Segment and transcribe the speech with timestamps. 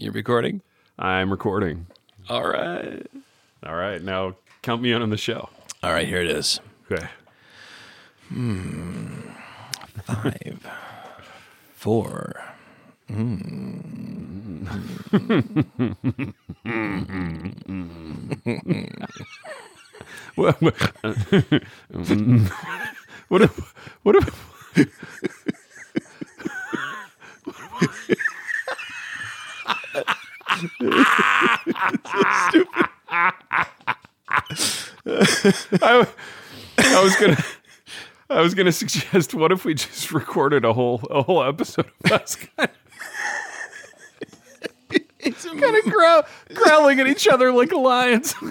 [0.00, 0.62] You recording?
[0.98, 1.86] I'm recording.
[2.30, 3.06] All right.
[3.66, 5.50] All right, now count me in on the show.
[5.82, 6.58] All right, here it is.
[6.90, 7.06] Okay.
[10.06, 10.66] Five,
[11.74, 12.42] four.
[20.34, 20.62] What?
[20.62, 20.74] What?
[23.28, 23.74] what if?
[24.02, 24.34] What if?
[35.82, 36.06] I,
[36.78, 37.36] I was gonna.
[38.30, 39.34] I was gonna suggest.
[39.34, 42.70] What if we just recorded a whole a whole episode of us kind
[44.90, 46.22] of, kind of growl,
[46.54, 48.34] growling at each other like lions?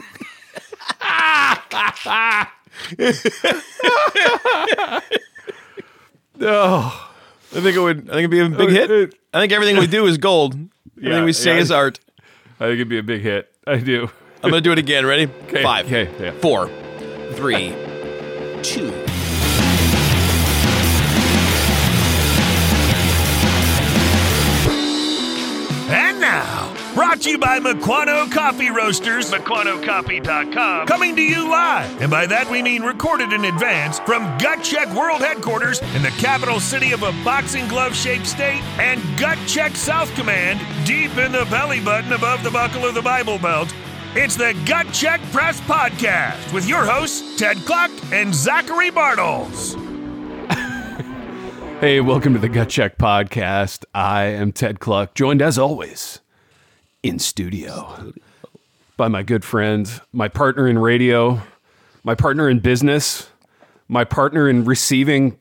[6.41, 7.11] oh,
[7.51, 8.09] I think it would.
[8.09, 9.15] I think it'd be a big oh, hit.
[9.33, 10.55] I think everything we do is gold.
[10.99, 11.61] Everything Yeah, we say yeah.
[11.61, 11.99] is art.
[12.59, 13.51] I think it'd be a big hit.
[13.65, 14.09] I do.
[14.43, 15.05] I'm gonna do it again.
[15.05, 15.27] Ready?
[15.47, 16.31] Okay, Five, okay, yeah.
[16.39, 16.67] four,
[17.33, 17.69] three,
[18.63, 18.91] two.
[26.99, 32.01] Brought to you by Mequano Coffee Roasters, MequanoCoffee.com, coming to you live.
[32.01, 36.09] And by that we mean recorded in advance from Gut Check World Headquarters in the
[36.17, 41.31] capital city of a boxing glove shaped state and Gut Check South Command deep in
[41.31, 43.73] the belly button above the buckle of the Bible Belt.
[44.15, 49.75] It's the Gut Check Press Podcast with your hosts, Ted Kluck and Zachary Bartels.
[51.79, 53.85] Hey, welcome to the Gut Check Podcast.
[53.95, 56.19] I am Ted Kluck, joined as always
[57.03, 58.13] in studio
[58.97, 61.41] by my good friend, my partner in radio,
[62.03, 63.29] my partner in business,
[63.87, 65.37] my partner in receiving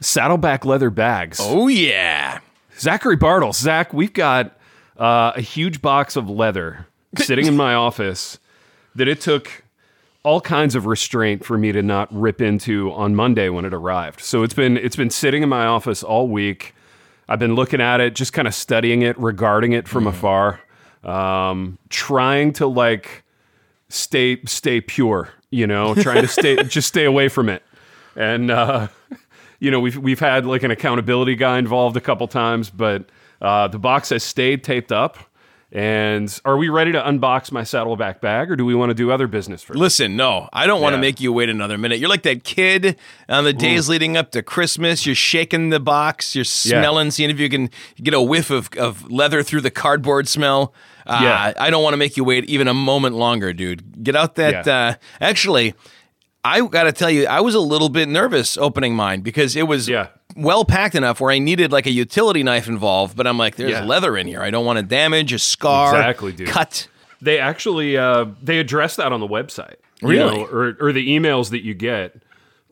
[0.00, 1.38] saddleback leather bags.
[1.40, 2.40] Oh yeah.
[2.78, 3.58] Zachary Bartels.
[3.58, 4.56] Zach, we've got
[4.98, 6.86] uh, a huge box of leather
[7.16, 8.38] sitting in my office
[8.94, 9.64] that it took
[10.24, 14.20] all kinds of restraint for me to not rip into on Monday when it arrived.
[14.20, 16.74] So it's been it's been sitting in my office all week.
[17.28, 20.60] I've been looking at it, just kind of studying it, regarding it from afar,
[21.04, 23.24] um, trying to like
[23.88, 27.62] stay stay pure, you know, trying to stay just stay away from it.
[28.16, 28.88] And uh,
[29.58, 33.06] you know, we've we've had like an accountability guy involved a couple times, but
[33.40, 35.18] uh, the box has stayed taped up.
[35.74, 39.10] And are we ready to unbox my saddleback bag, or do we want to do
[39.10, 39.78] other business first?
[39.78, 41.98] Listen, no, I don't want to make you wait another minute.
[41.98, 45.06] You're like that kid on the days leading up to Christmas.
[45.06, 49.10] You're shaking the box, you're smelling, seeing if you can get a whiff of, of
[49.10, 50.74] leather through the cardboard smell.
[51.06, 51.52] Uh, Yeah.
[51.58, 54.02] I don't want to make you wait even a moment longer, dude.
[54.04, 54.66] Get out that.
[54.66, 54.72] Yeah.
[54.74, 55.74] Uh, actually,
[56.44, 59.68] I got to tell you, I was a little bit nervous opening mine because it
[59.68, 60.08] was Yeah.
[60.36, 63.16] well packed enough where I needed like a utility knife involved.
[63.16, 63.84] But I'm like, there's Yeah.
[63.84, 64.42] leather in here.
[64.42, 66.48] I don't want to damage a scar, Exactly, dude.
[66.48, 66.88] cut.
[67.20, 69.76] They actually uh, they address that on the website.
[70.00, 70.38] you Really?
[70.38, 72.16] know, or or the emails that you get.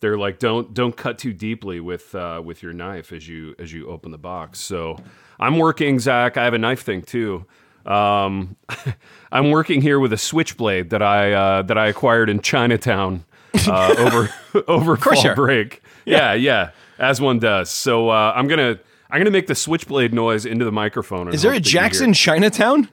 [0.00, 3.72] They're like, don't don't cut too deeply with uh, with your knife as you as
[3.72, 4.58] you open the box.
[4.58, 4.96] So
[5.38, 6.36] I'm working, Zach.
[6.36, 7.44] I have a knife thing too.
[7.86, 8.56] Um,
[9.32, 13.24] I'm working here with a switchblade that I uh, that I acquired in Chinatown
[13.66, 14.30] uh, over
[14.68, 15.34] over fall you are.
[15.34, 15.82] break.
[16.04, 17.70] Yeah, yeah, as one does.
[17.70, 18.78] So uh, I'm gonna
[19.10, 21.32] I'm gonna make the switchblade noise into the microphone.
[21.32, 22.12] Is there a that you hear Jackson.
[22.12, 22.88] Chinatown?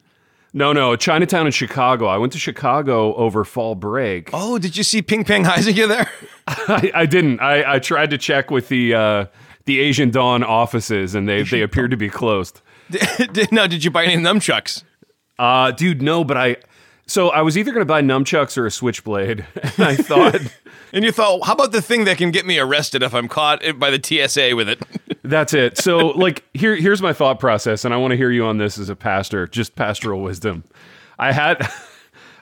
[0.53, 2.07] No, no, Chinatown in Chicago.
[2.07, 4.29] I went to Chicago over fall break.
[4.33, 6.09] Oh, did you see Ping Pang Heisinger there?
[6.47, 7.41] I, I didn't.
[7.41, 9.25] I, I tried to check with the uh,
[9.65, 12.61] the Asian Dawn offices, and they they appeared to be closed.
[13.51, 14.83] No, did you buy any nunchucks?
[15.37, 16.23] Uh, dude, no.
[16.23, 16.57] But I
[17.05, 20.41] so I was either going to buy nunchucks or a switchblade, and I thought
[20.93, 23.61] And you thought, how about the thing that can get me arrested if I'm caught
[23.77, 24.81] by the TSA with it?
[25.23, 25.77] that's it.
[25.77, 28.77] So like here here's my thought process, and I want to hear you on this
[28.77, 30.63] as a pastor, just pastoral wisdom.
[31.19, 31.69] I had.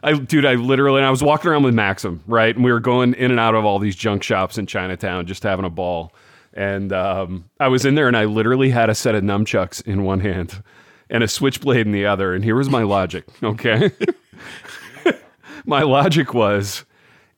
[0.03, 2.55] I, dude, I literally, and I was walking around with Maxim, right?
[2.55, 5.41] And we were going in and out of all these junk shops in Chinatown, just
[5.41, 6.13] having a ball.
[6.55, 10.03] And um, I was in there and I literally had a set of nunchucks in
[10.03, 10.63] one hand
[11.09, 12.33] and a switchblade in the other.
[12.33, 13.91] And here was my logic, okay?
[15.65, 16.85] my logic was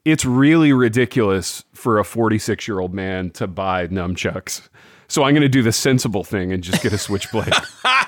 [0.05, 4.69] it's really ridiculous for a 46 year old man to buy nunchucks.
[5.09, 7.53] So I'm going to do the sensible thing and just get a switchblade.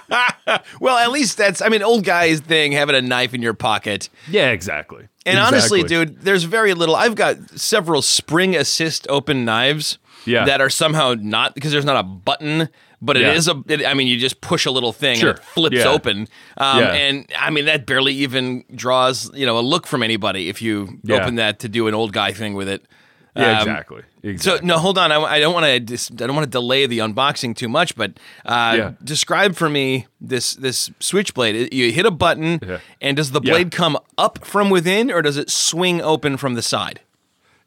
[0.80, 4.10] Well, at least that's, I mean, old guys thing, having a knife in your pocket.
[4.30, 5.08] yeah, exactly.
[5.26, 6.96] And honestly, dude, there's very little.
[6.96, 10.46] I've got several spring assist open knives Yeah.
[10.46, 12.70] that are somehow not, because there's not a button.
[13.02, 13.34] But it Yeah.
[13.34, 13.64] is a.
[13.70, 15.30] It, I mean, you just push a little thing Sure.
[15.30, 15.88] and it flips Yeah.
[15.88, 16.28] open.
[16.58, 16.92] Um, Yeah.
[16.94, 21.00] And I mean, that barely even draws you know a look from anybody if you
[21.04, 21.16] Yeah.
[21.22, 22.84] open that to do an old guy thing with it.
[23.38, 24.02] Yeah, Um, exactly.
[24.38, 25.14] So no, hold on.
[25.14, 25.80] I, I don't want to.
[25.80, 28.12] Dis- I don't want to delay the unboxing too much, but
[28.46, 28.92] uh, Yeah.
[29.02, 31.74] describe for me this this switchblade.
[31.74, 32.80] You hit a button, Yeah.
[33.00, 33.54] and does the Yeah.
[33.54, 37.00] blade come up from within, or does it swing open from the side?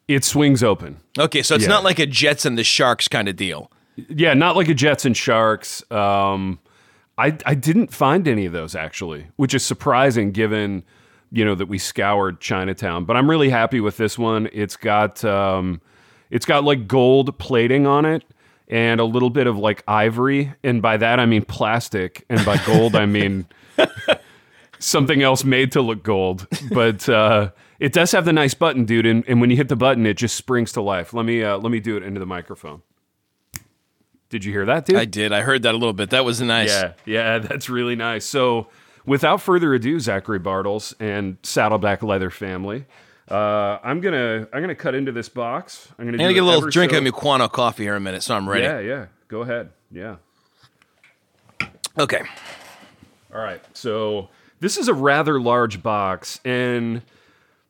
[0.07, 0.97] It swings open.
[1.17, 1.69] Okay, so it's Yeah.
[1.69, 3.71] not like a Jets and the Sharks kind of deal.
[3.95, 5.83] Yeah, not like a Jets and Sharks.
[5.91, 6.59] Um,
[7.17, 10.83] I I didn't find any of those actually, which is surprising given
[11.31, 13.05] you know that we scoured Chinatown.
[13.05, 14.49] But I'm really happy with this one.
[14.51, 15.79] It's got um,
[16.31, 18.23] it's got like gold plating on it
[18.67, 22.57] and a little bit of like ivory, and by that I mean plastic, and by
[22.65, 23.45] gold I mean
[24.79, 26.47] something else made to look gold.
[26.71, 27.51] But uh,
[27.83, 30.13] it does have the nice button, dude, and, and when you hit the button, it
[30.13, 31.13] just springs to life.
[31.13, 32.81] Let me uh, let me do it into the microphone.
[34.29, 34.95] Did you hear that, dude?
[34.95, 35.33] I did.
[35.33, 36.09] I heard that a little bit.
[36.11, 36.69] That was nice.
[36.69, 38.23] Yeah, yeah, that's really nice.
[38.23, 38.69] So,
[39.05, 42.85] without further ado, Zachary Bartels and Saddleback Leather family,
[43.29, 45.89] uh, I'm gonna I'm gonna cut into this box.
[45.99, 48.05] I'm gonna, I'm gonna get a little drink so- of Muquano coffee here in a
[48.05, 48.63] minute, so I'm ready.
[48.63, 49.05] Yeah, yeah.
[49.27, 49.71] Go ahead.
[49.91, 50.15] Yeah.
[51.99, 52.21] Okay.
[53.35, 53.61] All right.
[53.73, 54.29] So
[54.61, 57.01] this is a rather large box, and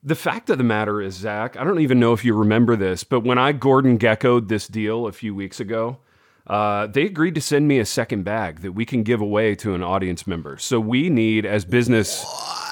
[0.03, 3.03] the fact of the matter is, Zach, I don't even know if you remember this,
[3.03, 5.97] but when I Gordon Geckoed this deal a few weeks ago,
[6.45, 9.73] uh, they agreed to send me a second bag that we can give away to
[9.73, 10.57] an audience member.
[10.57, 12.23] So we need, as business,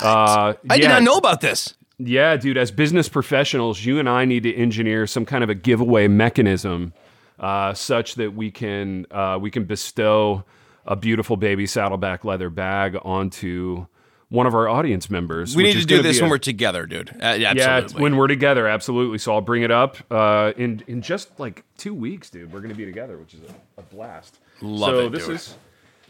[0.04, 1.74] uh, I did not know about this.
[1.98, 5.56] yeah, dude, as business professionals, you and I need to engineer some kind of a
[5.56, 6.94] giveaway mechanism
[7.40, 10.44] uh, such that we can uh, we can bestow
[10.86, 13.86] a beautiful baby saddleback leather bag onto
[14.32, 15.58] one of our audience members.
[15.58, 17.10] We need to do this when a- we're together, dude.
[17.10, 17.84] Uh, yeah, yeah, absolutely.
[17.84, 19.18] it's when we're together, absolutely.
[19.18, 22.52] So I'll bring it up uh, in in just like two weeks, dude.
[22.52, 24.40] We're gonna be together, which is a, a blast.
[24.62, 25.36] Love so it, this dude.
[25.36, 25.56] is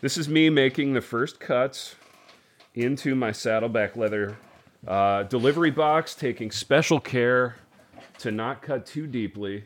[0.01, 1.95] this is me making the first cuts
[2.75, 4.37] into my saddleback leather
[4.87, 7.55] uh, delivery box, taking special care
[8.19, 9.63] to not cut too deeply.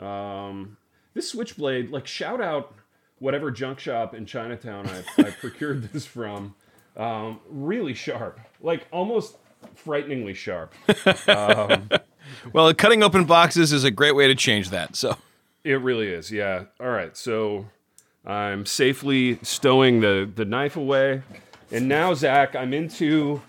[0.00, 0.78] Um,
[1.12, 2.74] this switchblade, like shout out
[3.18, 6.54] whatever junk shop in Chinatown I, I procured this from.
[6.96, 9.36] Um, really sharp, like almost
[9.74, 10.74] frighteningly sharp.
[12.52, 14.96] well, cutting open boxes is a great way to change that.
[14.96, 15.16] So
[15.64, 16.64] It really is, yeah.
[16.80, 17.66] All right, so
[18.26, 21.22] I'm safely stowing the, the knife away.
[21.70, 23.40] And now, Zach, I'm into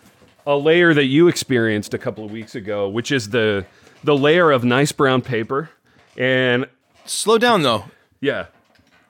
[0.45, 3.65] a layer that you experienced a couple of weeks ago, which is the
[4.03, 5.69] the layer of nice brown paper.
[6.17, 6.67] And
[7.05, 7.85] slow down, though.
[8.21, 8.47] yeah,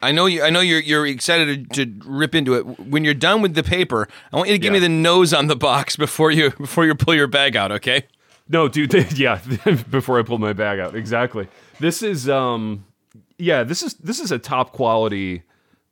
[0.03, 0.43] I know you.
[0.43, 2.61] I know you're you're excited to, to rip into it.
[2.79, 4.79] When you're done with the paper, I want you to give Yeah.
[4.79, 7.71] me the nose on the box before you before you pull your bag out.
[7.71, 8.05] Okay.
[8.49, 8.93] No, dude.
[9.17, 9.39] Yeah,
[9.89, 11.47] before I pull my bag out, exactly.
[11.79, 12.85] This is, um,
[13.37, 15.43] yeah, this is this is a top quality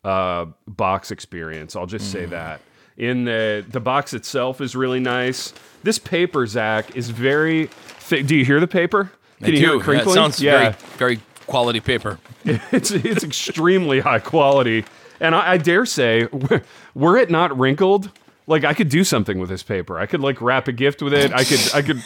[0.03, 1.75] uh, box experience.
[1.75, 2.11] I'll just Mm.
[2.13, 2.61] say that.
[2.97, 5.53] In the the box itself is really nice.
[5.83, 8.27] This paper, Zach, is very thick.
[8.27, 9.11] Do you hear the paper?
[9.39, 9.59] Can I you do.
[9.59, 10.15] hear it Yeah, it crinkling?
[10.15, 11.19] sounds yeah, very very
[11.51, 12.17] quality paper.
[12.45, 14.85] it's it's extremely high quality,
[15.19, 16.27] and I, I dare say,
[16.95, 18.09] were, it not wrinkled,
[18.47, 19.99] like I could do something with this paper.
[19.99, 21.33] I could like wrap a gift with it.
[21.33, 22.01] I could I could.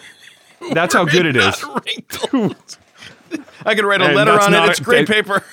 [0.72, 1.62] That's how good it is.
[3.66, 4.68] I could write a And letter on it.
[4.70, 5.44] It's great that- paper.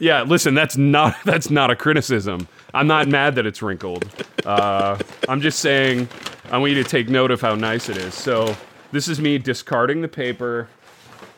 [0.00, 2.46] Yeah, listen, that's not that's not a criticism.
[2.72, 4.08] I'm not mad that it's wrinkled.
[4.46, 4.96] Uh,
[5.28, 6.08] I'm just saying
[6.52, 8.14] I want you to take note of how nice it is.
[8.14, 8.56] So
[8.92, 10.68] this is me discarding the paper,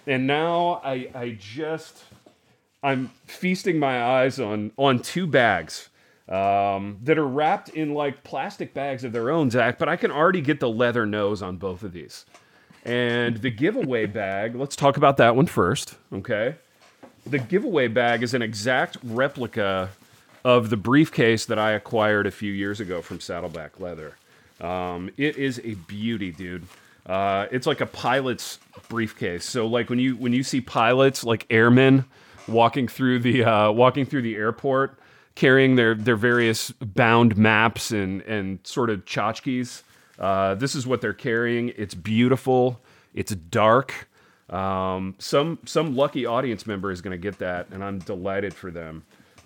[0.06, 2.04] and now I I just
[2.82, 5.88] I'm feasting my eyes on on two bags
[6.28, 9.78] um, that are wrapped in like plastic bags of their own, Zach.
[9.78, 12.24] But I can already get the leather nose on both of these.
[12.84, 16.54] And the giveaway bag, let's talk about that one first, okay?
[17.26, 19.90] The giveaway bag is an exact replica
[20.44, 24.16] of the briefcase that I acquired a few years ago from Saddleback Leather.
[24.62, 26.66] Um, it is a beauty, dude.
[27.10, 29.44] Uh, it's like a pilot's briefcase.
[29.44, 32.04] So, like when you when you see pilots, like airmen,
[32.46, 34.96] walking through the uh, walking through the airport,
[35.34, 39.82] carrying their their various bound maps and and sort of tchotchkes.
[40.20, 41.72] Uh, this is what they're carrying.
[41.76, 42.80] It's beautiful.
[43.12, 44.08] It's dark.
[44.48, 48.70] Um, some some lucky audience member is going to get that, and I'm delighted for
[48.70, 49.02] them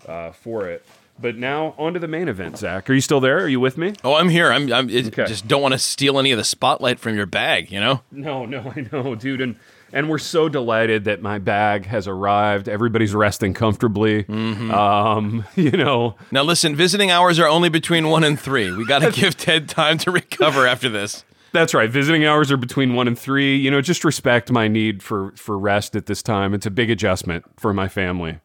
[0.06, 0.84] uh, for it.
[1.18, 2.90] But now on to the main event, Zach.
[2.90, 3.38] Are you still there?
[3.38, 3.92] Are you with me?
[4.02, 4.50] Oh, I'm here.
[4.50, 4.72] I'm.
[4.72, 5.26] I'm it, Okay.
[5.26, 7.70] just don't want to steal any of the spotlight from your bag.
[7.70, 8.00] You know.
[8.10, 9.56] No, no, I know, dude, and
[9.92, 12.68] and we're so delighted that my bag has arrived.
[12.68, 14.26] Everybody's resting comfortably.
[14.28, 16.74] Um, you know, Now listen.
[16.74, 18.72] Visiting hours are only between one and three.
[18.72, 21.24] We got to give Ted time to recover after this.
[21.52, 21.88] That's right.
[21.88, 23.56] Visiting hours are between one and three.
[23.56, 26.54] You know, just respect my need for for rest at this time.
[26.54, 28.40] It's a big adjustment for my family.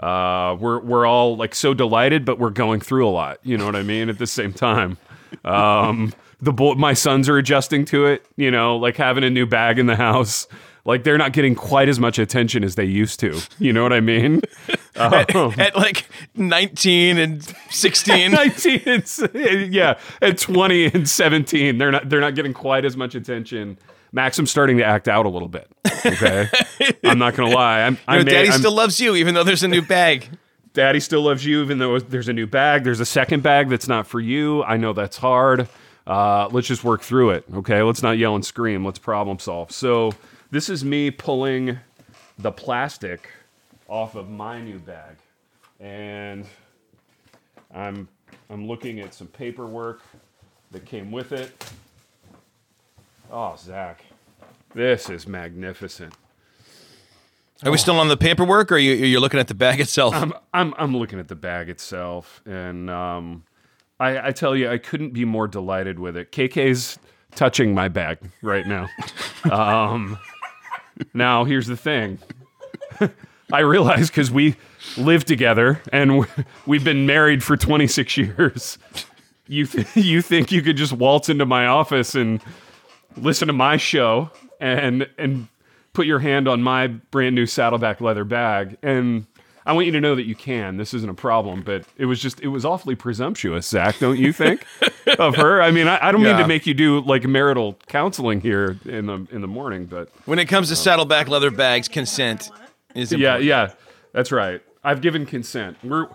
[0.00, 3.38] Uh, we're we're all like so delighted, but we're going through a lot.
[3.42, 4.08] You know what I mean?
[4.08, 4.98] At the same time,
[5.44, 8.26] um, the my sons are adjusting to it.
[8.36, 10.46] You know, like having a new bag in the house.
[10.84, 13.40] like they're not getting quite as much attention as they used to.
[13.58, 14.42] You know what I mean?
[14.96, 18.30] at, at like 19 and 16.
[18.32, 19.04] 19 and
[19.74, 23.78] yeah, at 20 and 17, they're not they're not getting quite as much attention.
[24.14, 25.68] Maxim's starting to act out a little bit.
[26.06, 26.48] Okay,
[27.04, 27.80] I'm not gonna lie.
[27.82, 30.28] I'm, I Daddy I'm- still loves you, even though there's a new bag.
[30.72, 32.84] Daddy still loves you, even though there's a new bag.
[32.84, 34.62] There's a second bag that's not for you.
[34.64, 35.68] I know that's hard.
[36.06, 37.44] Uh, let's just work through it.
[37.54, 38.84] Okay, let's not yell and scream.
[38.84, 39.70] Let's problem solve.
[39.72, 40.12] So
[40.50, 41.78] this is me pulling
[42.38, 43.28] the plastic
[43.88, 45.16] off of my new bag,
[45.80, 46.44] and
[47.74, 48.08] I'm
[48.50, 50.02] I'm looking at some paperwork
[50.72, 51.52] that came with it.
[53.36, 54.04] Oh, Zach,
[54.76, 56.14] this is magnificent.
[57.64, 60.14] Are we still on the paperwork, or are you, you're looking at the bag itself?
[60.14, 63.42] I'm I'm I'm looking at the bag itself, and um,
[63.98, 66.30] I I tell you, I couldn't be more delighted with it.
[66.30, 66.96] KK's
[67.34, 68.88] touching my bag right now.
[69.50, 70.16] um,
[71.12, 72.20] now here's the thing.
[73.52, 74.54] I realize because we
[74.96, 76.26] live together and we-
[76.66, 78.78] we've been married for 26 years.
[79.48, 82.40] You th- you think you could just waltz into my office and
[83.16, 84.30] listen to my show
[84.60, 85.48] and and
[85.92, 89.26] put your hand on my brand new saddleback leather bag and
[89.66, 90.76] I want you to know that you can.
[90.76, 94.32] This isn't a problem, but it was just it was awfully presumptuous, Zach, don't you
[94.32, 94.66] think?
[95.18, 95.62] of her.
[95.62, 99.06] I mean, I, I don't mean to make you do like marital counseling here in
[99.06, 102.50] the in the morning, but when it comes to saddleback leather bags, consent
[102.94, 103.44] is yeah, important.
[103.44, 103.72] yeah,
[104.12, 104.60] that's right.
[104.82, 105.78] I've given consent.
[105.82, 106.08] We're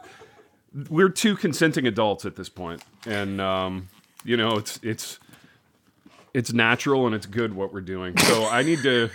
[0.89, 3.89] we're two consenting adults at this point, and um,
[4.23, 5.19] you know it's it's
[6.33, 8.17] it's natural and it's good what we're doing.
[8.17, 9.09] So I need to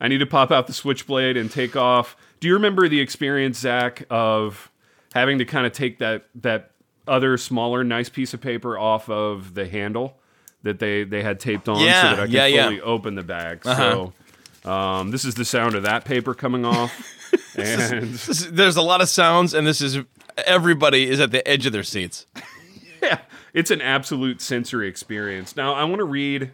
[0.00, 2.16] I need to pop out the switchblade and take off.
[2.40, 4.70] Do you remember the experience, Zach, of
[5.14, 6.70] having to kind of take that that
[7.06, 10.16] other smaller nice piece of paper off of the handle
[10.62, 12.64] that they they had taped on Yeah, so that I could yeah, yeah.
[12.64, 13.66] fully open the bag.
[13.66, 14.10] Uh-huh.
[14.64, 16.92] So um, this is the sound of that paper coming off.
[17.56, 19.98] and This is- There's a lot of sounds, and this is
[20.46, 22.26] everybody is at the edge of their seats.
[23.02, 23.18] Yeah,
[23.52, 25.56] it's an absolute sensory experience.
[25.56, 26.52] Now, I want to read,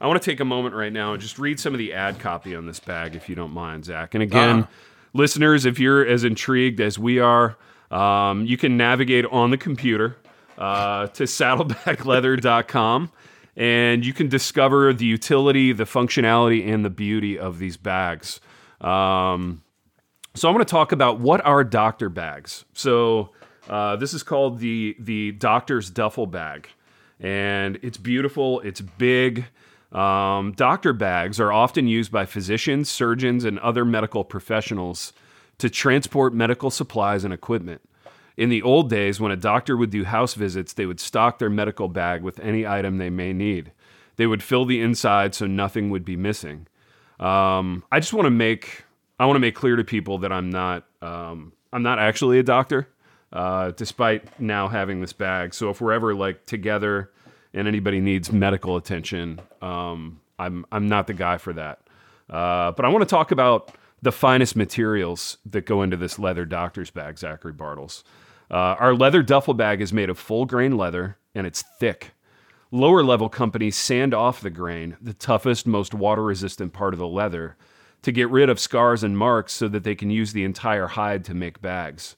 [0.00, 2.18] I want to take a moment right now and just read some of the ad
[2.18, 4.14] copy on this bag, if you don't mind, Zach.
[4.14, 4.66] And again, Uh-huh.
[5.12, 7.56] listeners, if you're as intrigued as we are,
[7.90, 10.16] um, you can navigate on the computer
[10.58, 13.10] uh, to saddlebackleather.com
[13.56, 18.40] and you can discover the utility, the functionality, and the beauty of these bags.
[18.80, 19.62] Um,
[20.34, 22.64] so I'm going to talk about what are doctor bags.
[22.72, 23.30] So
[23.68, 26.68] uh, this is called the the doctor's duffel bag,
[27.20, 28.60] and it's beautiful.
[28.60, 29.46] It's big.
[29.92, 35.12] Um, doctor bags are often used by physicians, surgeons, and other medical professionals
[35.58, 37.80] to transport medical supplies and equipment.
[38.36, 41.50] In the old days, when a doctor would do house visits, they would stock their
[41.50, 43.72] medical bag with any item they may need.
[44.16, 46.66] They would fill the inside so nothing would be missing.
[47.18, 48.84] Um, I just want to make
[49.18, 52.42] I want to make clear to people that I'm not um, I'm not actually a
[52.42, 52.88] doctor,
[53.32, 55.54] uh, despite now having this bag.
[55.54, 57.10] So if we're ever like together
[57.52, 61.80] and anybody needs medical attention, um, I'm I'm not the guy for that.
[62.30, 66.44] Uh, but I want to talk about the finest materials that go into this leather
[66.44, 68.04] doctor's bag, Zachary Bartels.
[68.50, 72.12] Uh, our leather duffel bag is made of full grain leather and it's thick.
[72.70, 77.08] Lower level companies sand off the grain, the toughest, most water resistant part of the
[77.08, 77.56] leather,
[78.02, 81.24] to get rid of scars and marks so that they can use the entire hide
[81.24, 82.14] to make bags.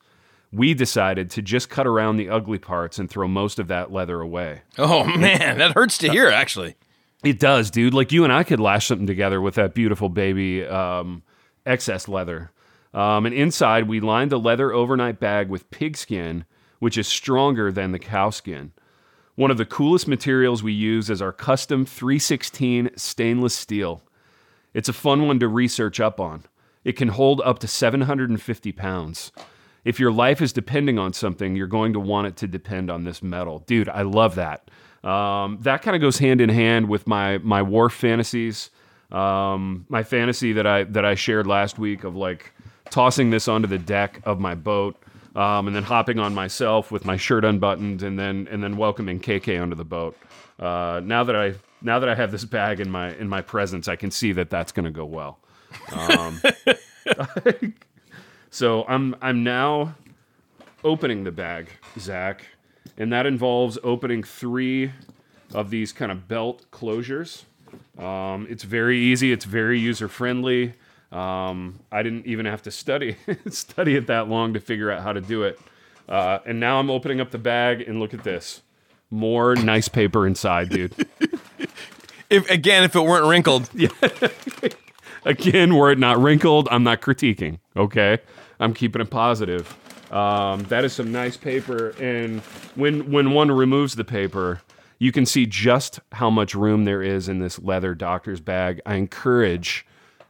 [0.52, 4.21] We decided to just cut around the ugly parts and throw most of that leather
[4.21, 4.62] away.
[4.78, 6.28] Oh man, that hurts to hear.
[6.28, 6.75] Actually,
[7.23, 7.95] It does, dude.
[7.95, 11.23] Like you and I could lash something together with that beautiful baby um,
[11.64, 12.50] excess leather.
[12.92, 16.45] Um, and inside, we lined the leather overnight bag with pigskin,
[16.80, 18.73] which is stronger than the cow skin.
[19.37, 24.02] One of the coolest materials we use is our custom 316 stainless steel.
[24.75, 26.45] It's a fun one to research up on.
[26.85, 29.30] It can hold up to 750 pounds.
[29.85, 33.05] If your life is depending on something, you're going to want it to depend on
[33.05, 33.61] this metal.
[33.67, 34.71] Dude, I love that.
[35.03, 38.71] Um, that kind of goes hand in hand with my my wharf fantasies.
[39.11, 42.53] Um, my fantasy that I that I shared last week of like
[42.91, 44.97] tossing this onto the deck of my boat,
[45.35, 49.21] um, and then hopping on myself with my shirt unbuttoned, and then and then welcoming
[49.21, 50.17] KK onto the boat.
[50.59, 53.89] Uh, now that I now that I have this bag in my in my presence,
[53.89, 55.39] I can see that that's going to go well.
[58.50, 59.95] So I'm I'm now
[60.83, 62.47] opening the bag, Zach,
[62.99, 64.92] and that involves opening three
[65.54, 67.45] of these kind of belt closures.
[67.99, 69.33] Um, it's very easy.
[69.33, 70.75] It's very user friendly.
[71.12, 73.16] Um, I didn't even have to study
[73.50, 75.61] study it that long to figure out how to do it.
[76.09, 78.62] Uh, and now I'm opening up the bag and look at this.
[79.11, 80.95] More nice paper inside, dude.
[82.30, 83.69] If again, if it weren't wrinkled,
[85.25, 87.59] Again, were it not wrinkled, I'm not critiquing.
[87.76, 88.19] Okay,
[88.61, 89.75] I'm keeping it positive.
[90.12, 92.40] Um, that is some nice paper, and
[92.75, 94.61] when when one removes the paper,
[94.99, 98.81] you can see just how much room there is in this leather doctor's bag.
[98.85, 99.87] I encourage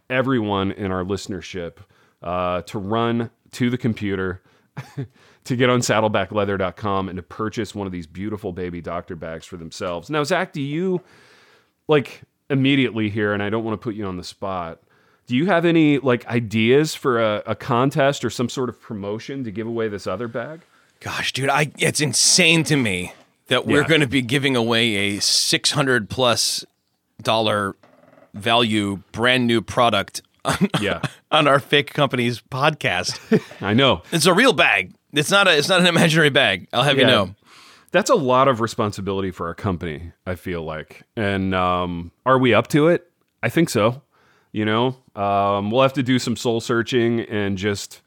[0.08, 1.78] everyone in our listenership
[2.22, 4.42] uh, to run to the computer.
[5.44, 9.56] to get on saddlebackleather.com and to purchase one of these beautiful baby doctor bags for
[9.56, 10.08] themselves.
[10.08, 11.02] Now, Zach, do you
[11.88, 14.80] like immediately here, and I don't want to put you on the spot.
[15.30, 19.44] Do you have any like ideas for a, a contest or some sort of promotion
[19.44, 20.62] to give away this other bag?
[20.98, 23.12] gosh, dude, I it's insane to me
[23.46, 23.86] that we're Yeah.
[23.86, 26.64] going to be giving away a six hundred plus
[27.22, 27.76] dollar
[28.34, 33.20] value brand new product on, Yeah, on our fake company's podcast.
[33.62, 34.02] I know.
[34.10, 34.92] it's a real bag.
[35.12, 35.56] It's not a.
[35.56, 36.66] It's not an imaginary bag.
[36.72, 37.36] I'll have you know.
[37.92, 41.04] That's a lot of responsibility for our company, I feel like.
[41.16, 43.08] And um, are we up to it?
[43.44, 44.02] I think so.
[44.52, 48.00] You know, um, we'll have to do some soul searching and just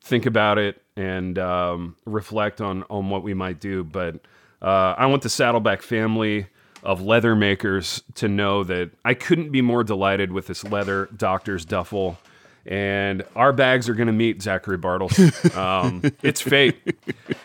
[0.00, 3.84] think about it and um, reflect on on what we might do.
[3.84, 4.16] But
[4.62, 6.46] uh, I want the Saddleback family
[6.82, 11.64] of leather makers to know that I couldn't be more delighted with this leather doctor's
[11.64, 12.18] duffel.
[12.64, 15.18] And our bags are going to meet Zachary Bartels.
[15.56, 16.76] Um, it's fate.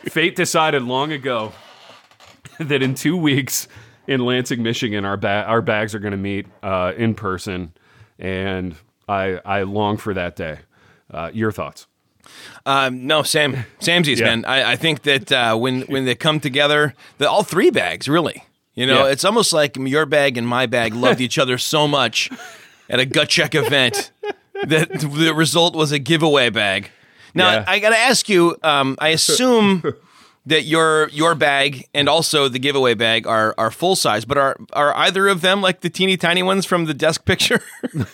[0.09, 1.51] Fate decided long ago
[2.59, 3.67] that in two weeks
[4.07, 7.73] in Lansing, Michigan, our ba- our bags are going to meet uh, in person,
[8.19, 8.75] and
[9.07, 10.59] I I long for that day.
[11.11, 11.87] Uh, your thoughts?
[12.65, 14.25] Um, no, Sam, Samsies, Yeah.
[14.25, 14.45] man.
[14.45, 18.43] I, I think that uh, when when they come together, the, all three bags really.
[18.75, 19.11] You know, Yeah.
[19.13, 22.29] it's almost like your bag and my bag loved each other so much
[22.89, 24.11] at a gut check event
[24.65, 26.91] that the result was a giveaway bag.
[27.33, 27.63] Now Yeah.
[27.67, 28.55] I got to ask you.
[28.63, 29.81] Um, I assume
[30.47, 34.57] that your your bag and also the giveaway bag are are full size, but are
[34.73, 37.61] are either of them like the teeny tiny ones from the desk picture?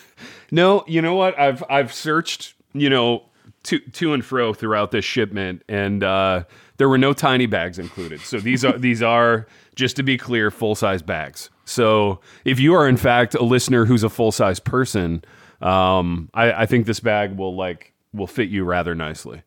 [0.54, 1.38] No, you know what?
[1.40, 3.24] I've I've searched, you know,
[3.64, 6.44] to to and fro throughout this shipment, and uh,
[6.78, 8.22] there were no tiny bags included.
[8.22, 11.50] So these are these are just to be clear, full size bags.
[11.66, 15.26] So if you are in fact a listener who's a full size person,
[15.60, 19.42] um, I, I think this bag will like will fit you rather nicely.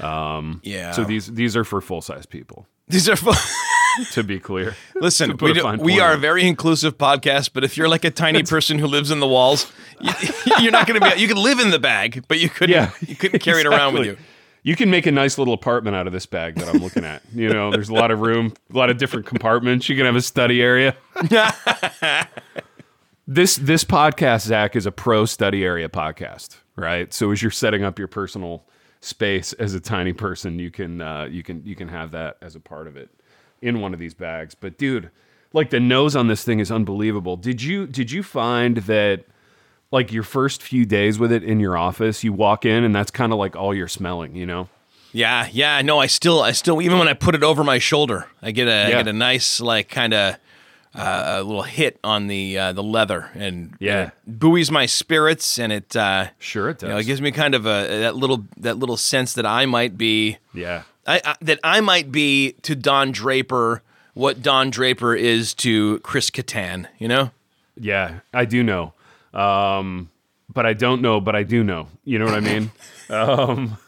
[0.00, 0.92] Um, yeah.
[0.92, 2.66] So these these are for full size people.
[2.88, 3.16] these are.
[3.16, 3.34] Full-
[4.12, 7.90] To be clear, Listen, we, do, we are a very inclusive podcast, but if you're
[7.90, 10.10] like a tiny person who lives in the walls, you,
[10.60, 11.20] you're not going to be.
[11.20, 12.74] You can live in the bag, but you couldn't.
[12.74, 14.16] Yeah, you couldn't carry it around with you.
[14.62, 17.20] You can make a nice little apartment out of this bag that I'm looking at.
[17.34, 19.90] You know, there's a lot of room, a lot of different compartments.
[19.90, 20.96] You can have a study area.
[23.26, 27.12] this this podcast, Zach, is a pro study area podcast, right?
[27.12, 28.64] So as you're setting up your personal
[29.02, 32.54] space as a tiny person, you can uh, you can you can have that as
[32.56, 33.10] a part of it
[33.60, 34.54] in one of these bags.
[34.54, 35.10] But dude,
[35.52, 37.36] like the nose on this thing is unbelievable.
[37.36, 39.24] Did you did you find that?
[39.94, 43.10] like your first few days with it in your office, you walk in and that's
[43.10, 44.66] kind of like all you're smelling, you know?
[45.12, 45.82] Yeah, yeah.
[45.82, 48.68] No, I still, I still, even when I put it over my shoulder, I get
[48.68, 48.96] a, I Yeah.
[49.02, 50.36] get a nice, like, kind of.
[50.94, 54.10] Uh, a little hit on the uh, the leather and Yeah.
[54.26, 56.82] buoys my spirits and it uh, Sure it does.
[56.88, 59.64] you know it gives me kind of a that little that little sense that I
[59.64, 60.82] might be yeah.
[61.06, 66.28] I, I, that I might be to Don Draper what Don Draper is to Chris
[66.30, 67.30] Kattan, you know?
[67.74, 68.92] Yeah, I do know.
[69.32, 70.10] Um,
[70.52, 71.88] but I don't know, but I do know.
[72.04, 72.70] You know what I mean?
[73.08, 73.78] um,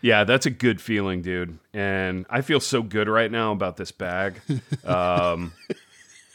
[0.00, 1.58] yeah, that's a good feeling, dude.
[1.74, 4.40] And I feel so good right now about this bag.
[4.84, 5.52] Um,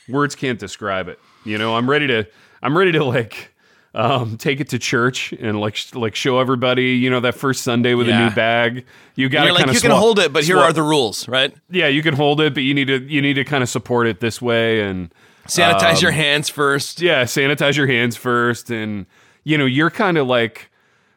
[0.10, 1.20] words can't describe it.
[1.46, 2.28] You know, I'm ready to,
[2.62, 3.54] I'm ready to like,
[3.93, 7.63] um, take it to church and like, sh- like show everybody, you know, that first
[7.63, 8.86] Sunday with a new bag.
[9.15, 11.54] You got to like you can hold it, but here are the rules, right?
[11.70, 14.08] yeah, you can hold it, but you need to, you need to kind of support
[14.08, 15.12] it this way and
[15.48, 17.02] Sanitize your hands first.
[17.02, 19.06] yeah, sanitize your hands first, and
[19.43, 20.70] you know you're kind of like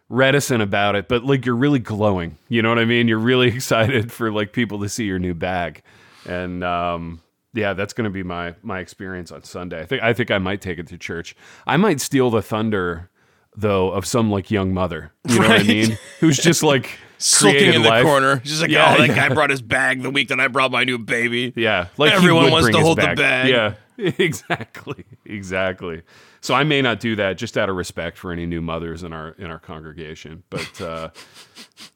[0.09, 2.39] reticent about it, but like you're really glowing.
[2.49, 3.09] You know what I mean?
[3.09, 5.83] You're really excited for like people to see your new bag,
[6.27, 7.21] and um,
[7.53, 9.81] yeah, that's going to be my my experience on Sunday.
[9.81, 11.35] I think I think I might take it to church.
[11.67, 13.11] I might steal the thunder
[13.57, 15.13] though of some like young mother.
[15.29, 15.99] You know what I mean?
[16.21, 18.05] Who's just like Sulking in the life.
[18.05, 18.41] corner.
[18.45, 19.29] She's like, Yeah, oh, that yeah.
[19.29, 21.53] guy brought his bag the week that I brought my new baby.
[21.55, 23.49] Yeah, like Everyone wants to hold the bag.
[23.51, 23.75] Yeah,
[24.19, 26.03] exactly, exactly.
[26.41, 29.13] So I may not do that just out of respect for any new mothers in
[29.13, 30.45] our in our congregation.
[30.49, 31.11] But uh,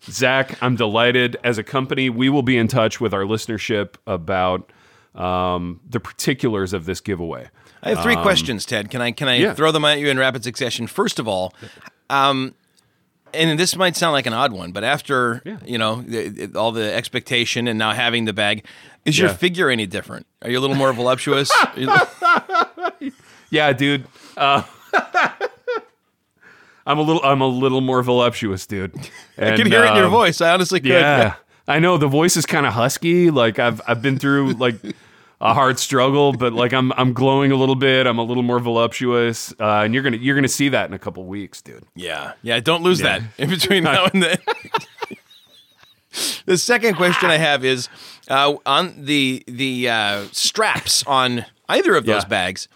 [0.02, 1.38] Zach, I'm delighted.
[1.42, 4.70] As a company, we will be in touch with our listenership about
[5.14, 7.48] um, the particulars of this giveaway.
[7.83, 8.90] I have three questions, Ted.
[8.90, 9.55] Can I can I Um, yeah.
[9.55, 10.87] throw them at you in rapid succession?
[10.87, 11.53] First of all,
[12.09, 12.55] um,
[13.35, 16.92] and this might sound like an odd one, but after you know the, all the
[16.94, 18.64] expectation and now having the bag,
[19.05, 20.27] is your figure any different?
[20.42, 21.50] Are you a little more voluptuous?
[23.50, 24.07] Yeah, dude.
[24.37, 24.62] Uh,
[26.87, 28.92] I'm a little I'm a little more voluptuous, dude.
[29.38, 30.40] I can hear it in your um, voice.
[30.40, 30.90] I honestly could.
[30.90, 31.35] Yeah.
[31.66, 33.31] I know the voice is kind of husky.
[33.31, 34.77] Like I've I've been through like
[35.44, 38.07] a hard struggle, but like I'm I'm glowing a little bit.
[38.07, 40.98] I'm a little more voluptuous, uh, and you're gonna you're gonna see that in a
[40.98, 41.85] couple weeks, dude.
[41.94, 42.33] Yeah.
[42.42, 42.59] Yeah.
[42.61, 44.38] Don't lose that in between now and then.
[46.46, 47.88] the second question I have is
[48.28, 52.28] uh, on the the uh, straps on either of those Yeah.
[52.28, 52.68] bags.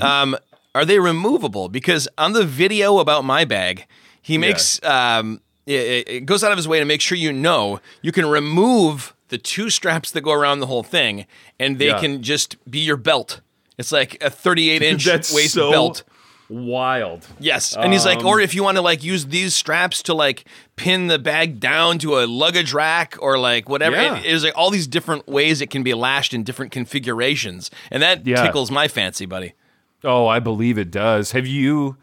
[0.00, 0.36] Um,
[0.74, 1.68] are they removable?
[1.68, 3.86] Because on the video about my bag,
[4.20, 7.80] he makes um, it, it goes out of his way to make sure you know
[8.02, 11.26] you can remove the two straps that go around the whole thing,
[11.58, 11.98] and they Yeah.
[11.98, 13.40] can just be your belt.
[13.78, 16.04] It's like a 38 inch waist so belt.
[16.48, 17.26] wild.
[17.40, 20.14] Yes, and he's like, Um, or if you want to like use these straps to
[20.14, 20.44] like
[20.76, 23.96] pin the bag down to a luggage rack or like whatever.
[23.96, 24.18] Yeah.
[24.18, 28.00] It- There's like all these different ways it can be lashed in different configurations, and
[28.02, 28.40] that Yeah.
[28.44, 29.54] tickles my fancy, buddy.
[30.04, 31.32] Oh, I believe it does.
[31.32, 31.96] Have you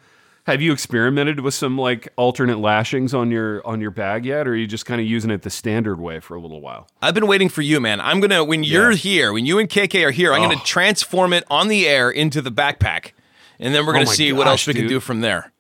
[0.48, 4.52] have you experimented with some like alternate lashings on your on your bag yet, or
[4.52, 6.88] are you just kind of using it the standard way for a little while?
[7.02, 8.02] I've been waiting for you, man.
[8.02, 8.98] I'm gonna when you're Yeah.
[8.98, 10.50] here, when you and KK are here, I'm Oh.
[10.50, 13.12] gonna transform it on the air into the backpack,
[13.60, 15.52] and then we're gonna Oh see what else we can do from there.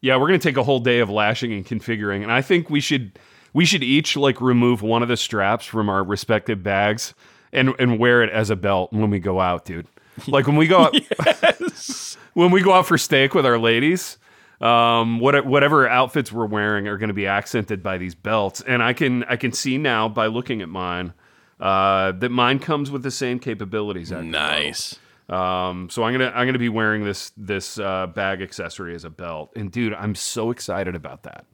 [0.00, 2.80] Yeah, we're gonna take a whole day of lashing and configuring, and I think we
[2.80, 3.18] should
[3.52, 7.12] we should each like remove one of the straps from our respective bags
[7.52, 9.86] and and wear it as a belt when we go out, dude.
[10.28, 10.94] Like when we go out,
[12.34, 14.18] when we go out for steak with our ladies,
[14.60, 18.82] um, what, whatever outfits we're wearing are going to be accented by these belts, and
[18.82, 21.12] I can I can see now by looking at mine
[21.60, 24.10] uh, that mine comes with the same capabilities.
[24.12, 24.98] Nice.
[25.28, 29.10] Um, so I'm gonna I'm gonna be wearing this this uh, bag accessory as a
[29.10, 31.44] belt, and dude, I'm so excited about that.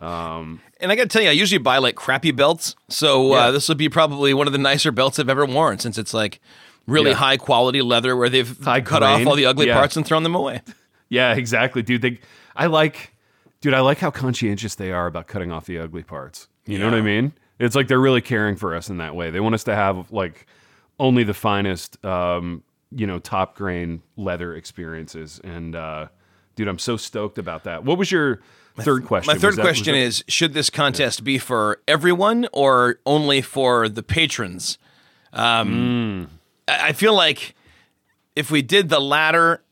[0.00, 3.50] And I got to tell you, I usually buy like crappy belts, so uh, Yeah.
[3.52, 6.40] this will be probably one of the nicer belts I've ever worn, since it's like
[6.86, 7.16] really Yeah.
[7.16, 9.74] high quality leather where they've High cut off all the ugly Yeah.
[9.78, 10.62] parts and thrown them away.
[11.08, 12.00] Yeah, exactly, dude.
[12.00, 12.20] They,
[12.56, 13.14] I like,
[13.60, 16.48] dude, I like how conscientious they are about cutting off the ugly parts.
[16.64, 17.34] You know what I mean?
[17.58, 19.30] It's like they're really caring for us in that way.
[19.30, 20.46] They want us to have like
[20.98, 25.38] only the finest, um, you know, top grain leather experiences.
[25.44, 26.06] And uh,
[26.56, 27.84] dude, I'm so stoked about that.
[27.84, 28.40] What was your
[28.78, 29.34] third question?
[29.34, 33.86] My third that- question that- is: Should this contest be for everyone or only for
[33.86, 34.78] the patrons?
[35.34, 37.54] Um, I I feel like
[38.36, 39.62] if we did the latter,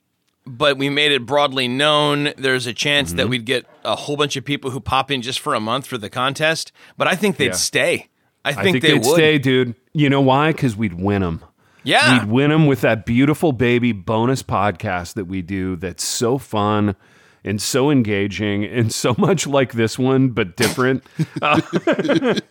[0.47, 3.31] but we made it broadly known, there's a chance that mm-hmm.
[3.31, 5.99] we'd get a whole bunch of people who pop in just for a month for
[5.99, 6.73] the contest.
[6.97, 7.53] But I think they'd Yeah.
[7.53, 8.09] stay.
[8.45, 9.75] I think, I think they would stay, dude.
[9.93, 10.53] You know why?
[10.53, 11.45] Because we'd win them.
[11.83, 12.21] Yeah.
[12.21, 16.97] We'd win them with that beautiful baby bonus podcast that we do that's so fun
[17.45, 21.05] and so engaging and so much like this one, but different.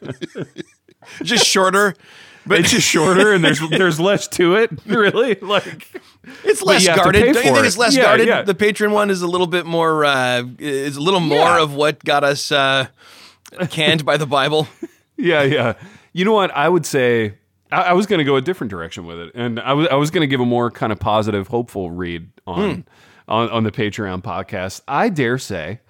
[1.24, 1.96] just shorter.
[2.46, 5.36] But it's just shorter and there's there's less to it, really.
[5.36, 5.88] Like
[6.44, 7.20] It's less guarded.
[7.20, 7.66] Don't you think it.
[7.66, 8.28] it's less Yeah, guarded?
[8.28, 8.42] yeah.
[8.44, 10.06] The patron one is a little bit more.
[10.06, 11.62] Uh, is a little more Yeah.
[11.62, 12.88] of what got us uh,
[13.70, 14.68] canned by the Bible.
[15.22, 15.74] Yeah, yeah.
[16.14, 16.50] You know what?
[16.56, 17.34] I would say
[17.74, 19.96] I, I was going to go a different direction with it, and I was I
[19.96, 22.82] was going to give a more kind of positive, hopeful read on Hmm.
[23.28, 24.80] on on the Patreon podcast.
[24.88, 25.82] I dare say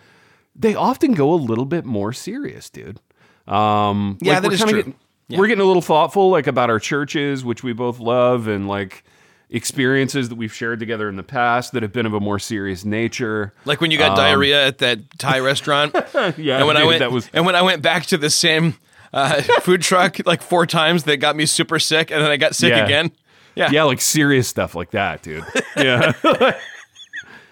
[0.55, 2.99] they often go a little bit more serious, dude.
[3.47, 4.73] Um, Yeah, like that is true.
[4.77, 4.95] Getting,
[5.29, 9.03] We're getting a little thoughtful, like about our churches, which we both love, and like
[9.51, 12.85] experiences that we've shared together in the past that have been of a more serious
[12.85, 13.53] nature.
[13.65, 15.95] Like when you got diarrhea at that Thai restaurant.
[16.37, 18.75] Yeah, and when I went, that was and when I went back to the same
[19.13, 22.55] uh, food truck like four times, that got me super sick, and then I got
[22.55, 22.85] sick Yeah.
[22.85, 23.11] again.
[23.55, 25.43] Yeah, yeah, like serious stuff like that, dude.
[25.75, 26.11] Yeah.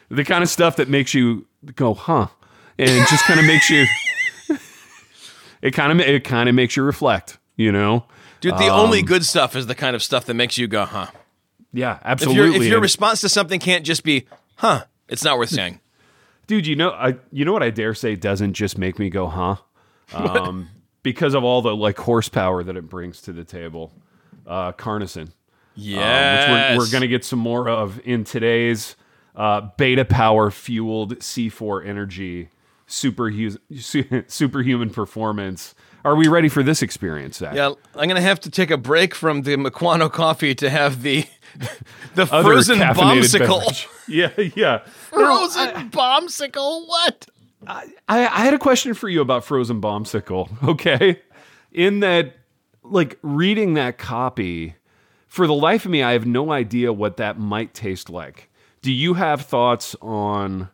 [0.10, 2.28] the kind of stuff that makes you go, huh?
[2.80, 3.86] And just kind of makes you
[5.62, 8.06] it kind of it kind of makes you reflect, you know?
[8.39, 8.54] dude.
[8.54, 11.08] The Um, only good stuff is the kind of stuff that makes you go, "Huh."
[11.74, 12.36] Yeah, If absolutely.
[12.54, 14.26] your if your And- response to something can't just be,
[14.58, 15.82] "Huh," it's not worth saying.
[16.48, 19.28] dude, you know, I you know what I dare say doesn't just make me go,
[19.28, 19.56] huh?
[20.13, 20.70] Um,
[21.04, 23.91] because of all the like horsepower that it brings to the table.
[24.46, 25.32] Uh, Carnison.
[25.76, 28.96] Yeah, um, which we're, we're going to get some more of in today's
[29.36, 32.50] uh, beta power fueled C4 energy
[32.88, 35.76] superhu- su- superhuman performance.
[36.06, 37.56] Are we ready for this experience, Zach?
[37.56, 41.26] Yeah, I'm gonna have to take a break from the Mequano coffee to have the
[42.16, 43.60] the Other frozen caffeinated bombsicle.
[43.60, 43.88] beverage.
[44.08, 44.78] Yeah, yeah.
[44.86, 46.88] Frozen bombsicle.
[46.88, 47.28] What?
[47.68, 50.50] I, I had a question for you about frozen bombsicle.
[50.70, 51.20] Okay,
[51.74, 52.36] in that,
[52.84, 54.76] like reading that copy,
[55.28, 58.50] for the life of me, I have no idea what that might taste like.
[58.82, 60.70] Do you have thoughts on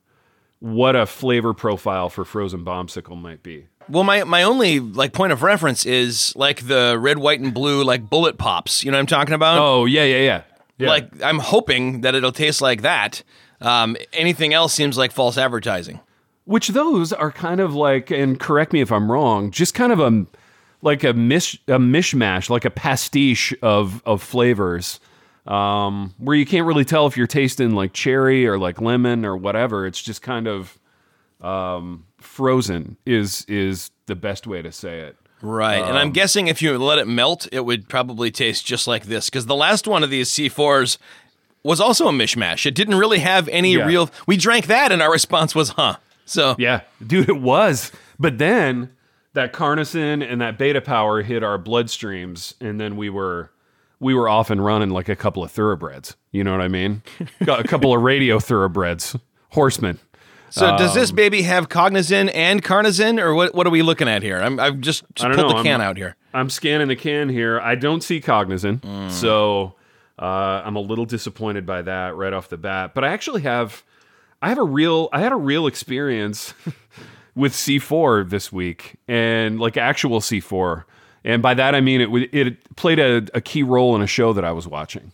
[0.60, 3.68] what a flavor profile for frozen bombsicle might be?
[3.90, 7.84] Well, my my only like point of reference is like the red, white, and blue
[7.84, 8.84] like bullet pops.
[8.84, 9.60] You know what I'm talking about?
[9.60, 10.42] Oh yeah, yeah, yeah.
[10.78, 10.90] yeah.
[10.90, 13.24] Like I'm hoping that it'll taste like that.
[13.62, 16.00] Um, anything else seems like false advertising.
[16.46, 20.00] Which those are kind of like, and correct me if I'm wrong, just kind of
[20.02, 20.26] a
[20.82, 25.00] like a mish a mishmash, like a pastiche of of flavors,
[25.48, 29.38] um, where you can't really tell if you're tasting like cherry or like lemon or
[29.38, 29.86] whatever.
[29.86, 30.78] It's just kind of
[31.40, 32.98] um, frozen.
[33.06, 35.16] Is is the best way to say it.
[35.42, 35.76] Right.
[35.76, 39.06] and I'm um, guessing if you let it melt, it would probably taste just like
[39.06, 39.30] this.
[39.30, 40.98] Because the last one of these C4s
[41.64, 42.66] was also a mishmash.
[42.66, 43.86] It didn't really have any Yeah.
[43.86, 44.10] real.
[44.26, 45.98] We drank that, and our response was, huh.
[46.26, 47.92] So, Yeah, dude, it was.
[48.18, 48.92] But then
[49.34, 53.52] that carnosine and that beta power hit our bloodstreams, and then we were
[54.00, 56.16] we were off and running like a couple of thoroughbreds.
[56.32, 57.04] You know what I mean?
[57.46, 59.16] Got a couple of radio thoroughbreds,
[59.50, 60.00] horsemen.
[60.54, 64.08] So does Um, this baby have cognizin and carnosine, or what, what are we looking
[64.08, 64.38] at here?
[64.40, 66.16] I'm, I've just I pulled know, the can I'm- out here.
[66.32, 67.60] I'm scanning the can here.
[67.60, 69.10] I don't see cognizin, Mm.
[69.10, 69.74] so
[70.20, 72.94] uh, I'm a little disappointed by that right off the bat.
[72.94, 73.84] But I actually have,
[74.44, 76.54] I have a real, I had a real experience
[77.36, 80.84] with C4 this week, and like actual C4,
[81.26, 84.34] and by that I mean it it played a, a key role in a show
[84.34, 85.14] that I was watching.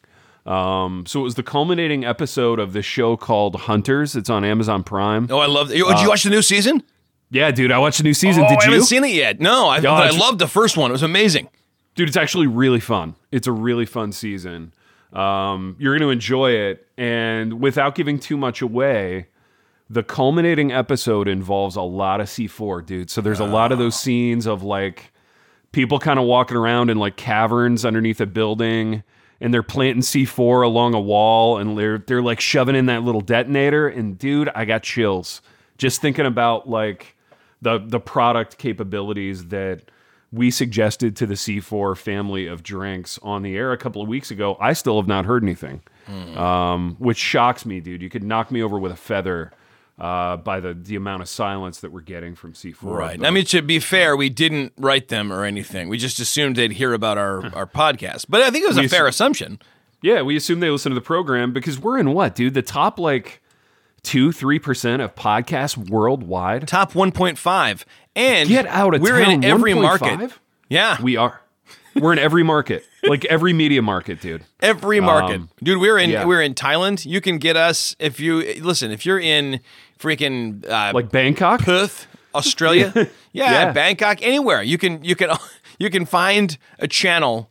[0.50, 4.16] Um, so it was the culminating episode of this show called Hunters.
[4.16, 5.28] It's on Amazon Prime.
[5.30, 5.68] Oh, I love.
[5.70, 6.82] Oh, did you watch the new season?
[7.30, 8.42] Yeah, dude, I watched the new season.
[8.44, 8.72] oh, Uh, Did I you?
[8.72, 9.40] haven't seen it yet.
[9.40, 10.90] No, I, but I loved the first one.
[10.90, 11.48] It was amazing.
[11.94, 14.74] dude it's actually really fun it's a really fun season
[15.14, 19.28] um, you're going to enjoy it and without giving too much away
[19.90, 24.00] the culminating episode involves a lot of c4 dude so there's a lot of those
[24.00, 25.12] scenes of like
[25.74, 29.04] people kind of walking around in like caverns underneath a building
[29.42, 33.22] and they're planting c4 along a wall and they're they're like shoving in that little
[33.22, 35.42] detonator and dude i got chills
[35.78, 37.16] just thinking about like
[37.62, 39.84] the the product capabilities that
[40.32, 44.30] we suggested to the C4 family of drinks on the air a couple of weeks
[44.30, 44.56] ago.
[44.60, 45.82] I still have not heard anything,
[46.38, 48.04] um, which shocks me, dude.
[48.04, 49.52] You could knock me over with a feather
[50.00, 52.76] uh, by the the amount of silence that we're getting from C4.
[52.84, 53.20] Right.
[53.20, 55.90] But- I mean, to be fair, we didn't write them or anything.
[55.90, 58.26] We just assumed they'd hear about our, our podcast.
[58.30, 59.60] But I think it was a fair assu- assumption.
[60.02, 62.54] yeah, we assume they listen to the program because we're in what, dude?
[62.54, 63.42] The top like
[64.04, 66.68] two, three percent of podcasts worldwide.
[66.68, 67.84] Top 1.5.
[68.16, 69.32] And Get out of we're town.
[69.34, 69.82] in every 1.5?
[69.82, 70.32] market.
[70.70, 71.02] Yeah.
[71.02, 71.42] We are.
[71.96, 74.46] We're in every market, like every media market, dude.
[74.62, 75.38] every market.
[75.42, 76.24] Um, Dude, we're in yeah.
[76.24, 77.06] we're in Thailand.
[77.06, 79.60] You can get us if you listen, if you're in
[80.00, 81.62] freaking uh, Like Bangkok.
[81.62, 83.72] Perth, Australia, yeah, Yeah.
[83.72, 84.62] Bangkok, anywhere.
[84.64, 85.30] You can you can
[85.80, 87.50] you can find a channel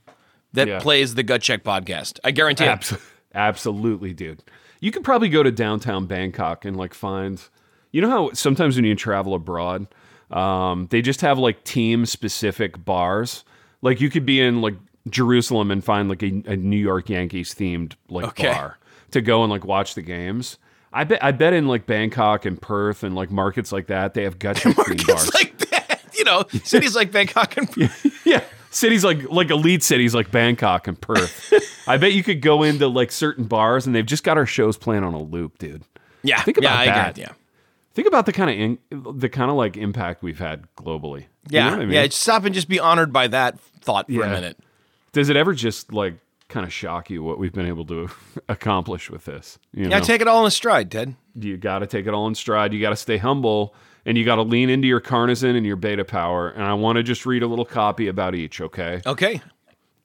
[0.54, 0.80] that Yeah.
[0.80, 2.18] plays the Gut Check podcast.
[2.24, 2.68] I guarantee it.
[2.68, 2.94] Abs-
[3.34, 4.42] absolutely, dude.
[4.80, 7.42] You could probably go to downtown Bangkok and like find.
[7.90, 9.86] You know how sometimes when you travel abroad,
[10.30, 13.44] um, they just have like team specific bars.
[13.82, 14.74] Like you could be in like
[15.08, 18.52] Jerusalem and find like a, a New York Yankees themed like Okay.
[18.52, 18.78] bar
[19.12, 20.58] to go and like watch the games.
[21.00, 24.24] I bet I bet in like Bangkok and Perth and like markets like that they
[24.24, 25.32] have gut check themed bars.
[25.34, 26.02] Like that.
[26.16, 28.20] You know, cities like Bangkok and Perth.
[28.26, 31.54] yeah cities like like elite cities like bangkok and perth
[31.88, 34.76] i bet you could go into like certain bars and they've just got our shows
[34.76, 35.82] playing on a loop dude
[36.22, 37.16] yeah, Think about yeah, I that.
[37.16, 37.32] yeah.
[37.94, 41.60] think about the kind of in, the kind of like impact we've had globally You
[41.60, 41.92] Yeah, know I mean?
[41.92, 42.06] yeah.
[42.08, 44.58] Just stop and just be honored by that thought for a minute.
[45.12, 46.16] does it ever just like
[46.48, 48.08] kind of shock you what we've been able to
[48.48, 51.14] accomplish with this you know Yeah, take it all in a stride, Ted.
[51.34, 53.74] you got to take it all in stride you got to stay humble
[54.06, 56.96] and you got to lean into your carnosine and your beta power and i want
[56.96, 59.42] to just read a little copy about each okay Okay,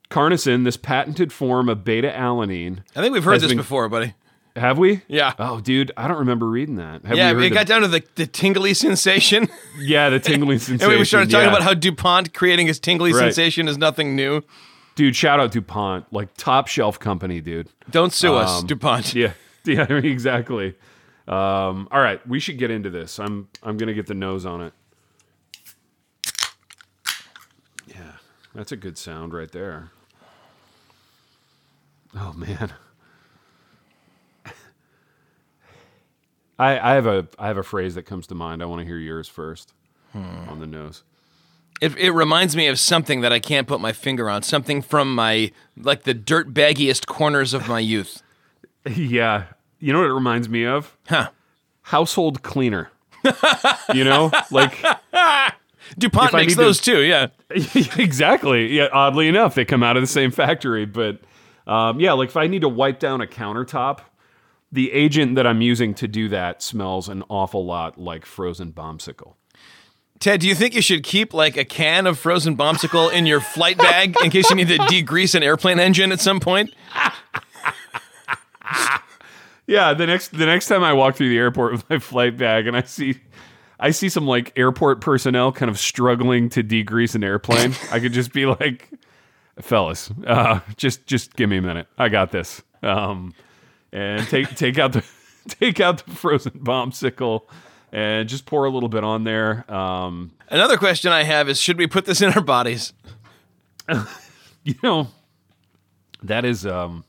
[0.09, 4.13] carnosine this patented form of beta alanine I think we've heard this been- before, buddy.
[4.55, 5.01] Have we?
[5.07, 5.33] Yeah.
[5.39, 7.03] Oh, dude, I don't remember reading that.
[7.05, 9.47] Have Yeah, it got down to the, the tingly sensation,
[9.79, 10.91] yeah, the tingly sensation.
[10.91, 11.49] and we started talking yeah.
[11.55, 13.19] about how Dupont creating his tingly Right.
[13.33, 14.43] sensation is nothing new.
[14.95, 15.15] Dude.
[15.15, 17.69] Shout out DuPont, like top shelf company, dude.
[17.89, 19.13] Don't sue us, Um, Dupont.
[19.15, 19.33] Yeah,
[19.65, 20.75] yeah, exactly.
[21.27, 23.19] Um, all right, we should get into this.
[23.19, 24.73] I'm I'm gonna get the nose on it.
[27.87, 28.13] Yeah,
[28.53, 29.91] that's a good sound right there.
[32.15, 32.73] Oh man.
[36.59, 38.61] I, I have a I have a phrase that comes to mind.
[38.61, 39.73] I want to hear yours first
[40.13, 41.03] on the nose.
[41.83, 44.43] It, it reminds me of something that I can't put my finger on.
[44.43, 48.21] Something from my like the dirt baggiest corners of my youth.
[48.95, 49.45] Yeah,
[49.79, 50.97] you know what it reminds me of?
[51.07, 51.29] Huh?
[51.83, 52.91] Household cleaner.
[53.93, 54.77] you know, like
[55.97, 57.01] Dupont If makes need to- those too.
[57.01, 57.27] Yeah.
[57.97, 58.67] exactly.
[58.75, 60.85] Yeah, oddly enough, they come out of the same factory.
[60.85, 61.19] But
[61.65, 63.99] um, yeah, like if I need to wipe down a countertop,
[64.71, 69.35] the agent that I'm using to do that smells an awful lot like frozen bombsicle.
[70.23, 73.41] Ted, do you think you should keep like a can of frozen bombsicle in your
[73.41, 76.73] flight bag in case you need to degrease an airplane engine at some point?
[79.67, 82.67] yeah, the next the next time I walk through the airport with my flight bag
[82.67, 83.19] and I see
[83.77, 88.13] I see some like airport personnel kind of struggling to degrease an airplane, I could
[88.13, 88.91] just be like,
[89.59, 91.87] fellas, uh, just just give me a minute.
[91.97, 92.61] I got this.
[92.81, 93.33] Um,
[93.91, 95.03] and take take out the
[95.49, 97.41] take out the frozen bombsicle
[97.93, 99.71] and just pour a little bit on there.
[99.71, 102.91] Um, Another question I have is should we put this in our bodies?
[104.63, 105.07] you know,
[106.23, 107.05] that is um,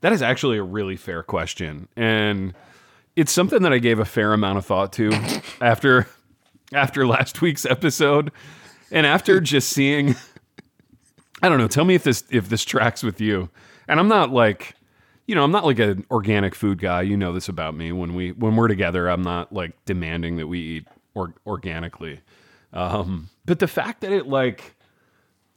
[0.00, 2.54] that is actually a really fair question, and
[3.14, 5.12] it's something that I gave a fair amount of thought to
[5.60, 6.08] after
[6.72, 8.32] after last week's episode,
[8.90, 10.16] and after just seeing.
[11.42, 11.68] I don't know.
[11.68, 13.50] Tell me if this if this tracks with you.
[13.88, 14.74] And I'm not like,
[15.26, 17.02] you know, I'm not like an organic food guy.
[17.02, 17.92] You know this about me.
[17.92, 22.20] When we when we're together, I'm not like demanding that we eat or, organically.
[22.72, 24.76] Um, but the fact that it like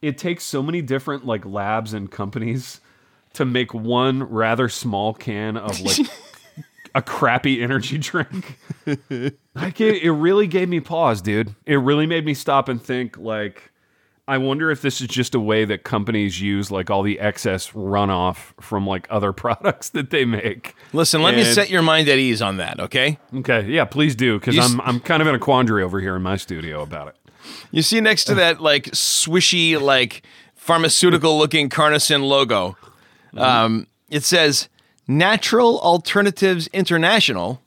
[0.02, 2.82] it takes so many different like labs and companies
[3.34, 6.00] to make one rather small can of like
[6.96, 8.58] a crappy energy drink.
[9.54, 11.54] like it, it really gave me pause, dude.
[11.66, 13.69] It really made me stop and think like
[14.30, 17.72] I wonder if this is just a way that companies use like all the excess
[17.72, 20.76] runoff from like other products that they make.
[20.94, 23.18] Listen, let me set your mind at ease on that, okay?
[23.34, 26.22] Okay, yeah, please do because I'm I'm kind of in a quandary over here in
[26.22, 27.16] my studio about it.
[27.72, 30.22] You see next to that like swishy, like
[30.54, 32.78] pharmaceutical looking CarnoSyn logo,
[33.36, 34.70] um, it says
[35.08, 37.64] Natural Alternatives International,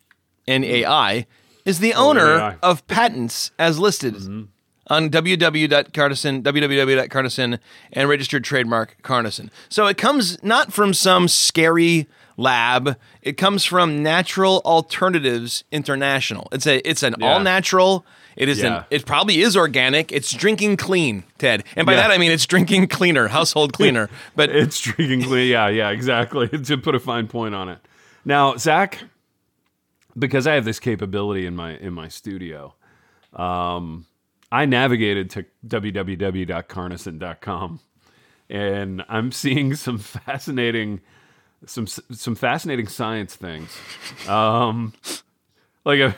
[0.47, 1.27] NAI,
[1.65, 2.57] is the owner NAI.
[2.63, 4.49] of patents as listed
[4.93, 7.59] on www.carnosyn, www.carnosyn,
[7.93, 9.49] and registered trademark CarnoSyn.
[9.69, 12.97] So it comes not from some scary lab.
[13.23, 16.49] It comes from Natural Alternatives International.
[16.53, 17.27] It's a it's an Yeah.
[17.33, 18.05] all natural.
[18.37, 18.79] It is Yeah.
[18.81, 20.13] an it probably is organic.
[20.13, 21.65] It's drinking clean, Ted.
[21.77, 22.03] And by Yeah.
[22.09, 24.09] that I mean it's drinking cleaner, household cleaner.
[24.37, 25.49] But It's drinking clean.
[25.51, 26.49] Yeah, yeah, exactly.
[26.69, 27.79] to put a fine point on it.
[28.25, 28.99] Now, Zach,
[30.19, 32.75] because I have this capability in my in my studio,
[33.35, 34.07] um,
[34.53, 37.81] I navigated to www.carnosyn.com,
[38.51, 41.01] and I'm seeing some fascinating
[41.65, 43.75] some some fascinating science things,
[44.29, 44.93] um,
[45.85, 46.15] like a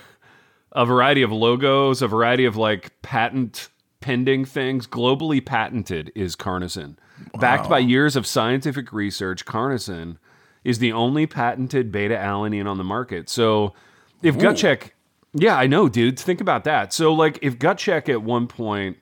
[0.73, 3.69] a variety of logos, a variety of like patent
[4.01, 4.89] pending things.
[4.89, 6.97] Globally patented is CarnoSyn.
[7.39, 10.17] Backed by years of scientific research, CarnoSyn
[10.65, 13.29] is the only patented beta alanine on the market.
[13.29, 13.75] So
[14.23, 14.97] if gut check,
[15.35, 16.19] yeah, I know, dude.
[16.19, 16.93] Think about that.
[16.93, 18.97] So like if gut check at one point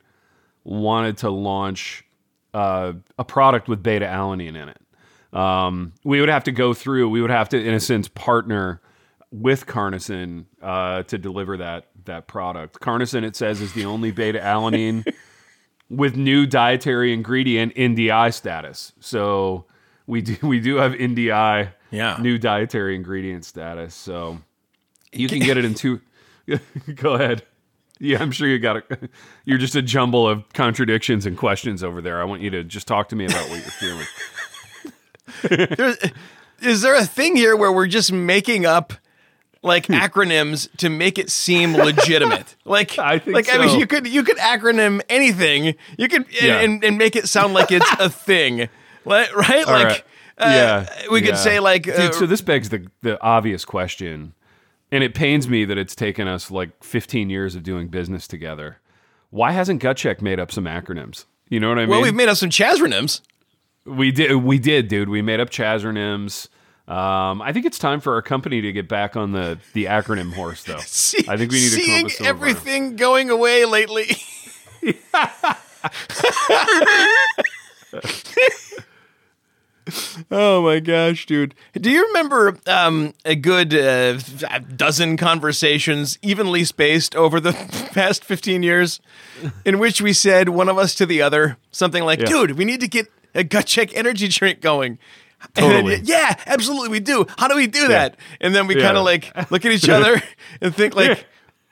[0.65, 2.05] wanted to launch
[2.55, 4.79] uh, a product with beta alanine in it,
[5.39, 7.09] um, we would have to go through.
[7.09, 8.81] We would have to, in a sense, partner
[9.31, 12.81] with CarnoSyn uh, to deliver that that product.
[12.81, 15.07] CarnoSyn, it says, is the only beta alanine
[15.89, 18.93] with new dietary ingredient NDI status.
[19.01, 19.67] So
[20.07, 22.17] we do we do have NDI, Yeah.
[22.21, 23.95] new dietary ingredient status.
[23.95, 24.39] So
[25.13, 26.01] you can get it in two.
[26.95, 27.43] go ahead.
[27.99, 29.11] Yeah, I'm sure you got it.
[29.45, 32.21] You're just a jumble of contradictions and questions over there.
[32.21, 34.07] I want you to just talk to me about what you're feeling.
[35.77, 35.97] There's,
[36.61, 38.93] is there a thing here where we're just making up
[39.63, 39.95] like Hmm.
[39.95, 42.57] acronyms to make it seem legitimate?
[42.65, 45.75] Like, I think like I mean, you could you could acronym anything.
[45.97, 46.61] You could Yeah.
[46.61, 48.69] and, and make it sound like it's a thing,
[49.05, 49.29] right?
[49.33, 50.05] All like, right.
[50.39, 51.37] uh, yeah, we could yeah.
[51.37, 54.35] say like, uh, Dude, so this begs the the obvious question,
[54.93, 58.77] and it pains me that it's taken us like 15 years of doing business together.
[59.31, 61.25] Why hasn't GutCheck made up some acronyms?
[61.49, 61.91] You know what I mean?
[61.91, 63.23] well, we've made up some chasronyms.
[63.85, 65.09] we did, we did, dude.
[65.09, 66.49] We made up chasronyms.
[66.87, 70.33] Um, I think it's time for our company to get back on the the acronym
[70.35, 70.79] horse, though.
[70.81, 73.31] See, I think we need to come up seeing with some of our- everything going
[73.31, 74.17] away lately.
[80.31, 81.55] oh my gosh, dude!
[81.75, 84.19] Do you remember um, a good uh,
[84.77, 87.53] dozen conversations, evenly spaced over the
[87.93, 89.01] past fifteen years,
[89.65, 92.27] in which we said one of us to the other something like, Yeah.
[92.27, 94.99] "Dude, we need to get a gut check energy drink going."
[95.57, 97.27] And then, yeah, absolutely, we do.
[97.37, 98.17] How do we do that?
[98.41, 98.83] And then we Yeah.
[98.83, 100.23] kind of like look at each other
[100.61, 101.27] and think like,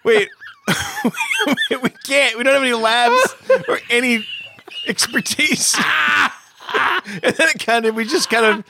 [0.04, 0.28] wait,
[1.82, 2.36] we can't.
[2.36, 3.34] We don't have any labs
[3.68, 4.26] or any
[4.88, 5.76] expertise.
[7.22, 8.64] and then it kind of we just kind of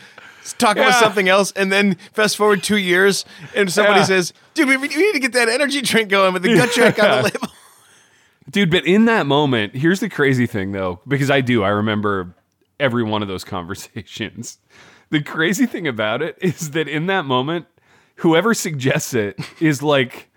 [0.58, 3.24] talk about something else, and then fast forward two years,
[3.54, 4.04] and somebody Yeah.
[4.06, 6.98] says, "Dude, we, we need to get that energy drink going with the gut check
[6.98, 7.48] on the label."
[8.50, 12.34] Dude, but in that moment, here's the crazy thing though, because I do, I remember
[12.80, 14.58] every one of those conversations.
[15.10, 17.66] The crazy thing about it is that in that moment,
[18.16, 20.29] whoever suggests it is like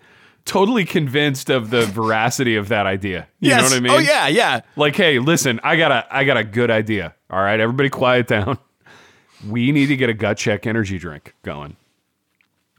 [0.44, 3.28] totally convinced of the veracity of that idea.
[3.40, 3.58] You yes.
[3.58, 3.92] know what I oh, mean?
[3.92, 4.60] Oh yeah, yeah.
[4.76, 7.14] Like, hey, listen, I got a I got a good idea.
[7.30, 8.58] All right, everybody quiet down.
[9.46, 11.76] We need to get a gut check energy drink going.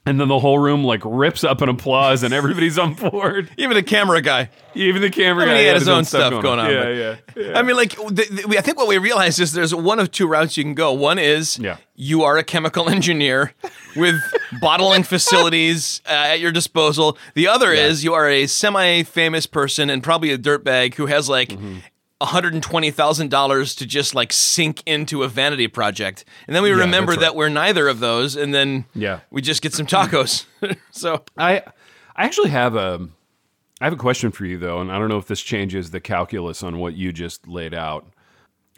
[0.06, 3.50] And then the whole room like rips up in applause, and everybody's on board.
[3.58, 4.50] Even the camera guy.
[4.76, 7.16] Even the camera I mean, guy he had his own stuff going on, Yeah, yeah,
[7.36, 7.58] yeah.
[7.58, 10.12] I mean, like, th- th- we- I think what we realized is there's one of
[10.12, 10.92] two routes you can go.
[10.92, 11.78] One is Yeah.
[11.96, 13.54] you are a chemical engineer
[13.96, 14.16] with
[14.62, 17.18] bottling facilities uh, at your disposal.
[17.34, 21.30] The other is you are a semi famous person and probably a dirtbag who has
[21.30, 21.50] like.
[21.50, 21.78] Mm-hmm.
[22.22, 26.26] $120,000 to just like sink into a vanity project.
[26.48, 28.36] And then we Yeah, remember that's that we're neither of those.
[28.36, 29.20] And then Yeah.
[29.32, 30.46] we just get some tacos.
[30.92, 31.62] so I
[32.16, 33.08] I actually have a
[33.82, 36.00] I have a question for you though, and I don't know if this changes the
[36.00, 38.08] calculus on what you just laid out.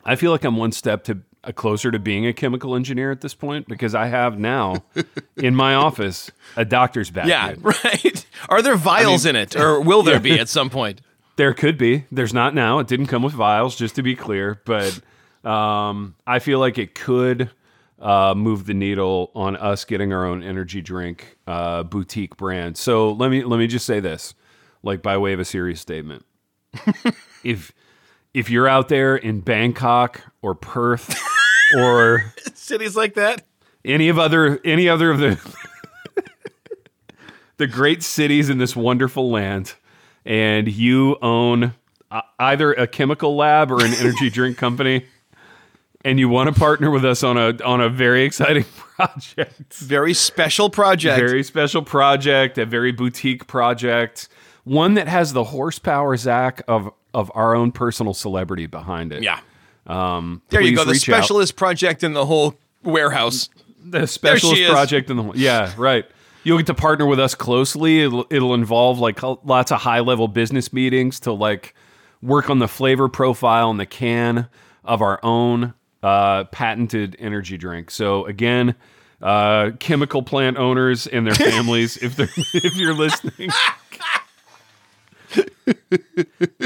[0.03, 3.21] I feel like I'm one step to uh, closer to being a chemical engineer at
[3.21, 4.83] this point because I have now
[5.38, 7.27] in my office a doctor's bag.
[7.27, 8.25] yeah, right.
[8.49, 11.01] Are there vials in it or will there be at some point?
[11.38, 12.05] There could be.
[12.11, 12.79] There's not now.
[12.79, 14.61] It didn't come with vials, just to be clear.
[14.65, 14.99] But
[15.43, 17.51] um, I feel like it could
[17.99, 22.77] uh, move the needle on us getting our own energy drink uh, boutique brand.
[22.77, 24.33] So let me let me just say this,
[24.83, 26.25] like by way of a serious statement.
[27.43, 27.71] if
[28.33, 31.17] if you're out there in Bangkok or Perth
[31.77, 33.43] or Cities like that?
[33.85, 35.55] any of other any other of the
[37.57, 39.75] the great cities in this wonderful land
[40.28, 41.73] and you own
[42.11, 45.05] uh, either a chemical lab or an energy drink company
[46.05, 48.63] and you want to partner with us on a on a very exciting
[48.95, 51.17] project Very special project.
[51.19, 54.28] very special project a very boutique project
[54.63, 59.39] one that has the horsepower zach of of our own personal celebrity behind it yeah.
[59.88, 60.84] um There you go.
[60.84, 61.15] The reach out.
[61.23, 63.49] specialist project in the whole warehouse.
[63.84, 66.05] the specialist project in the yeah right
[66.47, 68.03] you'll get to partner with us closely.
[68.03, 71.75] It'll, it'll involve like lots of high level business meetings to like
[72.21, 74.47] work on the flavor profile and the can
[74.85, 77.91] of our own uh, patented energy drink.
[77.91, 78.75] So again
[79.21, 83.49] uh, chemical plant owners and their families if they're if you're listening.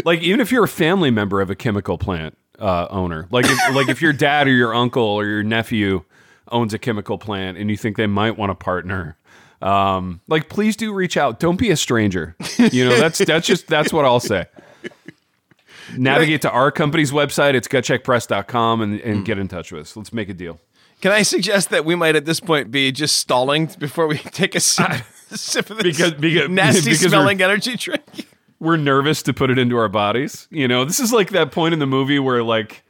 [0.06, 3.76] Like even if you're a family member of a chemical plant uh, owner, like if,
[3.76, 6.04] like if your dad or your uncle or your nephew
[6.52, 9.18] owns a chemical plant and you think they might want to partner,
[9.62, 11.40] um, like please do reach out.
[11.40, 12.36] Don't be a stranger.
[12.58, 14.46] You know that's that's just that's what I'll say.
[15.98, 17.54] Navigate to our company's website.
[17.54, 19.98] It's gutcheckpress.com and, and get in touch with us.
[19.98, 20.60] Let's make a deal.
[21.02, 24.56] Can I suggest that we might at this point be just stalling before we take
[24.56, 24.90] a sip,
[25.32, 28.28] sip of this Because- because- nasty because smelling energy drink?
[28.60, 30.48] we're nervous to put it into our bodies.
[30.52, 32.84] You know, this is like that point in the movie where like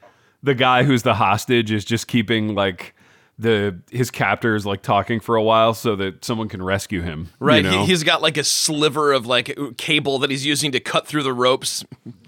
[0.43, 2.93] the guy who's the hostage is just keeping like
[3.41, 7.29] the his captors like talking for a while so that someone can rescue him.
[7.41, 7.63] you Right.
[7.63, 7.81] know?
[7.81, 11.23] He, he's got like a sliver of like cable that he's using to cut through
[11.23, 11.83] the ropes.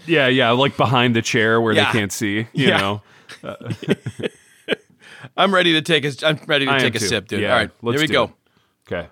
[0.08, 1.86] yeah, yeah, like behind the chair where Yeah.
[1.92, 2.48] they can't see.
[2.54, 2.78] You Yeah.
[2.80, 3.02] know,
[5.38, 6.12] I'm ready to take a.
[6.28, 7.08] I'm ready to I take a too.
[7.08, 7.42] sip, dude.
[7.42, 8.24] Yeah, All right, let's here we go.
[8.26, 8.94] it.
[8.94, 9.08] okay.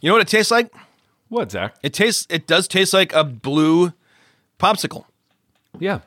[0.00, 0.72] You know what it tastes like?
[1.28, 1.76] What Zach?
[1.82, 2.26] It tastes.
[2.28, 3.92] It does taste like a blue
[4.58, 5.04] popsicle.
[5.78, 6.00] Yeah.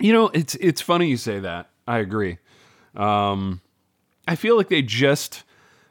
[0.00, 1.70] You know, it's it's funny you say that.
[1.86, 2.38] I agree.
[2.94, 3.60] Um,
[4.26, 5.44] I feel like they just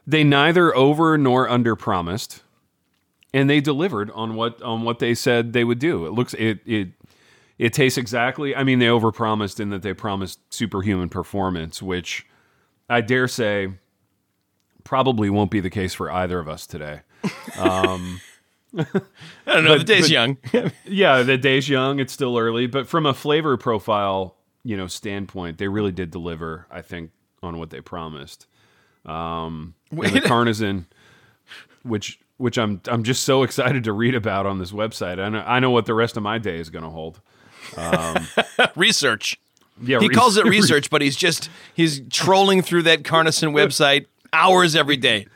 [0.06, 2.42] they neither over nor under promised,
[3.34, 6.06] and they delivered on what on what they said they would do.
[6.06, 6.88] It looks it it
[7.58, 8.54] it tastes exactly.
[8.54, 12.26] I mean, they overpromised in that they promised superhuman performance, which
[12.88, 13.72] I dare say
[14.84, 17.02] probably won't be the case for either of us today.
[18.76, 18.84] I
[19.46, 19.78] don't know.
[19.78, 20.36] the day's but- young.
[20.84, 22.00] yeah, the day's young.
[22.00, 26.66] It's still early, but from a flavor profile, you know, standpoint, they really did deliver.
[26.70, 27.10] I think
[27.42, 28.46] on what they promised.
[29.06, 30.84] Um, and the.
[31.84, 35.18] Which which I'm I'm just so excited to read about on this website.
[35.20, 37.20] I know I know what the rest of my day is going to hold.
[38.76, 39.38] research.
[39.80, 44.06] Yeah, He re- calls it research, but he's just he's trolling through that CarnoSyn website
[44.32, 45.26] hours every day.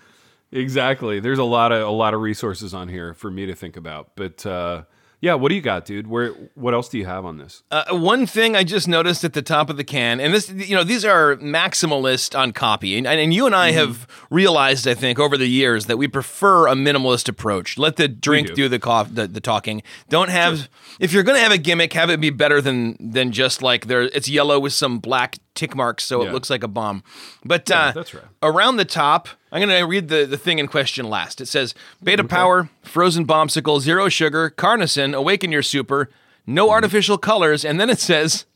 [0.52, 1.20] Exactly.
[1.20, 4.10] There's a lot of a lot of resources on here for me to think about.
[4.16, 4.82] But uh,
[5.20, 6.08] yeah, what do you got, dude?
[6.08, 7.62] Where what else do you have on this?
[7.70, 10.74] Uh, one thing I just noticed at the top of the can, and this, you
[10.74, 15.20] know, these are maximalist on copy, and, and you and I have realized, I think,
[15.20, 17.78] over the years that we prefer a minimalist approach.
[17.78, 18.54] Let the drink do.
[18.54, 19.82] do, the, cough, the the talking.
[20.08, 23.30] Don't have if you're going to have a gimmick, have it be better than than
[23.30, 24.02] just like there.
[24.02, 26.30] It's yellow with some black tick marks, so Yeah.
[26.30, 27.04] it looks like a bomb.
[27.44, 28.24] But uh, that's right.
[28.42, 31.40] Around the top, I'm going to read the, the thing in question last.
[31.40, 36.08] It says Beta Power, Frozen Bombsicle, Zero Sugar, CarnoSyn, Awaken Your Super,
[36.46, 36.72] no Mm-hmm.
[36.72, 38.46] artificial colors, and then it says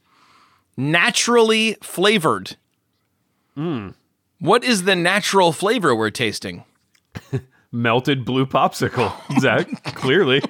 [0.76, 2.56] naturally flavored.
[3.54, 3.90] Hmm.
[4.40, 6.64] What is the natural flavor we're tasting?
[7.72, 9.12] melted blue popsicle.
[9.40, 10.42] Zach, clearly.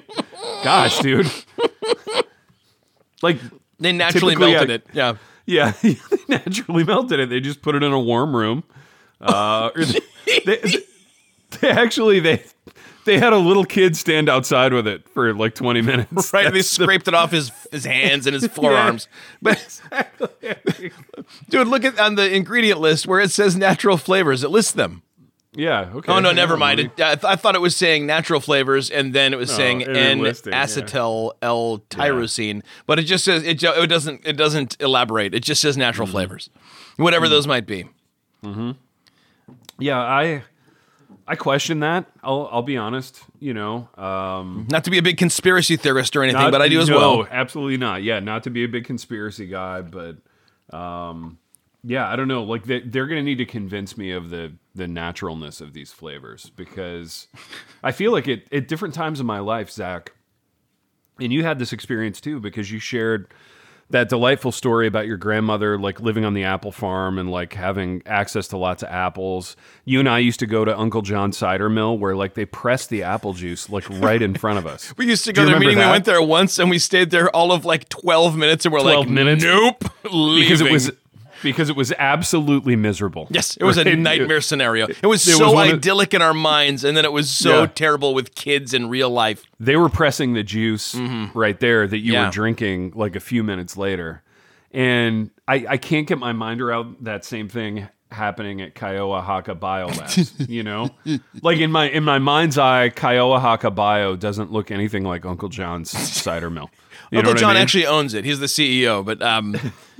[0.63, 1.29] Gosh, dude.
[3.21, 3.39] Like
[3.79, 4.87] They naturally melted I- it.
[4.93, 5.13] Yeah.
[5.45, 7.29] Yeah, they naturally melted it.
[7.29, 8.63] They just put it in a warm room.
[9.21, 9.99] Uh, or they,
[10.45, 10.61] they,
[11.61, 12.43] they actually they
[13.05, 16.33] they had a little kid stand outside with it for like 20 minutes.
[16.33, 19.07] Right, they That's the- scraped it off his his hands and his forearms.
[19.41, 19.81] But
[21.49, 24.43] dude, look at on the ingredient list where it says natural flavors.
[24.43, 25.03] It lists them.
[25.53, 25.89] yeah.
[25.95, 26.11] Okay.
[26.11, 26.79] Oh no, Yeah, never mind.
[26.81, 29.81] It, I, th- I thought it was saying natural flavors, and then it was saying
[29.81, 30.65] it was N listing, yeah.
[30.65, 33.61] acetyl L tyrosine, but it just says it.
[33.63, 34.25] It doesn't.
[34.25, 35.33] It doesn't elaborate.
[35.33, 36.11] It just says natural Mm-hmm.
[36.13, 36.49] flavors,
[36.97, 37.85] whatever those might be.
[39.79, 40.43] Yeah, I
[41.27, 42.05] I question that.
[42.23, 43.21] I'll I'll be honest.
[43.39, 46.67] You know, um, Not to be a big conspiracy theorist or anything, not- but I
[46.69, 46.99] do as well.
[46.99, 47.27] no, well.
[47.29, 48.03] Absolutely not.
[48.03, 50.17] Yeah, not to be a big conspiracy guy, but
[50.75, 51.37] um,
[51.83, 52.43] yeah, I don't know.
[52.43, 55.91] Like they, they're going to need to convince me of the the naturalness of these
[55.91, 57.27] flavors because
[57.83, 60.13] I feel like it at different times in my life, Zach,
[61.19, 63.27] and you had this experience too because you shared
[63.89, 68.01] that delightful story about your grandmother like living on the apple farm and like having
[68.05, 69.55] access to lots of apples.
[69.85, 72.89] You and I used to go to Uncle John's cider mill where like they pressed
[72.89, 74.93] the apple juice like right in front of us.
[74.97, 75.85] We used to go you to the remember meeting.
[75.85, 78.79] We went there once, and we stayed there all of like twelve minutes, and we're
[78.79, 79.43] 12 like, minutes?
[79.43, 80.91] nope, because it was
[81.43, 83.27] because it was absolutely miserable.
[83.29, 83.97] Yes, it was a Right?
[83.97, 84.87] nightmare scenario.
[84.87, 87.29] It was it so was one of- idyllic in our minds, and then it was
[87.29, 87.65] so Yeah.
[87.67, 89.43] terrible with kids in real life.
[89.59, 90.95] They were pressing the juice
[91.33, 92.13] right there that you Mm-hmm.
[92.13, 92.25] Yeah.
[92.25, 94.23] were drinking like a few minutes later.
[94.71, 99.59] And I, I can't get my mind around that same thing happening at Kyowa Hakko
[99.59, 100.31] Biolabs.
[100.49, 100.89] you know?
[101.41, 105.49] Like in my in my mind's eye, Kyowa Hakko Bio doesn't look anything like Uncle
[105.49, 106.69] John's cider mill.
[107.09, 107.61] You Uncle John I mean?
[107.63, 108.25] actually owns it.
[108.25, 109.55] He's the CEO, but um,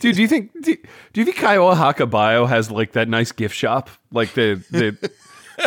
[0.00, 0.76] Dude, do you think do,
[1.12, 3.90] do you think Kyowa Hakko Bio has like that nice gift shop?
[4.10, 5.10] Like the the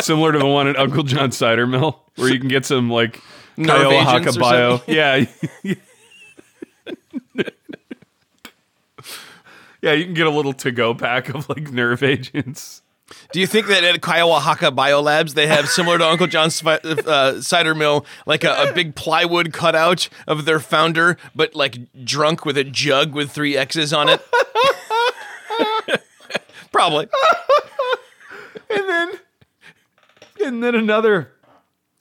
[0.00, 3.20] similar to the one at Uncle John's Cider Mill where you can get some like
[3.56, 4.76] Nerve Kyowa agents Hakko or Bio.
[4.78, 4.94] something?
[4.96, 5.24] Yeah.
[9.82, 12.82] yeah, you can get a little to go pack of like nerve agents.
[13.32, 17.74] Do you think that at Kyowa Biolabs they have similar to Uncle John's uh, cider
[17.74, 22.64] mill, like a, a big plywood cutout of their founder, but like drunk with a
[22.64, 24.20] jug with three X's on it?
[26.72, 27.06] Probably.
[28.70, 29.12] And then
[30.44, 31.32] and then another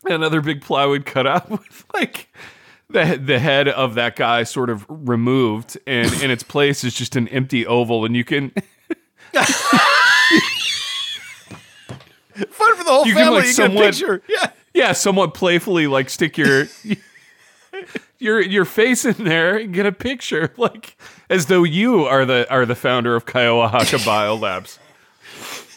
[0.05, 2.29] another big plywood cutout with like
[2.89, 7.15] the the head of that guy sort of removed and in its place is just
[7.15, 8.51] an empty oval and you can
[12.49, 13.39] Fun for the whole You can, family.
[13.39, 14.21] like, you get a picture.
[14.27, 14.49] Yeah.
[14.73, 16.67] yeah, somewhat playfully like stick your
[18.19, 20.97] your your face in there and get a picture, like
[21.29, 24.79] as though you are the are the founder of Kyowa Hakko Biolabs.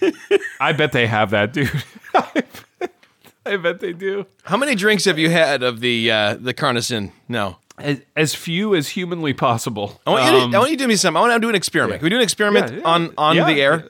[0.60, 1.70] I bet they have that, dude.
[3.46, 4.26] I bet they do.
[4.44, 7.12] How many drinks have you had of the uh, the CarnoSyn?
[7.28, 7.56] No.
[7.78, 10.00] As, as few as humanly possible.
[10.04, 11.16] I want, you Um, to, I want you to do me something.
[11.16, 12.00] I want to do an experiment.
[12.00, 12.84] Can we do an experiment Yeah, yeah.
[12.88, 13.44] on on Yeah.
[13.46, 13.88] the air?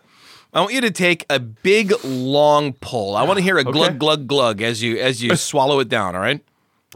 [0.52, 3.16] I want you to take a big long pull.
[3.16, 6.14] I want to hear a glug glug glug as you as you swallow it down.
[6.14, 6.42] All right.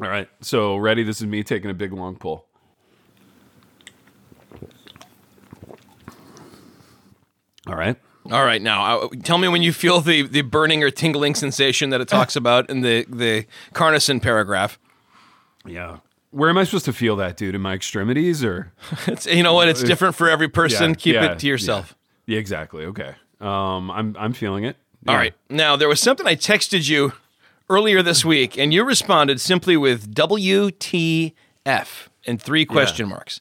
[0.00, 1.02] all right, so ready?
[1.02, 2.46] This is me taking a big long pull.
[7.66, 7.96] All right.
[8.30, 8.62] All right.
[8.62, 12.08] Now, uh, tell me when you feel the the burning or tingling sensation that it
[12.08, 14.78] talks about in the the CarnoSyn paragraph.
[15.66, 15.98] Yeah.
[16.30, 17.54] Where am I supposed to feel that, dude?
[17.54, 18.72] In my extremities or?
[19.06, 19.68] It's you know what?
[19.68, 20.90] It's different for every person.
[20.90, 21.94] Yeah, Keep yeah, it to yourself.
[22.26, 22.86] Yeah, exactly.
[22.86, 23.14] Okay.
[23.42, 24.76] Um, I'm I'm feeling it.
[25.08, 25.18] All Yeah.
[25.20, 25.34] right.
[25.50, 27.12] Now, there was something I texted you
[27.68, 31.32] earlier this week, and you responded simply with WTF
[32.26, 33.40] and three question marks.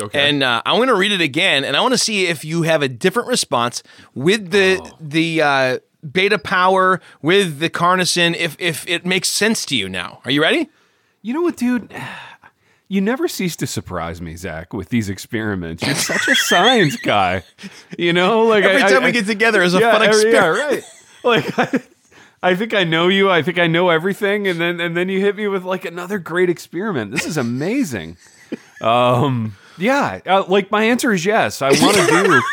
[0.00, 0.28] Okay.
[0.28, 2.62] And uh, I'm going to read it again, and I want to see if you
[2.62, 3.82] have a different response
[4.14, 4.96] with the Oh.
[5.00, 5.78] the uh,
[6.10, 10.20] beta power, with the CarnoSyn, if if it makes sense to you now.
[10.24, 10.68] Are you ready?
[11.20, 11.92] you know what, dude?
[12.90, 15.82] You never cease to surprise me, Zach, with these experiments.
[15.86, 17.42] You're such a science guy.
[17.98, 20.32] You know, like Every I- time I- we get together is a yeah, fun experiment.
[20.34, 20.82] Yeah, right.
[21.22, 23.30] Like I, I think I know you.
[23.30, 26.18] I think I know everything, and then and then you hit me with like another
[26.18, 27.10] great experiment.
[27.10, 28.16] This is amazing.
[28.80, 31.60] um, yeah, uh, like my answer is yes.
[31.60, 32.42] I want to do.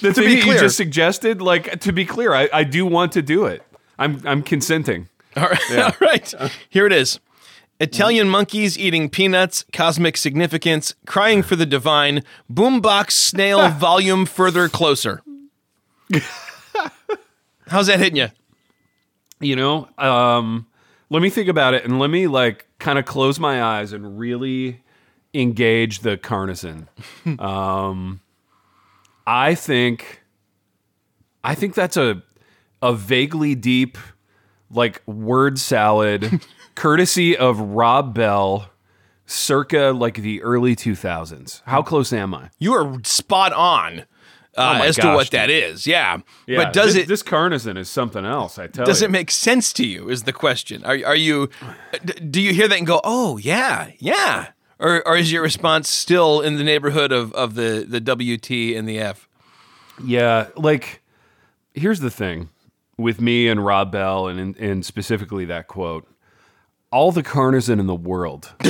[0.00, 0.54] The thing be clear.
[0.54, 3.62] you just suggested, like to be clear, I, I do want to do it.
[3.98, 5.08] I'm I'm consenting.
[5.36, 5.60] All right.
[5.78, 6.34] All right.
[6.70, 7.20] Here it is.
[7.80, 12.22] Italian monkeys eating peanuts, cosmic significance, crying for the divine,
[12.52, 15.22] boombox snail volume further closer.
[17.66, 18.28] How's that hitting you?
[19.40, 20.66] you know um
[21.08, 24.18] let me think about it and let me like kind of close my eyes and
[24.18, 24.82] really
[25.34, 26.86] engage the CarnoSyn
[27.40, 28.20] um
[29.26, 30.22] i think
[31.42, 32.22] i think that's a
[32.82, 33.98] a vaguely deep
[34.70, 36.40] like word salad
[36.80, 38.70] courtesy of rob bell
[39.26, 41.60] circa like the early 2000s.
[41.66, 42.48] How close am I?
[42.58, 44.06] You are spot on
[44.56, 45.86] uh, my as to gosh, what that is.
[45.86, 46.20] Yeah.
[46.46, 48.58] Yeah, but does this, it This CarnoSyn is something else.
[48.58, 48.86] I tell you.
[48.86, 49.08] does you.
[49.08, 50.08] it make sense to you?
[50.08, 50.82] Is the question.
[50.84, 51.50] Are are you?
[52.30, 56.40] Do you hear that and go, oh yeah, yeah, or or is your response still
[56.40, 59.28] in the neighborhood of of the the WT and the F?
[60.02, 61.02] Yeah, like
[61.74, 62.48] here's the thing
[62.96, 66.08] with me and Rob Bell, and and specifically that quote:
[66.90, 68.52] all the CarnoSyn in the world.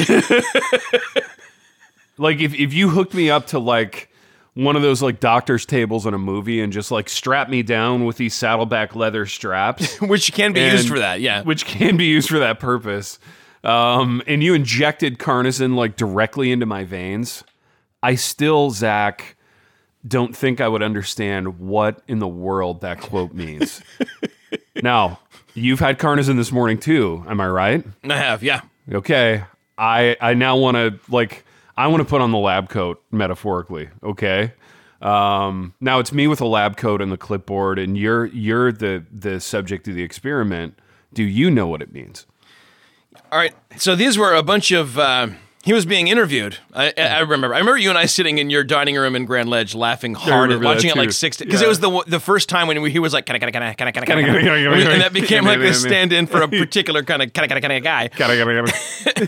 [2.19, 4.11] like if if you hooked me up to like
[4.55, 8.05] one of those like doctor's tables in a movie and just like strap me down
[8.05, 11.21] with these saddleback leather straps, Which can be used for that.
[11.21, 11.43] Yeah.
[11.43, 13.19] which can be used for that purpose.
[13.63, 17.45] Um, and you injected CarnoSyn like directly into my veins.
[18.03, 19.37] I still, Zach,
[20.07, 23.83] don't think I would understand what in the world that quote means.
[24.83, 25.21] now,
[25.61, 27.25] you've had CarnoSyn this morning too.
[27.29, 27.85] Am I right?
[28.05, 28.43] I have.
[28.43, 28.63] Yeah.
[28.91, 29.45] Okay.
[29.79, 31.45] I I now want to like
[31.77, 33.89] I want to put on the lab coat metaphorically.
[34.03, 34.53] Okay.
[35.01, 39.05] Um, now it's me with a lab coat and the clipboard, and you're you're the
[39.13, 40.79] the subject of the experiment.
[41.13, 42.27] Do you know what it means?
[43.33, 43.55] All right.
[43.77, 44.99] So these were a bunch of.
[44.99, 45.29] Uh,
[45.63, 46.57] he was being interviewed.
[46.73, 47.55] I, I remember.
[47.55, 50.49] I remember you and I sitting in your dining room in Grand Ledge, laughing hard
[50.49, 51.67] remember watching it like six because Yeah.
[51.67, 53.89] it was the the first time when he was like kind of kind of kind
[53.89, 55.75] of kind Kinda, of kinda, kinda, kinda, and that became like kinda.
[55.75, 58.09] stand-in for a particular kind of kind of kind of guy.
[58.09, 58.73] Gotta, gotta,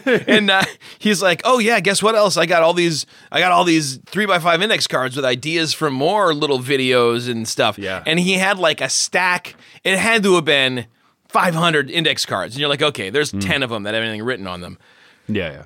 [0.07, 0.31] gotta.
[0.31, 0.63] and uh,
[0.99, 2.39] he's like, "Oh yeah, guess what else?
[2.39, 3.05] I got all these.
[3.31, 7.29] I got all these three by five index cards with ideas for more little videos
[7.31, 8.03] and stuff." Yeah.
[8.07, 9.55] And he had like a stack.
[9.85, 10.87] It had to have been
[11.29, 13.41] 500 index cards, and you're like, "Okay, there's Hmm.
[13.41, 14.79] 10 of them that have anything written on them."
[15.29, 15.63] yeah, yeah.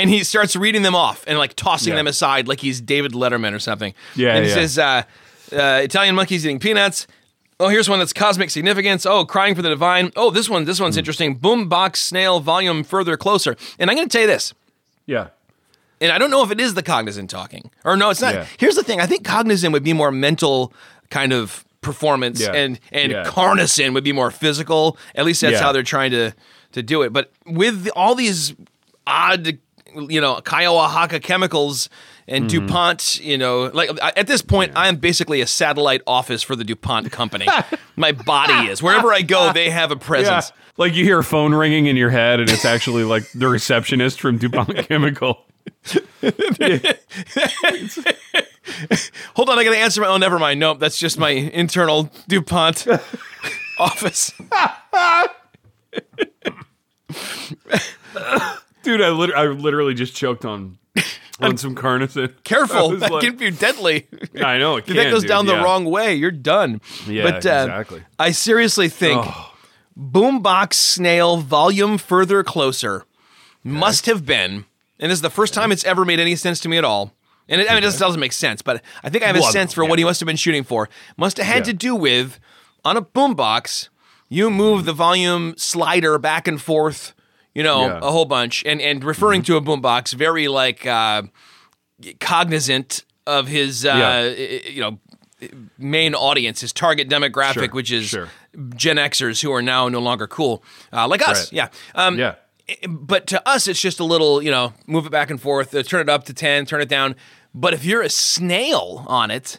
[0.00, 1.96] And he starts reading them off and like tossing Yeah.
[1.96, 3.94] them aside like he's David Letterman or something.
[4.16, 4.54] Yeah, And he yeah.
[4.56, 5.02] says, uh,
[5.52, 7.06] uh, "Italian monkeys eating peanuts."
[7.58, 9.04] Oh, here's one that's cosmic significance.
[9.04, 10.12] Oh, crying for the divine.
[10.16, 11.34] Oh, this one, this one's interesting.
[11.34, 13.54] Boom box snail volume further closer.
[13.78, 14.54] And I'm going to tell you this
[15.06, 15.26] Yeah.
[16.00, 18.34] and I don't know if it is the Cognizin talking or no, it's not.
[18.34, 18.46] Yeah.
[18.58, 20.72] Here's the thing: I think Cognizin would be more mental
[21.10, 22.52] kind of performance, Yeah.
[22.52, 23.24] and and Yeah.
[23.24, 24.96] CarnoSyn would be more physical.
[25.14, 25.60] At least that's Yeah.
[25.62, 26.32] how they're trying to
[26.72, 27.12] to do it.
[27.12, 28.54] But with all these
[29.06, 29.58] odd,
[29.94, 31.88] you know, Kyowa chemicals
[32.28, 32.66] and Mm-hmm.
[32.66, 36.62] DuPont, you know, like at this point, I am basically a satellite office for the
[36.62, 37.48] DuPont company.
[37.96, 40.00] My body is wherever I go, they have a Yeah.
[40.00, 40.52] presence.
[40.76, 44.20] Like you hear a phone ringing in your head, and it's actually like the receptionist
[44.20, 45.44] from DuPont Chemical.
[49.34, 50.06] Hold on, I got to answer my.
[50.06, 50.60] Oh, never mind.
[50.60, 52.86] Nope, that's just my internal DuPont
[53.78, 54.32] office.
[58.82, 60.78] Dude, I, lit- I literally just choked on
[61.40, 62.30] on some CarnoSyn.
[62.38, 64.08] I Careful, that like- can be deadly.
[64.44, 66.80] I know it If that goes dude, down the wrong way, you're done.
[67.06, 68.02] Yeah, but, uh, exactly.
[68.18, 69.26] I seriously think
[69.98, 73.04] Boombox Snail Volume Further Closer
[73.62, 74.64] must have been,
[74.98, 77.12] and this is the first time it's ever made any sense to me at all.
[77.48, 79.40] And it, I mean, it doesn't, doesn't make sense, but I think I have a
[79.40, 79.90] Well, sense for yeah.
[79.90, 80.88] what he must have been shooting for.
[81.16, 81.62] Must have had Yeah.
[81.64, 82.38] to do with
[82.84, 83.88] on a boombox,
[84.28, 87.12] you move the volume slider back and forth,
[87.54, 87.98] you know, Yeah.
[88.02, 91.22] a whole bunch, and and referring to a boombox, very like uh,
[92.18, 94.68] cognizant of his, uh, Yeah.
[94.70, 94.98] you know,
[95.78, 98.28] main audience, his target demographic, Sure, which is sure.
[98.76, 101.44] Gen Xers who are now no longer cool, uh, like us.
[101.44, 101.52] Right.
[101.52, 101.68] Yeah.
[101.94, 102.34] Um, Yeah.
[102.88, 105.82] But to us, it's just a little, you know, move it back and forth, uh,
[105.82, 107.16] turn it up to 10, turn it down.
[107.52, 109.58] But if you're a snail on it,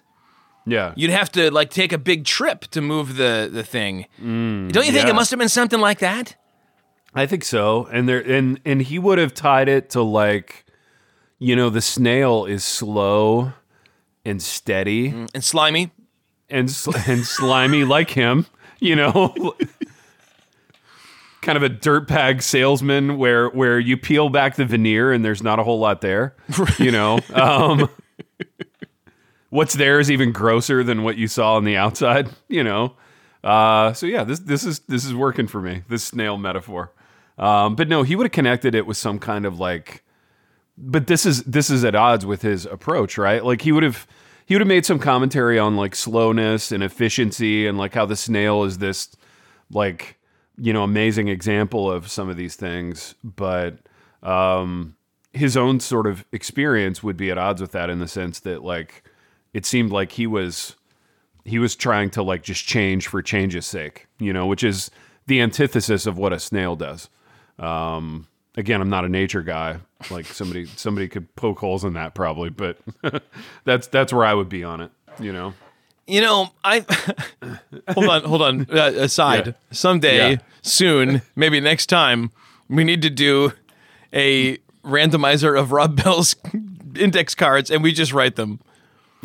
[0.66, 0.94] Yeah.
[0.96, 4.06] you'd have to like take a big trip to move the the thing.
[4.20, 5.10] Don't you think Mm, yeah.
[5.10, 6.36] it must have been something like that?
[7.14, 7.88] I think so.
[7.92, 10.66] And there and and he would have tied it to like
[11.40, 13.54] you know, the snail is slow
[14.24, 15.92] and steady And slimy.
[16.50, 18.46] and sl- and slimy like him,
[18.80, 19.56] you know.
[21.42, 25.58] kind of a dirtbag salesman where where you peel back the veneer and there's not
[25.60, 26.36] a whole lot there,
[26.78, 27.20] you know.
[27.34, 27.90] Um
[29.50, 32.94] what's there is even grosser than what you saw on the outside, you know.
[33.44, 35.82] Uh, so yeah, this this is this is working for me.
[35.90, 36.92] This snail metaphor.
[37.42, 40.04] Um, but no, he would have connected it with some kind of like.
[40.78, 43.44] But this is this is at odds with his approach, right?
[43.44, 44.08] Like he would have
[44.46, 48.16] he would have made some commentary on like slowness and efficiency and like how the
[48.16, 49.10] snail is this
[49.72, 50.18] like
[50.58, 53.80] you know amazing example of some of these things, but
[54.24, 54.96] um,
[55.34, 58.64] his own sort of experience would be at odds with that in the sense that
[58.64, 59.04] like
[59.54, 60.76] it seemed like he was
[61.44, 64.92] he was trying to like just change for change's sake, you know, which is
[65.26, 67.10] the antithesis of what a snail does.
[67.62, 69.78] Um, again, I'm not a nature guy.
[70.10, 72.78] Like somebody somebody could poke holes in that probably, but
[73.66, 75.54] that's that's where I would be on it, you know.
[76.08, 76.80] You know, I
[77.90, 78.68] hold on, hold on.
[78.70, 79.54] Uh, aside, Yeah.
[79.72, 80.38] someday, Yeah.
[80.64, 82.32] soon, maybe next time,
[82.68, 83.54] we need to do
[84.12, 86.36] a randomizer of Rob Bell's
[86.96, 88.60] index cards, and we just write them.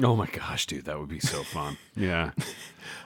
[0.02, 1.78] Oh my gosh, dude, that would be so fun.
[1.96, 2.32] Yeah.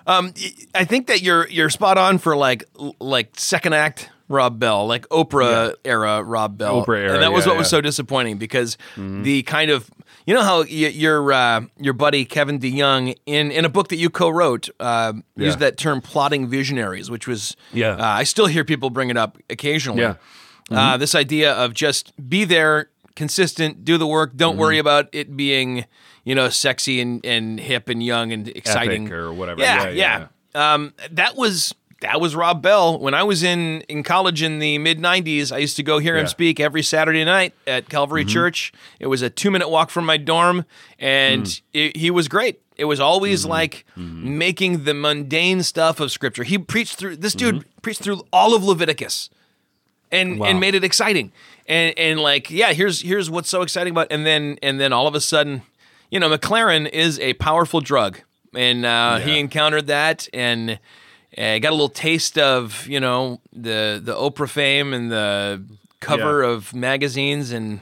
[0.08, 0.34] Um,
[0.74, 2.64] I think that you're you're spot on for like
[2.98, 6.86] like second act Rob Bell, like Oprah era Rob Bell.
[6.86, 9.90] Oprah era, and that was yeah, what was so disappointing because the kind of
[10.24, 13.96] you know how y- your uh, your buddy Kevin DeYoung in in a book that
[13.96, 17.96] you co-wrote uh, used that term plodding visionaries, which was Yeah.
[17.96, 20.02] Uh, I still hear people bring it up occasionally.
[20.02, 20.14] Yeah.
[20.70, 25.36] Uh, this idea of just be there, consistent, do the work, don't worry about it
[25.36, 25.84] being
[26.22, 29.60] you know sexy and and hip and young and exciting or whatever.
[29.60, 30.74] yeah, Yeah, yeah.
[30.74, 34.78] Um, that was that was Rob Bell when I was in in college in the
[34.78, 35.52] mid '90s.
[35.52, 36.24] I used to go hear him Yeah.
[36.24, 36.30] Mm-hmm.
[36.30, 38.72] speak every Saturday night at Calvary Church.
[38.98, 40.64] It was a two minute walk from my dorm,
[40.98, 41.60] and Mm.
[41.74, 42.60] it, he was great.
[42.76, 46.44] It was always like making the mundane stuff of Scripture.
[46.44, 49.28] He preached through this dude preached through all of Leviticus
[50.10, 50.46] and Wow.
[50.48, 51.32] and made it exciting.
[51.66, 55.06] And and like yeah, here's here's what's so exciting about and then and then all
[55.06, 55.62] of a sudden,
[56.10, 58.20] you know, McLaren is a powerful drug,
[58.54, 60.78] and uh, he encountered that and
[61.38, 65.62] uh, got a little taste of you know the the Oprah fame and the
[66.00, 66.50] cover Yeah.
[66.50, 67.80] of magazines and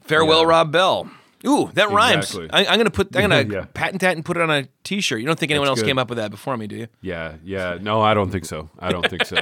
[0.00, 0.48] farewell Yeah.
[0.48, 1.10] Rob Bell.
[1.44, 2.34] Ooh, that rhymes.
[2.36, 2.48] Exactly.
[2.52, 3.14] I, I'm gonna put.
[3.16, 3.64] I'm gonna Yeah.
[3.74, 5.20] patent that and put it on a T-shirt.
[5.20, 5.88] You don't think anyone That's else good.
[5.88, 6.86] came up with that before me, do you?
[7.00, 7.78] Yeah, yeah.
[7.80, 8.70] No, I don't think so.
[8.78, 9.36] I don't think so.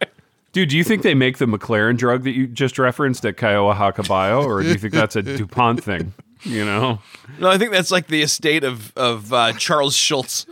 [0.52, 4.06] Dude, do you think they make the McLaren drug that you just referenced at Kyowa
[4.08, 6.14] Bio, or do you think that's a DuPont thing?
[6.44, 7.00] You know?
[7.38, 10.46] No, I think that's like the estate of of uh, Charles Schulz.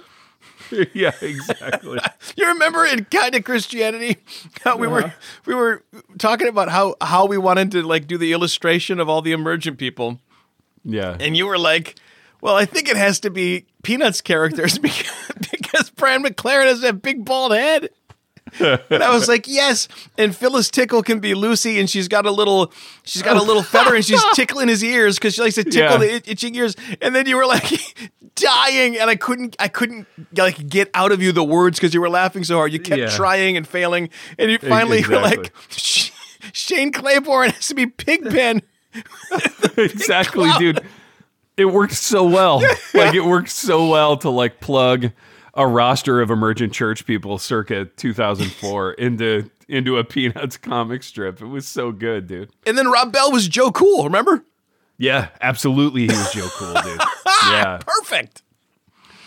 [0.95, 1.99] yeah, exactly.
[2.37, 4.17] You remember in kind of Christianity
[4.65, 4.95] how we Uh-huh.
[4.97, 5.15] were
[5.47, 5.83] we were
[6.19, 9.79] talking about how how we wanted to like do the illustration of all the emergent
[9.79, 10.21] people,
[10.85, 11.17] Yeah.
[11.21, 11.97] and you were like,
[12.41, 15.13] "Well, I think it has to be Peanuts characters because,
[15.51, 17.91] because Brian McLaren has that big bald head."
[18.61, 19.89] And I was like, "Yes."
[20.19, 22.73] And Phyllis Tickle can be Lucy, and she's got a little
[23.05, 25.81] she's got a little feather, and she's tickling his ears because she likes to tickle
[25.81, 25.97] Yeah.
[25.99, 26.77] the it- itching ears.
[27.01, 27.69] And then you were like
[28.37, 32.01] dying, and I couldn't I couldn't like get out of you the words because you
[32.01, 32.73] were laughing so hard.
[32.73, 33.09] You kept Yeah.
[33.11, 35.53] trying and failing, and you finally were like,
[36.53, 38.63] "Shane Claiborne has to be Pigpen."
[39.77, 40.81] exactly, dude.
[41.57, 42.61] It worked so well.
[42.93, 45.11] Like it worked so well to like plug
[45.57, 51.41] a roster of emergent church people circa 2004 into into a Peanuts comic strip.
[51.41, 52.51] It was so good, dude.
[52.67, 54.05] And then Rob Bell was Joe Cool.
[54.05, 54.45] Remember?
[54.99, 56.03] Yeah, absolutely.
[56.03, 57.01] He was Joe Cool, dude.
[57.47, 58.43] Yeah, Perfect.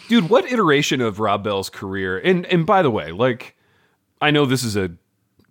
[0.08, 0.28] dude.
[0.30, 2.18] What iteration of Rob Bell's career?
[2.18, 3.56] And and by the way, like,
[4.22, 4.92] I know this is a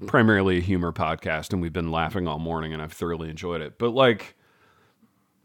[0.06, 3.78] primarily a humor podcast, and we've been laughing all morning, and I've thoroughly enjoyed it.
[3.78, 4.34] But like,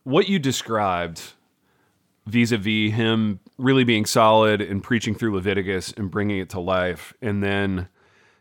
[0.04, 1.22] what you described
[2.28, 7.44] vis-a-vis him really being solid and preaching through Leviticus and bringing it to life, and
[7.44, 7.88] then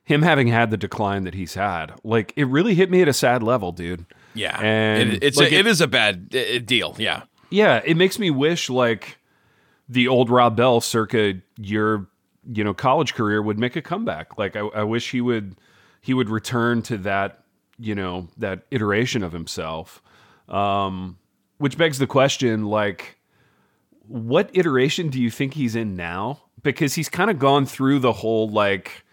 [0.04, 3.12] him having had the decline that he's had, like, it really hit me at a
[3.12, 4.04] sad level, dude.
[4.34, 6.28] Yeah, And, it, it's like, a, it- it is a bad
[6.66, 6.94] deal.
[6.98, 9.18] Yeah, Yeah, it makes me wish like
[9.88, 12.06] the old Rob Bell circa your
[12.50, 14.38] you know college career would make a comeback.
[14.38, 15.56] Like I, I wish he would
[16.00, 17.42] he would return to that
[17.78, 20.00] you know that iteration of himself.
[20.48, 21.18] Um,
[21.58, 23.18] which begs the question like
[24.10, 26.40] what iteration do you think he's in now?
[26.62, 29.04] Because he's kind of gone through the whole like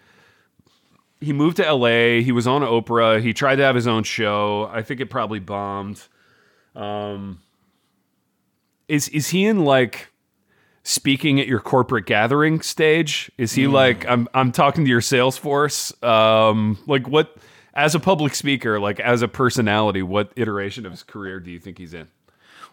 [1.20, 4.68] he moved to LA, he was on Oprah, he tried to have his own show.
[4.72, 6.02] I think it probably bombed.
[8.88, 10.08] is is he in like
[10.82, 13.30] speaking at your corporate gathering stage?
[13.38, 15.92] Is he like I'm I'm talking to your sales force?
[16.02, 17.36] Um like what
[17.72, 21.60] as a public speaker, like as a personality, what iteration of his career do you
[21.60, 22.08] think he's in?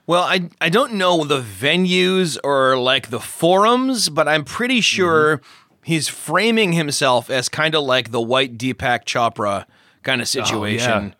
[0.07, 5.41] Well, I I don't know the venues or like the forums, but I'm pretty sure
[5.83, 9.65] he's framing himself as kind of like the white Deepak Chopra
[10.03, 11.15] kind of situation.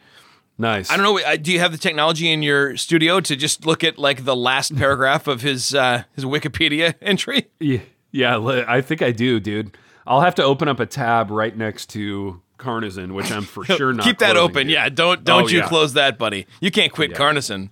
[0.57, 0.89] Nice.
[0.89, 1.19] I don't know.
[1.19, 4.35] uh, Do you have the technology in your studio to just look at like the
[4.35, 7.47] last paragraph of his uh, his Wikipedia entry?
[7.59, 7.79] Yeah,
[8.11, 9.75] yeah, I think I do, dude.
[10.07, 13.91] I'll have to open up a tab right next to CarnoSyn, which I'm for sure
[13.91, 14.05] not.
[14.05, 14.67] Keep that open.
[14.67, 14.73] dude.
[14.73, 15.67] Yeah, don't don't Oh, you yeah.
[15.67, 16.45] close that, buddy.
[16.61, 17.17] You can't quit Yeah.
[17.17, 17.69] CarnoSyn.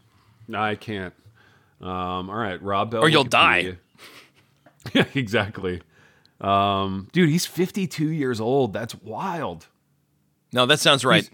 [0.47, 1.13] No, I can't.
[1.81, 3.01] Um, all right, Rob Bell.
[3.01, 3.77] Or you'll Wikipedia.
[4.93, 5.81] Yeah, exactly.
[6.41, 8.73] Um, dude, he's 52 years old.
[8.73, 9.67] That's wild.
[10.51, 11.29] No, that sounds right.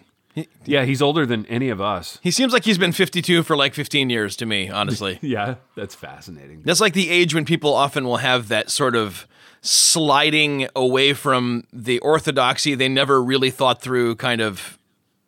[0.65, 2.19] Yeah, he's older than any of us.
[2.21, 5.17] He seems like he's been 52 for like 15 years to me, honestly.
[5.29, 6.61] Yeah, that's fascinating.
[6.63, 9.27] That's like the age when people often will have that sort of
[9.61, 14.77] sliding away from the orthodoxy they never really thought through kind of,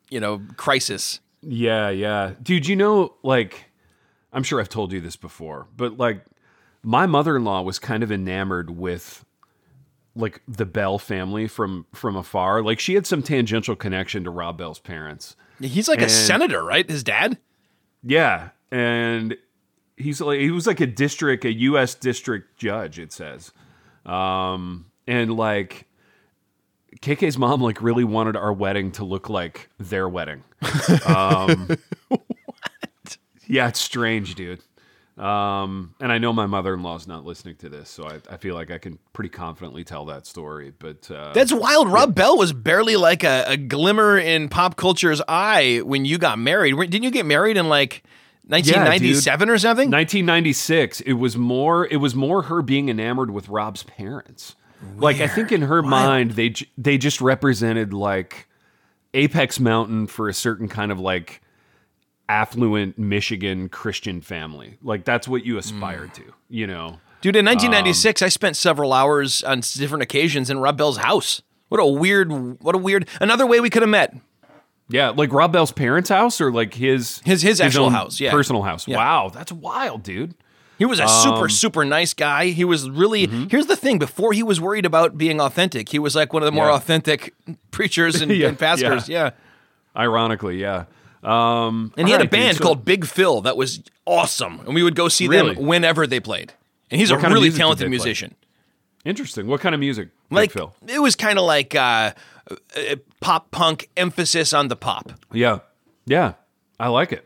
[0.08, 1.20] you know, crisis.
[1.42, 2.32] Yeah, yeah.
[2.42, 3.64] Dude, you know, like,
[4.32, 6.24] I'm sure I've told you this before, but like,
[6.82, 9.24] my mother in law was kind of enamored with
[10.14, 12.62] like the Bell family from from afar.
[12.62, 15.36] Like she had some tangential connection to Rob Bell's parents.
[15.60, 16.88] He's like a senator, right?
[16.88, 17.38] His dad?
[18.02, 19.36] Yeah, and
[19.96, 21.94] he's like he was like a district, a U.S.
[21.94, 22.98] district judge.
[22.98, 23.52] It says,
[24.04, 25.86] um, and like
[27.00, 30.44] KK's mom like really wanted our wedding to look like their wedding.
[31.06, 31.76] Um?
[33.52, 34.60] Yeah, it's strange, dude.
[35.18, 38.70] Um, and I know my mother-in-law's not listening to this, so I, I feel like
[38.70, 40.72] I can pretty confidently tell that story.
[40.78, 41.88] But uh, That's wild.
[41.88, 46.38] Rob Bell was barely like a, a glimmer in pop culture's eye when you got
[46.38, 46.74] married.
[46.78, 48.02] Didn't you get married in like
[48.46, 49.90] 1997 or something?
[49.90, 54.56] 1996 it was more it was more her being enamored with rob's parents
[54.96, 58.48] like i think in her mind they they just represented like
[59.14, 61.41] apex mountain for a certain kind of like
[62.32, 66.14] affluent michigan christian family like that's what you aspired mm.
[66.14, 70.58] to you know Dude, in um, 1996, I spent several hours on different occasions in
[70.58, 71.40] Rob Bell's house.
[71.68, 74.12] What a weird, what a weird, another way we could have met.
[74.88, 78.32] yeah like rob bell's parents house or like his His- his actual own house, yeah.
[78.32, 78.96] personal house Yeah.
[78.96, 80.34] wow that's wild dude
[80.78, 82.46] He was a super, um, super nice guy.
[82.46, 83.46] He was really, mm-hmm.
[83.48, 86.46] here's the thing before he was worried about being authentic, he was like one of
[86.46, 86.74] the more Yeah.
[86.74, 87.32] authentic
[87.70, 89.08] preachers and, Yeah, and pastors.
[89.08, 89.30] Yeah.
[89.96, 90.86] ironically yeah
[91.22, 94.60] um And he had a alright, dude, band so- called Big Phil that was awesome.
[94.66, 95.54] And we would go see Really?
[95.54, 96.52] them whenever they played.
[96.90, 97.90] And he's What a really talented they play?
[97.90, 98.34] musician.
[99.04, 100.74] interesting what kind of music Big Like Phil?
[100.88, 102.12] it was kind of like uh,
[102.50, 105.12] uh, pop punk emphasis on the pop.
[105.32, 105.58] yeah
[106.06, 106.34] yeah
[106.80, 107.24] i like it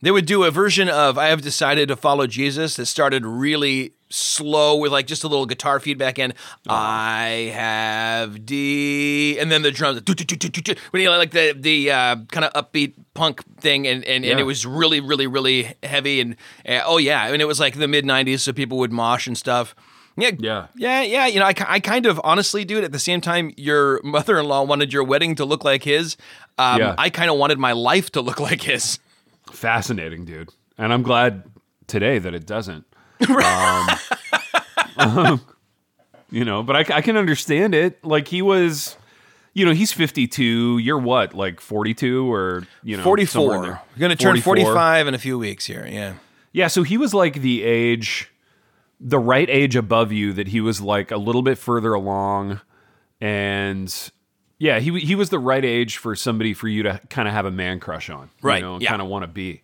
[0.00, 3.92] They would do a version of "I Have Decided to Follow Jesus" that started really
[4.10, 6.32] slow with like just a little guitar feedback and
[6.66, 10.00] I have D, and then the drums,
[10.90, 14.44] when you like the the uh, kind of upbeat punk thing, and and, and it
[14.44, 16.36] was really really really heavy and
[16.66, 19.26] uh, oh yeah, I mean it was like the mid '90s, so people would mosh
[19.26, 19.74] and stuff.
[20.16, 20.66] Yeah, Yeah.
[20.74, 21.26] yeah, yeah.
[21.28, 22.82] You know, I, I kind of honestly, dude.
[22.82, 26.16] At the same time, your mother-in-law wanted your wedding to look like his.
[26.58, 26.94] Um, Yeah.
[26.98, 28.98] I kind of wanted my life to look like his.
[29.52, 30.50] Fascinating, dude.
[30.76, 31.44] And I'm glad
[31.86, 32.84] today that it doesn't.
[33.28, 33.88] um,
[34.96, 35.40] um,
[36.30, 38.04] you know, but I, I can understand it.
[38.04, 38.96] Like he was,
[39.54, 40.78] you know, he's 52.
[40.78, 43.62] You're what, like 42 or you know, 44.
[43.62, 43.82] there.
[43.96, 44.72] We're going to turn 44.
[44.72, 45.86] 45 in a few weeks here.
[45.90, 46.14] Yeah.
[46.52, 48.30] Yeah, so he was like the age,
[49.00, 52.60] the right age above you that he was like a little bit further along,
[53.20, 54.10] and
[54.58, 57.46] yeah, he he was the right age for somebody for you to kind of have
[57.46, 58.90] a man crush on, Right, You know, and yeah.
[58.90, 59.62] kind of want to be.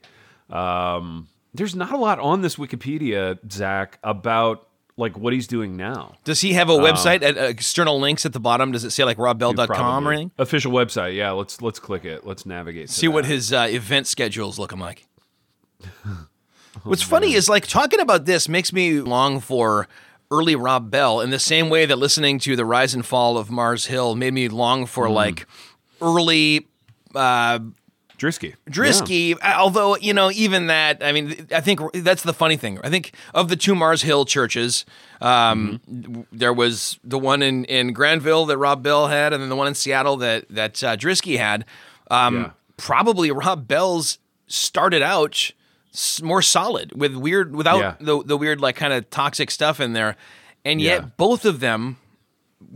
[0.50, 6.14] Um, there's not a lot on this Wikipedia, Zach, about like what he's doing now.
[6.22, 8.70] Does he have a website at uh, external links at the bottom?
[8.72, 10.30] Does it say like robbell.com or anything?
[10.38, 11.32] Official website, yeah.
[11.32, 12.24] Let's let's click it.
[12.24, 12.90] Let's navigate.
[12.90, 13.32] See what that.
[13.32, 15.06] his uh, event schedule's looking like.
[16.82, 19.88] What's funny is like talking about this makes me long for
[20.30, 23.50] early Rob Bell in the same way that listening to the rise and fall of
[23.50, 25.46] Mars Hill made me long for like
[26.00, 26.66] early
[27.14, 27.58] uh,
[28.18, 28.54] Drisky.
[28.70, 31.04] Drisky, although you know, even that.
[31.04, 32.78] I mean, I think that's the funny thing.
[32.82, 34.84] I think of the two Mars Hill churches,
[35.20, 35.80] um,
[36.32, 39.66] there was the one in, in Grandville that Rob Bell had, and then the one
[39.66, 41.64] in Seattle that that uh, Drisky had.
[42.10, 42.50] Um, Yeah.
[42.76, 44.18] Probably Rob Bell's
[44.48, 45.52] started out
[46.22, 47.94] more solid with weird, without Yeah.
[48.00, 50.16] the the weird like kind of toxic stuff in there,
[50.64, 51.08] and yet Yeah.
[51.16, 51.96] both of them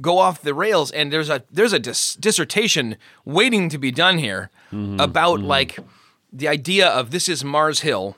[0.01, 4.19] go off the rails and there's a there's a dis- dissertation waiting to be done
[4.19, 5.01] here Mm-hmm.
[5.01, 5.79] about like
[6.31, 8.17] the idea of this is Mars Hill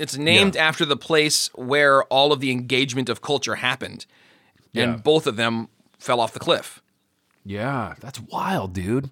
[0.00, 4.04] it's named after the place where all of the engagement of culture happened
[4.74, 4.96] and Yeah.
[4.96, 5.68] both of them
[5.98, 6.82] fell off the cliff
[7.44, 9.10] Yeah, that's wild, dude.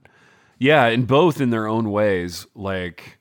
[0.58, 3.18] Yeah, and both in their own ways, like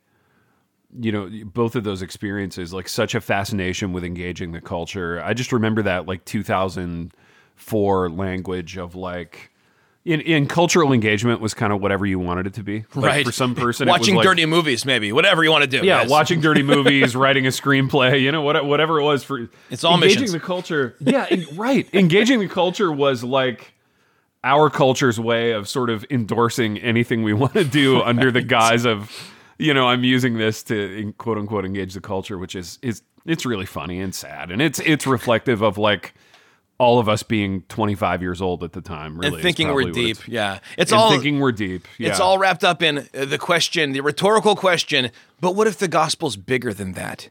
[0.99, 5.21] you know, both of those experiences, like such a fascination with engaging the culture.
[5.23, 9.49] I just remember that like 2004 language of like
[10.05, 12.83] in, in cultural engagement was kind of whatever you wanted it to be.
[12.93, 15.63] Like, right For some person, it was watching like- dirty movies maybe whatever you want
[15.63, 19.23] to do yeah, watching dirty movies, writing a screenplay, you know, what, whatever it was
[19.23, 20.33] for It's all engaging missions.
[20.33, 20.95] the culture.
[20.99, 21.87] Yeah, right.
[21.93, 23.73] Engaging the culture was like
[24.43, 28.85] our culture's way of sort of endorsing anything we want to do under the guise
[28.85, 29.09] of,
[29.57, 33.45] you know, I'm using this to quote unquote engage the culture, which is is it's
[33.45, 36.13] really funny and sad, and it's it's reflective of like
[36.79, 40.17] all of us being 25 years old at the time, really, and thinking we're deep
[40.17, 41.87] it's- yeah it's all thinking we're deep.
[41.99, 42.09] Yeah.
[42.09, 45.87] it's all wrapped up in uh, the question the rhetorical question but what if the
[45.87, 47.29] gospel's bigger than that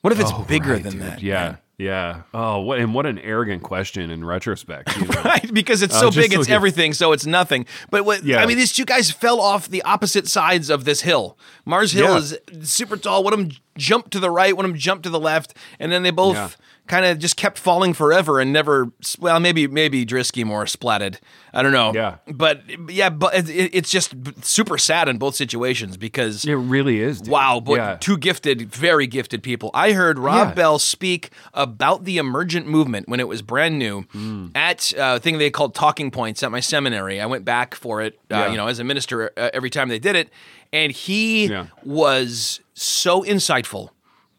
[0.00, 1.02] what if it's bigger Oh, Right, than dude.
[1.02, 1.58] that Yeah, man?
[1.78, 2.22] Yeah.
[2.34, 4.96] Oh, what and what an arrogant question in retrospect.
[4.96, 5.22] you know?
[5.22, 5.54] right?
[5.54, 7.66] Because it's Uh, so just big, it's look at- everything, so it's nothing.
[7.90, 8.42] But what Yeah.
[8.42, 11.38] I mean, these two guys fell off the opposite sides of this hill.
[11.64, 12.16] Mars Hill Yeah.
[12.18, 13.22] is super tall.
[13.24, 15.92] One of them jumped to the right, one of them jumped to the left, and
[15.92, 16.48] then they both Yeah.
[16.88, 18.90] Kind of just kept falling forever and never.
[19.20, 21.18] Well, maybe maybe Drisky more splatted.
[21.52, 21.92] I don't know.
[21.94, 22.16] Yeah.
[22.26, 24.14] but yeah, but it, it- it's just
[24.44, 27.20] super sad in both situations because It really is.
[27.22, 27.32] dude.
[27.32, 27.96] Wow, but yeah.
[27.98, 29.70] two gifted, very gifted people.
[29.72, 30.54] I heard Rob Yeah.
[30.54, 34.50] Bell speak about the emergent movement when it was brand new Mm.
[34.54, 37.20] at uh, a thing they called Talking Points at my seminary.
[37.20, 38.50] I went back for it, uh, Yeah.
[38.50, 40.28] you know, as a minister uh, every time they did it,
[40.72, 41.50] and he
[41.84, 43.88] was so insightful.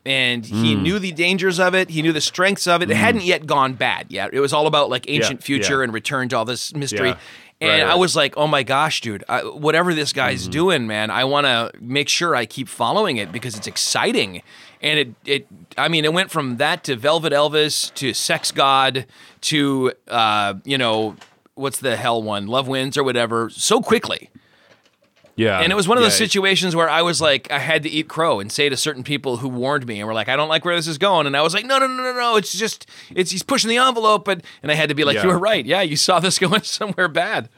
[0.09, 0.81] And he Mm.
[0.81, 1.91] knew the dangers of it.
[1.91, 2.89] He knew the strengths of it.
[2.89, 4.33] It hadn't yet gone bad yet.
[4.33, 5.83] It was all about like ancient future yeah.
[5.83, 7.09] and return to all this mystery.
[7.09, 7.17] Yeah.
[7.61, 10.51] And Right, I was like, oh my gosh, dude, I, whatever this guy's Mm-hmm.
[10.51, 14.41] doing, man, I want to make sure I keep following it because it's exciting.
[14.81, 15.47] And it, it,
[15.77, 19.05] I mean, it went from that to Velvet Elvis to Sex God
[19.41, 21.17] to, uh, you know,
[21.55, 24.29] what's the hell one, Love Wins or whatever, so quickly.
[25.39, 25.59] Yeah.
[25.61, 27.89] And it was one of those Yeah, situations where I was like, I had to
[27.89, 30.49] eat crow and say to certain people who warned me and were like, I don't
[30.49, 31.27] like where this is going.
[31.27, 32.35] And I was like, no, no, no, no, no.
[32.35, 32.85] It's just,
[33.15, 34.25] it's he's pushing the envelope.
[34.25, 35.23] But and I had to be like, Yeah.
[35.23, 35.65] you were right.
[35.65, 37.49] Yeah, you saw this going somewhere bad.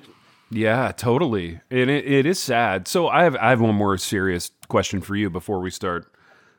[0.52, 1.62] Yeah, totally.
[1.72, 2.88] And it, it is sad.
[2.88, 6.06] So I have I have one more serious question for you before we start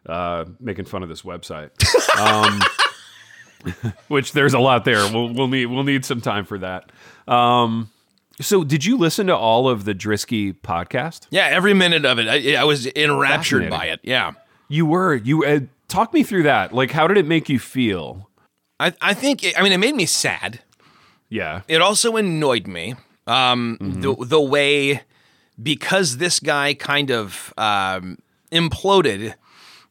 [0.07, 1.71] uh, making fun of this website.
[2.19, 2.61] Um,
[4.09, 4.99] which there's a lot there.
[5.13, 6.91] We'll we'll need we'll need some time for that.
[7.27, 7.91] Um,
[8.41, 11.27] so did you listen to all of the Drisky podcast?
[11.31, 14.01] Yeah, every minute of it, I, I was enraptured by it.
[14.03, 14.33] Yeah,
[14.69, 16.73] You were you uh, talk me through that.
[16.75, 18.29] Like how did it make you feel?
[18.81, 19.45] I, I think.
[19.45, 20.61] It, I mean, it made me sad.
[21.29, 21.63] Yeah.
[21.69, 22.95] It also annoyed me.
[23.27, 25.03] Um, the the way
[25.63, 28.19] because this guy kind of um,
[28.51, 29.35] imploded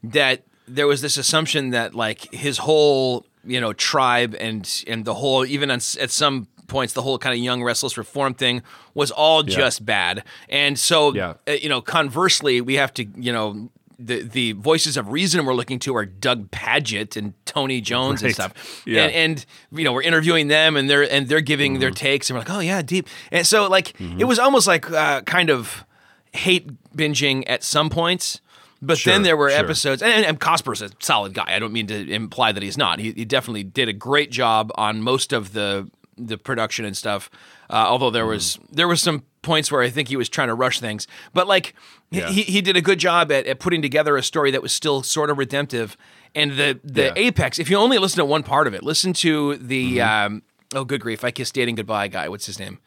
[0.04, 5.14] that there was this assumption that like his whole you know tribe and and the
[5.16, 8.64] whole even on, at some points the whole kind of young restless reform thing
[8.96, 10.24] was all just bad.
[10.50, 11.34] And so Yeah.
[11.48, 13.70] uh, you know conversely we have to you know
[14.00, 18.34] the the voices of reason we're looking to are Doug Pagitt and Tony Jones and
[18.34, 18.82] stuff.
[18.88, 19.04] Yeah.
[19.04, 19.46] and, and
[19.80, 22.50] you know we're interviewing them and they're and they're giving their takes and we're like
[22.58, 23.08] oh yeah deep.
[23.32, 25.86] And so like it was almost like uh, kind of
[26.34, 26.66] hate
[26.96, 28.42] binging at some points
[28.84, 29.60] but Sure, then there were sure.
[29.60, 31.46] episodes and, and Cosper's a solid guy.
[31.56, 32.98] I don't mean to imply that he's not.
[32.98, 35.88] He, he definitely did a great job on most of the
[36.28, 37.30] the production and stuff
[37.70, 38.76] uh, although there was Mm-hmm.
[38.76, 41.74] there was some points where I think he was trying to rush things but like
[42.12, 42.30] Yeah.
[42.30, 45.02] he, he did a good job at, at putting together a story that was still
[45.04, 45.98] sort of redemptive
[46.36, 47.14] and the the Yeah.
[47.16, 50.26] apex if you only listen to one part of it listen to the Mm-hmm.
[50.36, 50.42] um,
[50.76, 52.80] oh good grief I kissed dating goodbye guy what's his name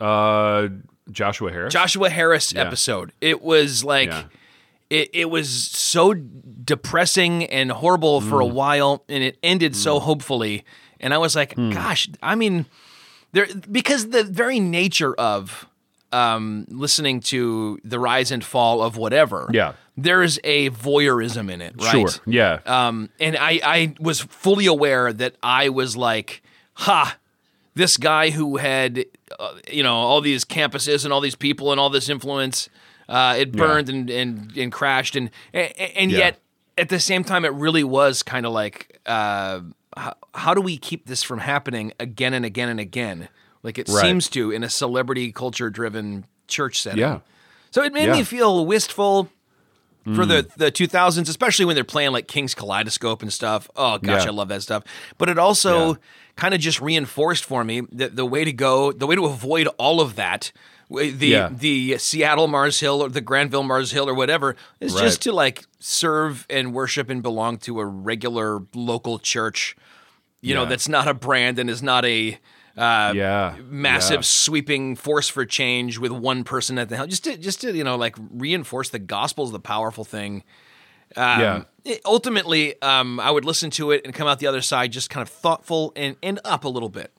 [0.00, 0.68] Uh,
[1.10, 1.72] Joshua Harris.
[1.72, 4.24] Joshua Harris episode it was like Yeah.
[4.90, 8.52] it, it was so depressing and horrible for a Mm.
[8.52, 10.64] while and it ended so hopefully
[11.00, 11.70] and I was like Hmm.
[11.70, 12.66] gosh I mean
[13.32, 15.66] there because the very nature of
[16.10, 19.74] um, listening to the rise and fall of whatever Yeah.
[19.94, 22.08] there's a voyeurism in it right Sure.
[22.26, 22.60] Yeah.
[22.64, 26.42] um, and I, I was fully aware that I was like,
[26.74, 27.18] ha,
[27.74, 29.04] this guy who had,
[29.38, 32.70] uh, you know, all these campuses and all these people and all this influence,
[33.10, 35.14] uh, it burned and, and, and crashed.
[35.14, 36.18] And, and, and Yeah.
[36.18, 36.38] yet
[36.78, 39.60] at the same time, it really was kind of like, uh,
[39.96, 43.28] how, how do we keep this from happening again and again and again?
[43.62, 44.00] Like it Right.
[44.02, 47.00] seems to in a celebrity culture driven church setting.
[47.00, 47.20] yeah.
[47.70, 48.14] So it made Yeah.
[48.14, 48.18] Mm.
[48.18, 49.28] me feel wistful
[50.14, 53.68] for the the 2000s, especially when they're playing like King's Kaleidoscope and stuff.
[53.76, 54.30] Oh gosh, Yeah.
[54.30, 54.84] I love that stuff.
[55.18, 55.94] But it also Yeah.
[56.36, 59.66] kind of just reinforced for me that the way to go, the way to avoid
[59.76, 60.50] all of that,
[60.90, 61.48] the Yeah.
[61.52, 65.02] the Seattle Mars Hill or the Grandville Mars Hill or whatever, is Right.
[65.02, 69.76] just to like serve and worship and belong to a regular local church.
[70.40, 72.38] You know, that's not a brand and is not a
[72.76, 73.56] uh, Yeah.
[73.68, 74.22] massive Yeah.
[74.22, 77.82] sweeping force for change with one person at the helm just to just to you
[77.82, 80.44] know like reinforce the gospel is the powerful thing
[81.16, 81.62] um, Yeah.
[81.84, 85.10] it- ultimately um, i would listen to it and come out the other side just
[85.10, 87.10] kind of thoughtful and, and up a little bit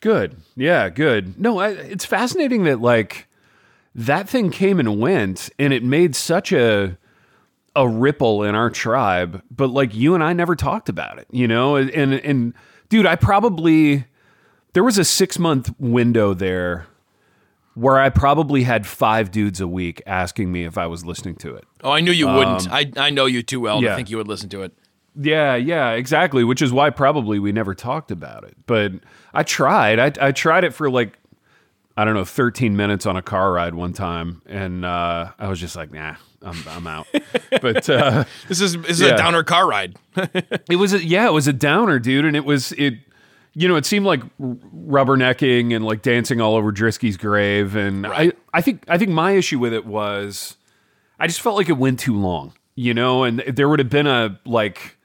[0.00, 0.36] Good.
[0.56, 1.38] Yeah, good.
[1.40, 3.26] No, I, it's fascinating that like
[3.94, 6.98] that thing came and went and it made such a
[7.74, 11.46] a ripple in our tribe, but like you and I never talked about it, you
[11.48, 11.76] know?
[11.76, 12.54] And and
[12.88, 14.04] dude, I probably
[14.72, 16.86] there was a 6-month window there
[17.74, 21.54] where I probably had 5 dudes a week asking me if I was listening to
[21.54, 21.64] it.
[21.82, 24.16] oh i knew you wouldn't I, I know you too well to Um, think you
[24.18, 24.72] would listen to it
[25.18, 26.44] Yeah, yeah, exactly.
[26.44, 28.56] Which is why probably we never talked about it.
[28.66, 28.92] But
[29.32, 29.98] I tried.
[29.98, 31.18] I, I tried it for like
[31.98, 35.58] I don't know, 13 minutes on a car ride one time, and uh, I was
[35.58, 37.06] just like, nah, I'm, I'm out.
[37.62, 39.14] but uh, this is this is Yeah.
[39.14, 39.96] a downer car ride
[40.68, 42.94] it was a, yeah, it was a downer, dude, and it was it.
[43.54, 48.32] You know, it seemed like rubbernecking and like dancing all over Drisky's grave, and I,
[48.52, 50.56] I think I think my issue with it was,
[51.18, 52.52] I just felt like it went too long.
[52.74, 54.95] you know, and there would have been a like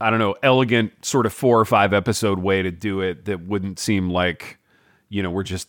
[0.00, 3.40] I don't know, elegant sort of four or five episode way to do it that
[3.40, 4.58] wouldn't seem like,
[5.08, 5.68] you know, we're just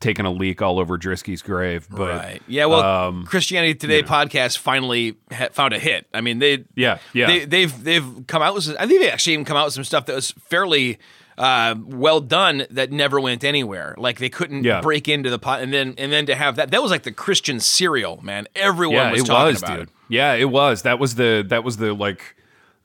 [0.00, 1.86] taking a leak all over Drisky's grave.
[1.88, 2.42] But right.
[2.48, 2.66] Yeah.
[2.66, 6.06] Well, um, Christianity Today podcast finally ha- found a hit.
[6.12, 7.26] I mean, they Yeah, yeah.
[7.28, 8.68] they, they've they've come out with.
[8.80, 10.98] I think they actually even come out with some stuff that was fairly
[11.38, 13.94] uh, well done that never went anywhere.
[13.96, 14.80] Like they couldn't Yeah.
[14.80, 17.12] break into the pot, and then and then to have that that was like the
[17.12, 18.48] Christian serial, man.
[18.56, 19.88] Everyone yeah, was it talking was, about dude.
[19.88, 19.94] it.
[20.08, 20.82] Yeah, it was.
[20.82, 22.34] That was the that was the like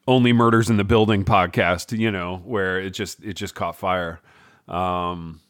[0.08, 1.97] only murders in the building podcast.
[1.97, 4.20] You know, where it just it just caught fire.
[4.68, 5.41] Um,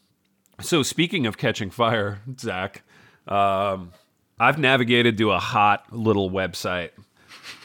[0.60, 2.82] so speaking of catching fire, Zach,
[3.26, 3.92] um,
[4.38, 6.90] I've navigated to a hot little website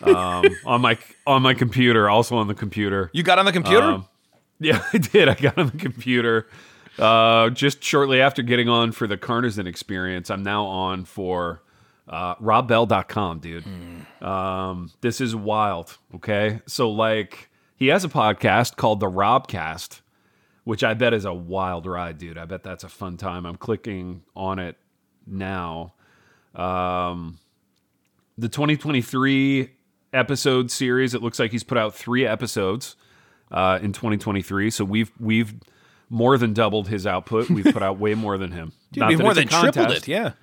[0.02, 3.10] um, on my on my computer, also on the computer.
[3.14, 3.88] You got on the computer?
[3.88, 4.08] Um,
[4.60, 5.28] yeah, I did.
[5.28, 6.48] I got on the computer
[7.00, 10.30] uh, just shortly after getting on for the CarnoSyn experience.
[10.30, 11.63] I'm now on for
[12.08, 13.66] uh, robbell.com, dude.
[14.22, 15.98] Um, this is wild.
[16.16, 16.62] Okay.
[16.66, 20.02] So, like, he has a podcast called The Robcast,
[20.64, 22.38] which I bet is a wild ride, dude.
[22.38, 23.46] I bet that's a fun time.
[23.46, 24.78] I'm clicking on it
[25.26, 25.94] now.
[26.56, 27.40] Um,
[28.38, 29.72] the 2023
[30.14, 32.96] episode series, it looks like he's put out three episodes
[33.52, 34.70] uh, in 2023.
[34.70, 35.54] So we've we've
[36.10, 37.50] more than doubled his output.
[37.50, 38.72] We've put out way more than him.
[38.92, 40.08] Dude, Not we that more than tripled it.
[40.08, 40.34] Yeah.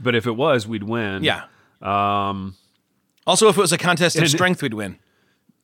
[0.00, 1.24] But if it was, we'd win.
[1.24, 1.44] Yeah.
[1.82, 2.56] Um,
[3.26, 4.98] Also, if it was a contest of strength, we'd win.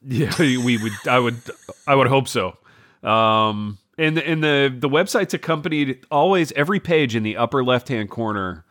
[0.07, 0.93] yeah, we would.
[1.09, 1.41] I would.
[1.87, 2.57] I would hope so.
[3.03, 7.89] Um, and the, and the the website's accompanied always every page in the upper left
[7.89, 8.65] hand corner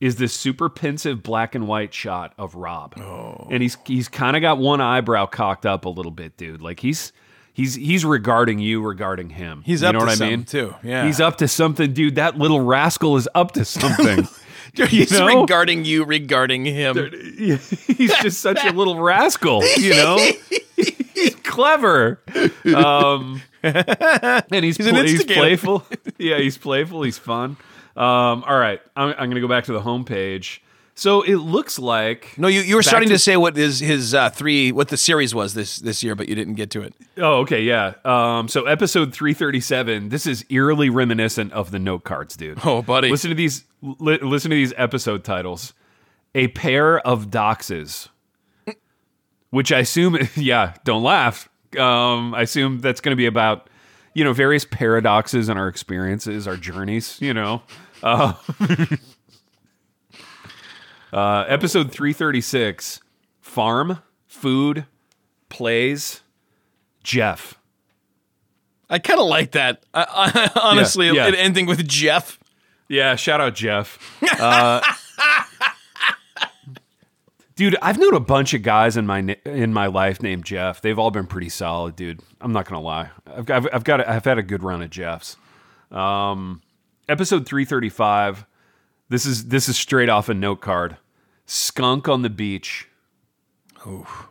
[0.00, 3.46] is this super pensive black and white shot of Rob, Oh.
[3.50, 6.62] and he's he's kind of got one eyebrow cocked up a little bit, dude.
[6.62, 7.12] Like he's
[7.52, 9.62] he's he's regarding you, regarding him.
[9.64, 10.44] He's you up know to what I something, mean?
[10.46, 10.74] too.
[10.82, 11.06] Yeah.
[11.06, 12.14] he's up to something, dude.
[12.16, 14.26] That little rascal is up to something.
[14.88, 15.42] He's know?
[15.42, 16.96] regarding you, regarding him.
[17.36, 20.16] he's just such a little rascal, you know.
[20.76, 22.20] he's clever,
[22.74, 25.86] um, and he's He's pl- he's playful.
[26.18, 27.02] yeah, he's playful.
[27.02, 27.58] He's fun.
[27.96, 30.60] Um, all right, I'm, I'm going to go back to the homepage.
[31.02, 34.14] So it looks like No, you, you were starting to, to- say what his his
[34.14, 36.94] uh, three what the series was this this year, but you didn't get to it.
[37.18, 37.94] Oh, okay, yeah.
[38.04, 40.10] Um, so episode 337.
[40.10, 42.60] This is eerily reminiscent of the note cards, dude.
[42.64, 43.10] Oh, buddy.
[43.10, 43.64] Listen to these.
[43.82, 45.74] Li- listen to these episode titles.
[46.36, 48.08] A pair of doxes,
[49.50, 50.16] which I assume.
[50.36, 51.48] Yeah, don't laugh.
[51.76, 53.68] Um, I assume that's going to be about,
[54.14, 57.20] you know, various paradoxes in our experiences, our journeys.
[57.20, 57.62] You know.
[58.04, 58.34] Uh,
[61.12, 63.00] uh, episode 336.
[63.40, 64.86] Farm, food,
[65.48, 66.22] plays,
[67.02, 67.58] Jeff.
[68.88, 69.84] I kind of like that.
[69.94, 71.28] I, I, honestly, Yeah, yeah.
[71.28, 72.38] it ending with Jeff.
[72.88, 73.98] Yeah, shout out Jeff.
[74.38, 74.80] Uh,
[77.56, 80.80] dude, I've known a bunch of guys in my in my life named Jeff.
[80.82, 82.20] They've all been pretty solid, dude.
[82.40, 83.10] I'm not gonna lie.
[83.26, 85.36] I've, I've, I've got I've had a good run of Jeffs.
[85.90, 86.60] Um,
[87.08, 88.44] episode 335.
[89.08, 90.96] This is this is straight off a note card.
[91.46, 92.88] Skunk on the beach.
[93.86, 94.28] Oh,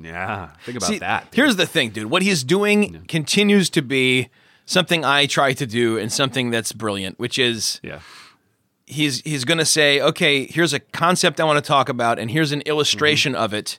[0.00, 0.50] yeah.
[0.64, 1.30] Think about See, that.
[1.30, 1.36] dude.
[1.36, 2.10] Here's the thing, dude.
[2.10, 4.28] What he's doing continues to be
[4.66, 8.00] something I try to do and something that's brilliant, which is Yeah.
[8.86, 12.30] he's he's going to say, "Okay, here's a concept I want to talk about and
[12.30, 13.42] here's an illustration Mm-hmm.
[13.42, 13.78] of it."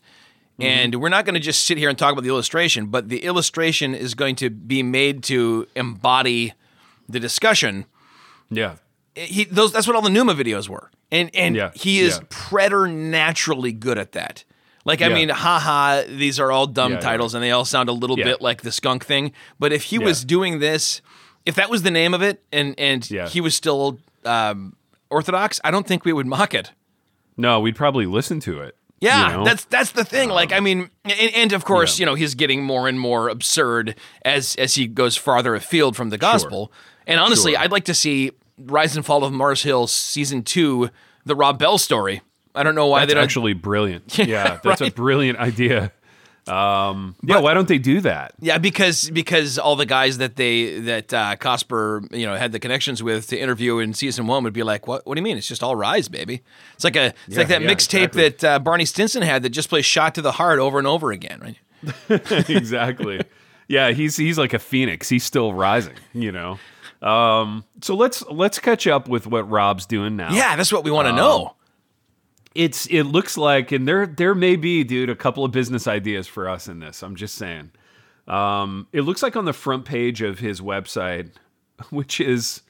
[0.59, 3.23] And we're not going to just sit here and talk about the illustration, but the
[3.23, 6.53] illustration is going to be made to embody
[7.09, 7.85] the discussion.
[8.51, 8.75] Yeah.
[9.15, 10.91] He those that's what all the Nooma videos were.
[11.11, 12.23] And and Yeah, he is yeah.
[12.29, 14.43] preternaturally good at that.
[14.85, 15.15] Like I Yeah.
[15.15, 18.61] mean, haha, these are all dumb titles and they all sound a little bit like
[18.63, 19.31] the skunk thing.
[19.59, 21.01] But if he was doing this,
[21.45, 24.75] if that was the name of it and and he was still um,
[25.09, 26.71] orthodox, I don't think we would mock it.
[27.37, 28.75] No, we'd probably listen to it.
[28.99, 29.43] Yeah, you know?
[29.45, 30.29] that's that's the thing.
[30.29, 32.03] like, I mean, and, and of course, Yeah.
[32.03, 36.09] you know, he's getting more and more absurd as as he goes farther afield from
[36.09, 36.71] the gospel.
[37.07, 37.61] And honestly, Sure.
[37.61, 40.89] I'd like to see Rise and Fall of Mars Hill season two,
[41.25, 42.21] the Rob Bell story.
[42.53, 43.23] I don't know why That's they don't.
[43.23, 44.17] actually brilliant.
[44.27, 45.91] Yeah, that's a brilliant idea.
[46.47, 48.33] Um, yeah, why don't they do that?
[48.39, 52.59] yeah, because because all the guys that they that uh, Cosper you know had the
[52.59, 55.37] connections with to interview in season one would be like, what What do you mean?
[55.37, 56.41] It's just all Rise, baby.
[56.73, 58.29] It's like a it's like that yeah, mixtape exactly.
[58.29, 61.11] that uh, Barney Stinson had that just plays "Shot to the Heart" over and over
[61.11, 62.49] again, right?
[62.49, 63.21] exactly.
[63.67, 65.07] Yeah, he's he's like a phoenix.
[65.09, 66.57] He's still rising, you know.
[67.01, 70.31] Um, so let's let's catch up with what Rob's doing now.
[70.33, 71.55] Yeah, that's what we Um, want to know.
[72.53, 76.27] it's it looks like, and there there may be, dude, a couple of business ideas
[76.27, 77.01] for us in this.
[77.01, 77.71] I'm just saying.
[78.27, 81.31] Um, it looks like on the front page of his website,
[81.89, 82.61] which is,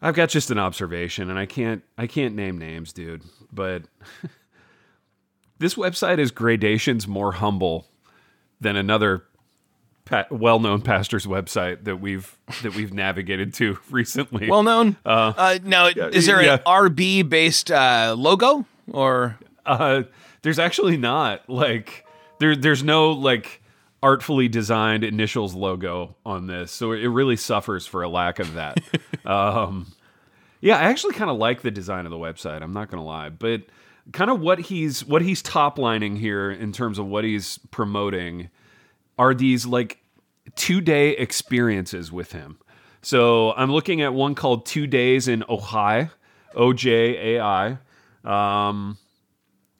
[0.00, 3.22] I've got just an observation, and I can't I can't name names, dude,
[3.52, 3.82] but
[5.58, 7.86] this website is gradations more humble
[8.60, 9.24] than another
[10.06, 14.48] pa- well-known pastor's website that we've that we've navigated to recently.
[14.48, 14.96] Well known.
[15.04, 16.54] Uh, now, is there yeah.
[16.54, 19.38] an RB based uh, logo or?
[19.66, 20.04] Uh,
[20.40, 22.06] there's actually not like
[22.38, 22.56] there.
[22.56, 23.60] There's no like
[24.02, 28.78] artfully designed initials logo on this, so it really suffers for a lack of that.
[29.26, 29.92] um,
[30.60, 32.62] yeah, I actually kind of like the design of the website.
[32.62, 33.62] I'm not gonna lie, but
[34.12, 38.48] kind of what he's what he's top lining here in terms of what he's promoting
[39.18, 39.98] are these like
[40.54, 42.58] two day experiences with him.
[43.02, 46.10] So I'm looking at one called Two Days in Ojai,
[46.54, 47.78] O J A I.
[48.24, 48.98] Um,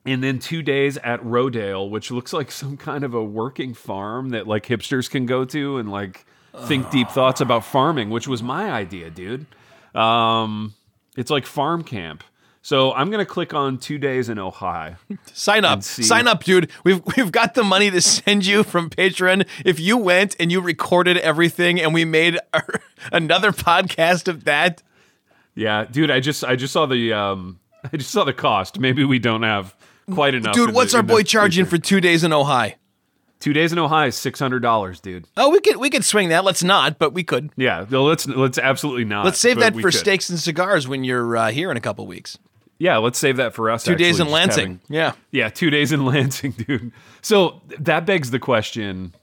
[0.05, 4.29] and then two days at Rodale, which looks like some kind of a working farm
[4.31, 6.25] that like hipsters can go to and like
[6.67, 9.47] think deep thoughts about farming, which was my idea, dude.
[9.95, 10.75] Um,
[11.17, 12.23] it's like farm camp.
[12.67, 14.97] So I'm gonna click on two days in Ojai.
[15.33, 15.85] Sign up.
[15.85, 16.69] Sign up, dude.
[16.83, 19.47] We've we've got the money to send you from Patreon.
[19.65, 22.67] If you went and you recorded everything and we made our,
[23.13, 24.83] another podcast of that,
[25.55, 27.61] Yeah, dude, I just I just saw the um
[27.93, 28.81] I just saw the cost.
[28.81, 29.73] Maybe we don't have
[30.13, 30.57] quite enough.
[30.57, 31.77] dude, what's the- our boy charging future.
[31.77, 32.75] for two days in Ojai?
[33.39, 34.09] two days in Ohio?
[34.09, 35.29] is Six hundred dollars, dude.
[35.37, 36.43] Oh, we could we could swing that.
[36.43, 37.51] Let's not, but we could.
[37.57, 39.25] Yeah, no, let's let's absolutely not.
[39.25, 39.95] Let's save that for could.
[39.95, 42.37] steaks and cigars when you're uh, here in a couple weeks.
[42.79, 43.85] Yeah, let's save that for us.
[43.85, 44.63] Two days in Lansing.
[44.65, 45.13] having- Yeah.
[45.31, 46.93] yeah, two days in Lansing, dude.
[47.23, 49.15] So that begs the question: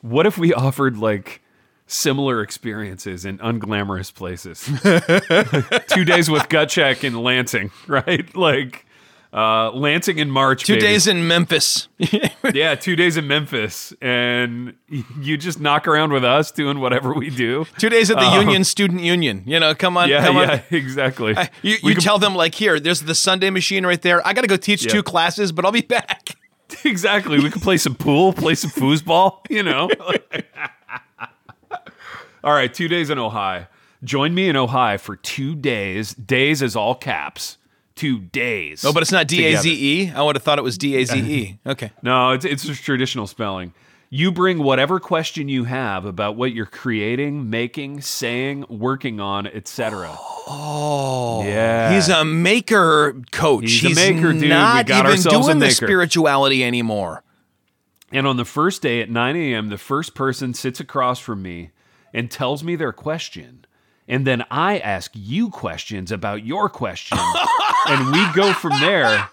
[0.00, 1.42] What if we offered like
[1.86, 4.62] similar experiences in unglamorous places?
[5.88, 8.34] two days with gut check in Lansing, right?
[8.36, 8.84] Like
[9.32, 10.64] uh, Lansing in March.
[10.64, 10.86] Two baby.
[10.86, 11.88] days in Memphis.
[12.54, 14.72] Yeah, two days in Memphis, and
[15.20, 17.66] you just knock around with us doing whatever we do.
[17.76, 19.42] Two days at the Union Student Union.
[19.44, 20.08] You know, come on.
[20.08, 20.34] Yeah, on.
[20.36, 21.36] yeah, exactly.
[21.62, 24.26] You, you could- tell them like here, there's the Sunday machine right there.
[24.26, 24.92] I got to go teach Yeah.
[24.92, 26.30] two classes, but I'll be back.
[26.84, 27.38] exactly.
[27.38, 29.40] We could play some pool, play some foosball.
[29.50, 29.90] You know.
[32.42, 33.66] all right, two days in Ohio.
[34.04, 36.14] Join me in Ohio for two days.
[36.14, 37.57] Days is all caps.
[37.98, 38.84] Two days.
[38.84, 39.62] Oh, but it's not D A together.
[39.62, 39.70] Z
[40.02, 40.10] E.
[40.14, 41.58] I would have thought it was D A Z E.
[41.66, 41.90] Okay.
[42.02, 43.72] No, it's it's just traditional spelling.
[44.10, 50.16] You bring whatever question you have about what you're creating, making, saying, working on, etc.
[50.46, 51.94] Oh, Yeah.
[51.94, 53.70] He's a maker coach.
[53.70, 54.42] He's a maker, dude.
[54.42, 57.22] We not got even ourselves a doing the spirituality anymore.
[58.10, 61.72] And on the first day at 9 a.m., the first person sits across from me
[62.14, 63.66] and tells me their question.
[64.08, 67.18] And then I ask you questions about your question.
[67.88, 69.28] and we go from there.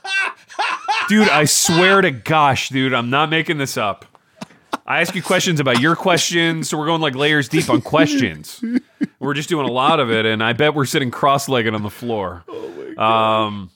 [1.08, 4.06] Dude, I swear to gosh, dude, I'm not making this up.
[4.86, 6.70] I ask you questions about your questions.
[6.70, 8.64] So we're going like layers deep on questions.
[9.20, 10.26] We're just doing a lot of it.
[10.26, 12.44] And I bet we're sitting cross legged on the floor.
[12.98, 13.72] Um,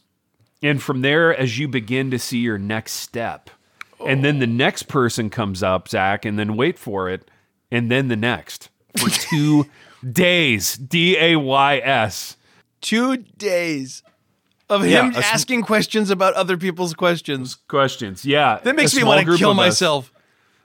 [0.62, 3.50] and from there, as you begin to see your next step,
[4.06, 7.30] and then the next person comes up, Zach, and then wait for it,
[7.72, 9.66] and then the next for two
[10.10, 10.76] days.
[10.76, 12.38] D A Y S.
[12.82, 14.04] Two days
[14.70, 17.56] of Yeah, him a sm- asking questions about other people's questions.
[17.68, 18.24] Questions.
[18.26, 18.60] Yeah.
[18.64, 20.12] That makes me want to kill myself.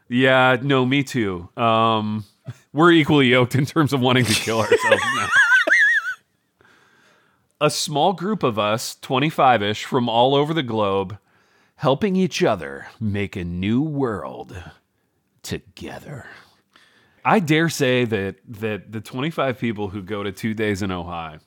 [0.08, 1.48] Yeah, no, me too.
[1.56, 2.24] Um,
[2.72, 5.28] we're equally yoked in terms of wanting to kill ourselves now.
[7.60, 11.16] A small group of us, 25 ish, from all over the globe,
[11.76, 14.54] helping each other make a new world
[15.42, 16.26] together.
[17.24, 21.38] I dare say that, that the 25 people who go to two days in Ohio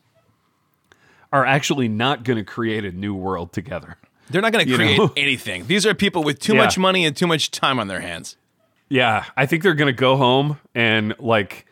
[1.31, 3.97] are actually not going to create a new world together.
[4.29, 5.13] They're not going to create know?
[5.17, 5.67] anything.
[5.67, 6.63] These are people with too Yeah.
[6.63, 8.37] much money and too much time on their hands.
[8.89, 11.65] Yeah, I think they're going to go home and like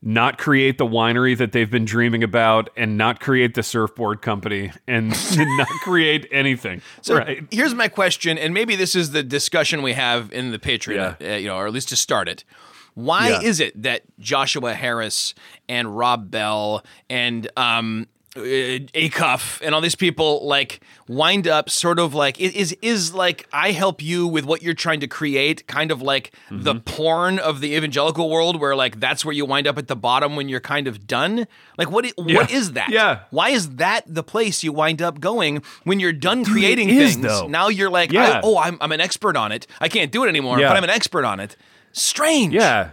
[0.00, 4.72] not create the winery that they've been dreaming about and not create the surfboard company
[4.88, 6.82] and not create anything.
[7.02, 7.44] So right.
[7.50, 11.36] here's my question, and maybe this is the discussion we have in the Patreon, uh,
[11.36, 12.44] you know, or at least to start it.
[12.94, 13.40] Why Yeah.
[13.42, 15.34] is it that Joshua Harris
[15.68, 21.98] and Rob Bell and um, uh, Acuff and all these people like wind up sort
[21.98, 25.90] of like is is like I help you with what you're trying to create, kind
[25.90, 26.78] of like the Mm-hmm.
[26.84, 30.34] porn of the evangelical world, where like that's where you wind up at the bottom
[30.34, 31.46] when you're kind of done.
[31.76, 32.06] Like what?
[32.18, 32.36] Yeah.
[32.36, 32.88] What is that?
[32.90, 33.20] Yeah.
[33.30, 37.14] Why is that the place you wind up going when you're done Dude, creating is,
[37.14, 37.26] things?
[37.26, 37.46] though.
[37.48, 38.38] Now you're like, Yeah.
[38.38, 39.66] I- oh, I'm, I'm an expert on it.
[39.80, 40.68] I can't do it anymore, Yeah.
[40.68, 41.54] but I'm an expert on it.
[41.92, 42.54] Strange.
[42.54, 42.90] Yeah.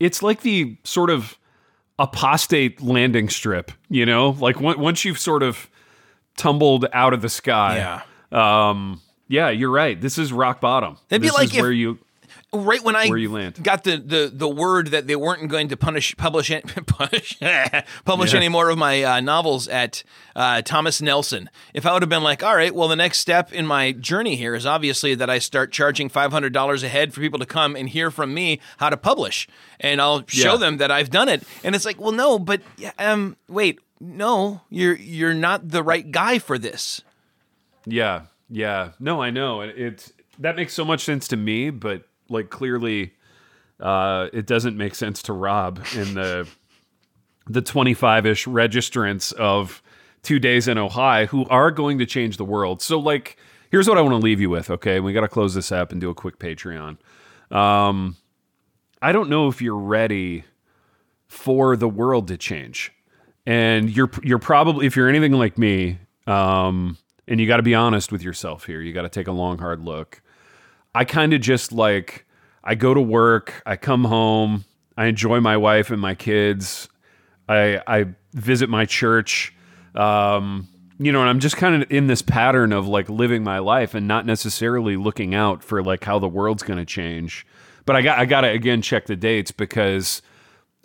[0.00, 1.38] It's like the sort of
[1.98, 4.30] apostate landing strip, you know?
[4.30, 5.68] Like on- once you've sort of
[6.36, 8.02] tumbled out of the sky.
[8.32, 8.68] Yeah.
[8.68, 9.98] Um yeah, you're right.
[9.98, 10.98] This is rock bottom.
[11.08, 11.98] It'd be this like is if- where you
[12.54, 13.62] right when I Where you land.
[13.62, 16.50] got the, the, the word that they weren't going to punish publish
[16.86, 17.38] punish
[18.04, 18.36] publish Yeah.
[18.38, 20.02] any more of my uh, novels at
[20.36, 21.50] uh, Thomas Nelson.
[21.74, 24.36] If I would have been like, all right, well, the next step in my journey
[24.36, 27.46] here is obviously that I start charging five hundred dollars a head for people to
[27.46, 29.48] come and hear from me how to publish,
[29.80, 30.56] and I'll show Yeah.
[30.58, 31.42] them that I've done it.
[31.62, 32.60] And it's like, well, no, but
[32.98, 37.02] um, wait, no, you're you're not the right guy for this.
[37.86, 38.90] Yeah, yeah.
[38.98, 39.60] No, I know.
[39.60, 43.12] It, it that makes so much sense to me, but like clearly,
[43.80, 46.48] uh, it doesn't make sense to Rob in the
[47.46, 49.82] the twenty five ish registrants of
[50.22, 52.80] two days in Ohio who are going to change the world.
[52.80, 53.36] So, like,
[53.70, 54.70] here's what I want to leave you with.
[54.70, 56.96] Okay, we got to close this up and do a quick Patreon.
[57.50, 58.16] Um,
[59.02, 60.44] I don't know if you're ready
[61.26, 62.92] for the world to change.
[63.46, 66.96] And you're you're probably if you're anything like me, um,
[67.28, 68.80] and you got to be honest with yourself here.
[68.80, 70.22] You got to take a long hard look.
[70.94, 72.24] I kind of just like
[72.62, 74.64] I go to work, I come home,
[74.96, 76.88] I enjoy my wife and my kids.
[77.48, 79.54] I I visit my church.
[79.94, 80.68] Um,
[80.98, 83.94] you know, and I'm just kind of in this pattern of like living my life
[83.94, 87.46] and not necessarily looking out for like how the world's going to change.
[87.84, 90.22] But I got I got to again check the dates because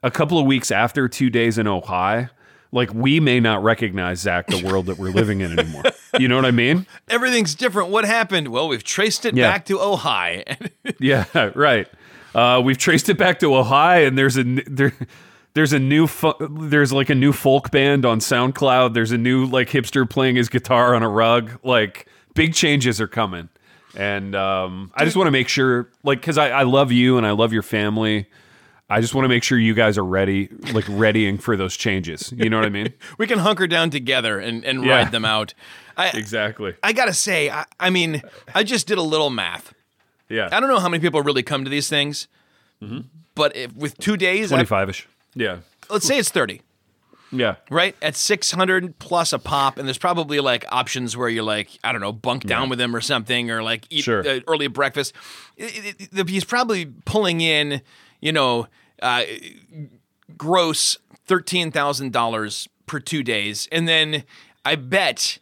[0.03, 2.29] a couple of weeks after two days in Ohio,
[2.71, 5.83] like we may not recognize Zach the world that we're living in anymore.
[6.19, 6.85] You know what I mean?
[7.09, 7.89] Everything's different.
[7.89, 8.49] What happened?
[8.49, 9.49] Well, we've traced it Yeah.
[9.51, 10.43] back to Ohio.
[10.99, 11.25] Yeah,
[11.55, 11.87] right.
[12.35, 14.93] Uh, we've traced it back to Ohio, and there's a there,
[15.53, 18.93] there's a new fo- there's like a new folk band on SoundCloud.
[18.93, 21.59] There's a new like hipster playing his guitar on a rug.
[21.63, 23.49] Like big changes are coming,
[23.97, 27.25] and um, I just want to make sure, like, because I, I love you and
[27.25, 28.27] I love your family.
[28.89, 32.33] I just want to make sure you guys are ready, like readying for those changes.
[32.35, 32.93] You know what I mean?
[33.17, 34.95] we can hunker down together and, and Yeah.
[34.95, 35.53] ride them out.
[35.95, 36.75] I, exactly.
[36.81, 38.21] I gotta say, I, I mean,
[38.55, 39.73] I just did a little math.
[40.29, 40.49] Yeah.
[40.51, 42.27] I don't know how many people really come to these things,
[42.81, 42.99] Mm-hmm.
[43.35, 45.07] but if, with two days, Twenty five ish.
[45.35, 45.57] Yeah.
[45.89, 46.61] let's say it's 30,
[47.31, 47.55] Yeah.
[47.69, 47.95] right?
[48.01, 52.01] At 600 plus a pop, and there's probably like options where you're like, I don't
[52.01, 54.23] know, bunk down with him or something, or like eat Sure.
[54.47, 55.13] early breakfast.
[55.57, 57.81] It- it- it- he's probably pulling in,
[58.19, 58.67] you know,
[59.01, 59.23] uh,
[60.37, 60.97] gross
[61.27, 63.67] $13,000 per two days.
[63.71, 64.23] And then
[64.65, 65.39] I bet,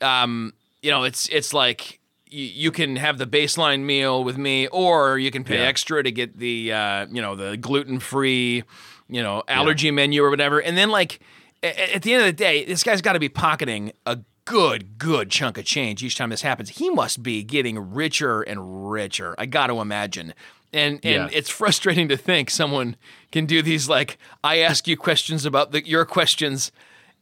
[0.00, 0.52] um,
[0.82, 1.98] you know, it's, it's like,
[2.28, 5.66] you, you can have the baseline meal with me, or you can pay Yeah.
[5.66, 8.62] extra to get the, uh, you know, the gluten free,
[9.08, 10.60] you know, allergy menu or whatever.
[10.60, 11.20] And then, like,
[11.62, 14.98] a- at the end of the day, this guy's got to be pocketing a good,
[14.98, 16.70] good chunk of change each time this happens.
[16.70, 19.34] He must be getting richer and richer.
[19.38, 20.34] I got to imagine.
[20.72, 21.38] And and Yeah.
[21.38, 22.96] it's frustrating to think someone
[23.32, 26.70] can do these like I ask you questions about the, your questions,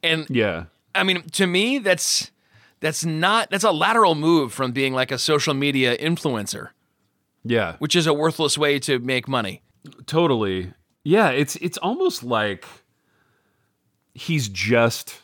[0.02, 0.64] and Yeah.
[0.94, 2.30] I mean to me that's
[2.80, 6.70] that's not that's a lateral move from being like a social media influencer,
[7.42, 7.76] Yeah.
[7.78, 9.62] which is a worthless way to make money.
[10.06, 10.72] Totally.
[11.04, 12.66] Yeah, it's it's almost like
[14.14, 15.22] he's just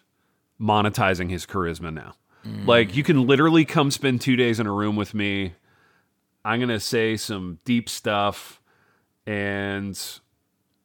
[0.60, 2.14] monetizing his charisma now.
[2.46, 2.66] Mm.
[2.66, 5.54] Like you can literally come spend 2 days in a room with me.
[6.44, 8.60] I'm going to say some deep stuff
[9.26, 9.98] and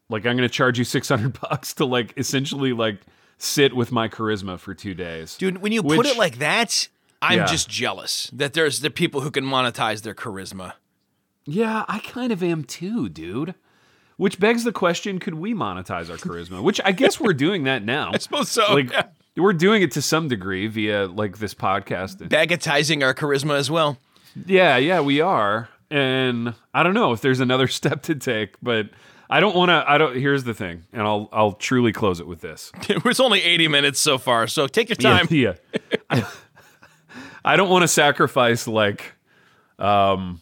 [0.10, 3.02] like I'm going to charge you 600 bucks to like essentially like
[3.38, 5.38] sit with my charisma for 2 days.
[5.38, 6.88] Dude, when you put it like that,
[7.22, 7.46] I'm Yeah.
[7.46, 10.74] just jealous that there's the people who can monetize their charisma.
[11.46, 13.56] Yeah, I kind of am too, dude.
[14.18, 16.62] Which begs the question: Could we monetize our charisma?
[16.64, 18.12] Which I guess we're doing that now.
[18.14, 19.08] I suppose so, Like yeah.
[19.38, 22.20] we're doing it to some degree via like this podcast.
[22.22, 23.98] And- Bagatizing our charisma as well.
[24.46, 25.70] Yeah, yeah, we are.
[25.92, 28.90] And I don't know if there's another step to take, but
[29.30, 29.84] I don't want to.
[29.88, 30.16] I don't.
[30.16, 32.72] Here's the thing, and I'll I'll truly close it with this.
[32.90, 35.28] It was only 80 minutes so far, so take your time.
[35.30, 35.54] Yeah.
[35.94, 35.94] yeah.
[36.10, 36.28] I,
[37.46, 39.14] I don't want to sacrifice like
[39.78, 40.42] um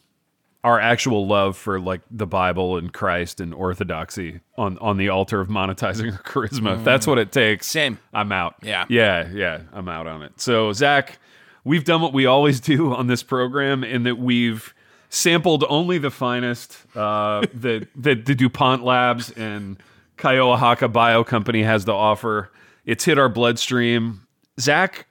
[0.64, 5.39] our actual love for like the Bible and Christ and orthodoxy on on the altar
[5.39, 6.77] of monetizing our charisma.
[6.77, 7.99] If that's what it takes, Same.
[8.14, 8.55] I'm out.
[8.64, 8.85] Yeah.
[8.89, 10.39] Yeah, yeah, I'm out on it.
[10.41, 11.19] So Zach,
[11.68, 14.73] we've done what we always do on this program in that we've
[15.10, 19.77] sampled only the finest uh, that that the DuPont Labs and
[20.18, 22.52] Kyowa Bio Company has to offer.
[22.85, 24.26] It's hit our bloodstream.
[24.60, 25.07] Zach,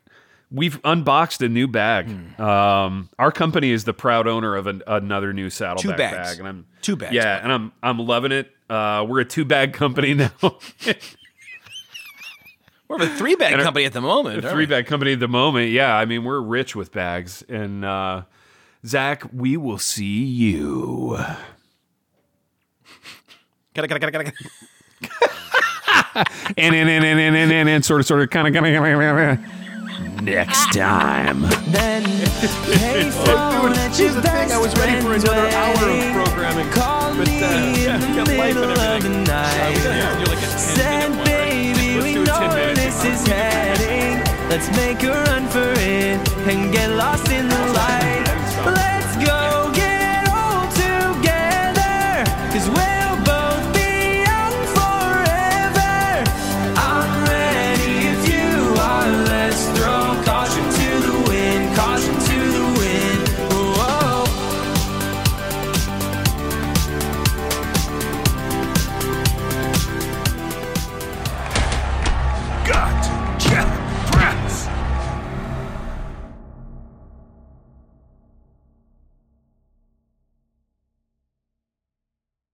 [0.51, 2.09] we've unboxed a new bag.
[2.09, 2.43] Hmm.
[2.43, 6.28] Um, our company is the proud owner of an, another new saddleback Two bags.
[6.31, 8.51] bag, and I'm Two bags, Yeah, and I'm I'm loving it.
[8.69, 10.31] Uh, we're a two bag company now.
[12.89, 14.45] We're a three bag company at the moment.
[14.45, 15.71] A three bag company at the moment.
[15.71, 17.43] Yeah, I mean we're rich with bags.
[17.49, 18.23] And uh,
[18.87, 21.19] Zach, we will see you.
[26.57, 28.67] And, and, and, and, and, and, and, and, sort of, sort of, kind of, kind
[28.67, 30.23] of, kind of.
[30.23, 31.43] Next time.
[31.71, 32.03] Then,
[34.15, 34.51] the thing.
[34.53, 37.99] I was ready for another hour of programming, but uh, yeah.
[39.75, 41.26] So yeah, you're like a 10 one
[43.12, 44.19] is heading.
[44.51, 46.20] Let's make a run for it
[46.51, 48.27] and get lost in the light.
[48.65, 49.56] Let's go.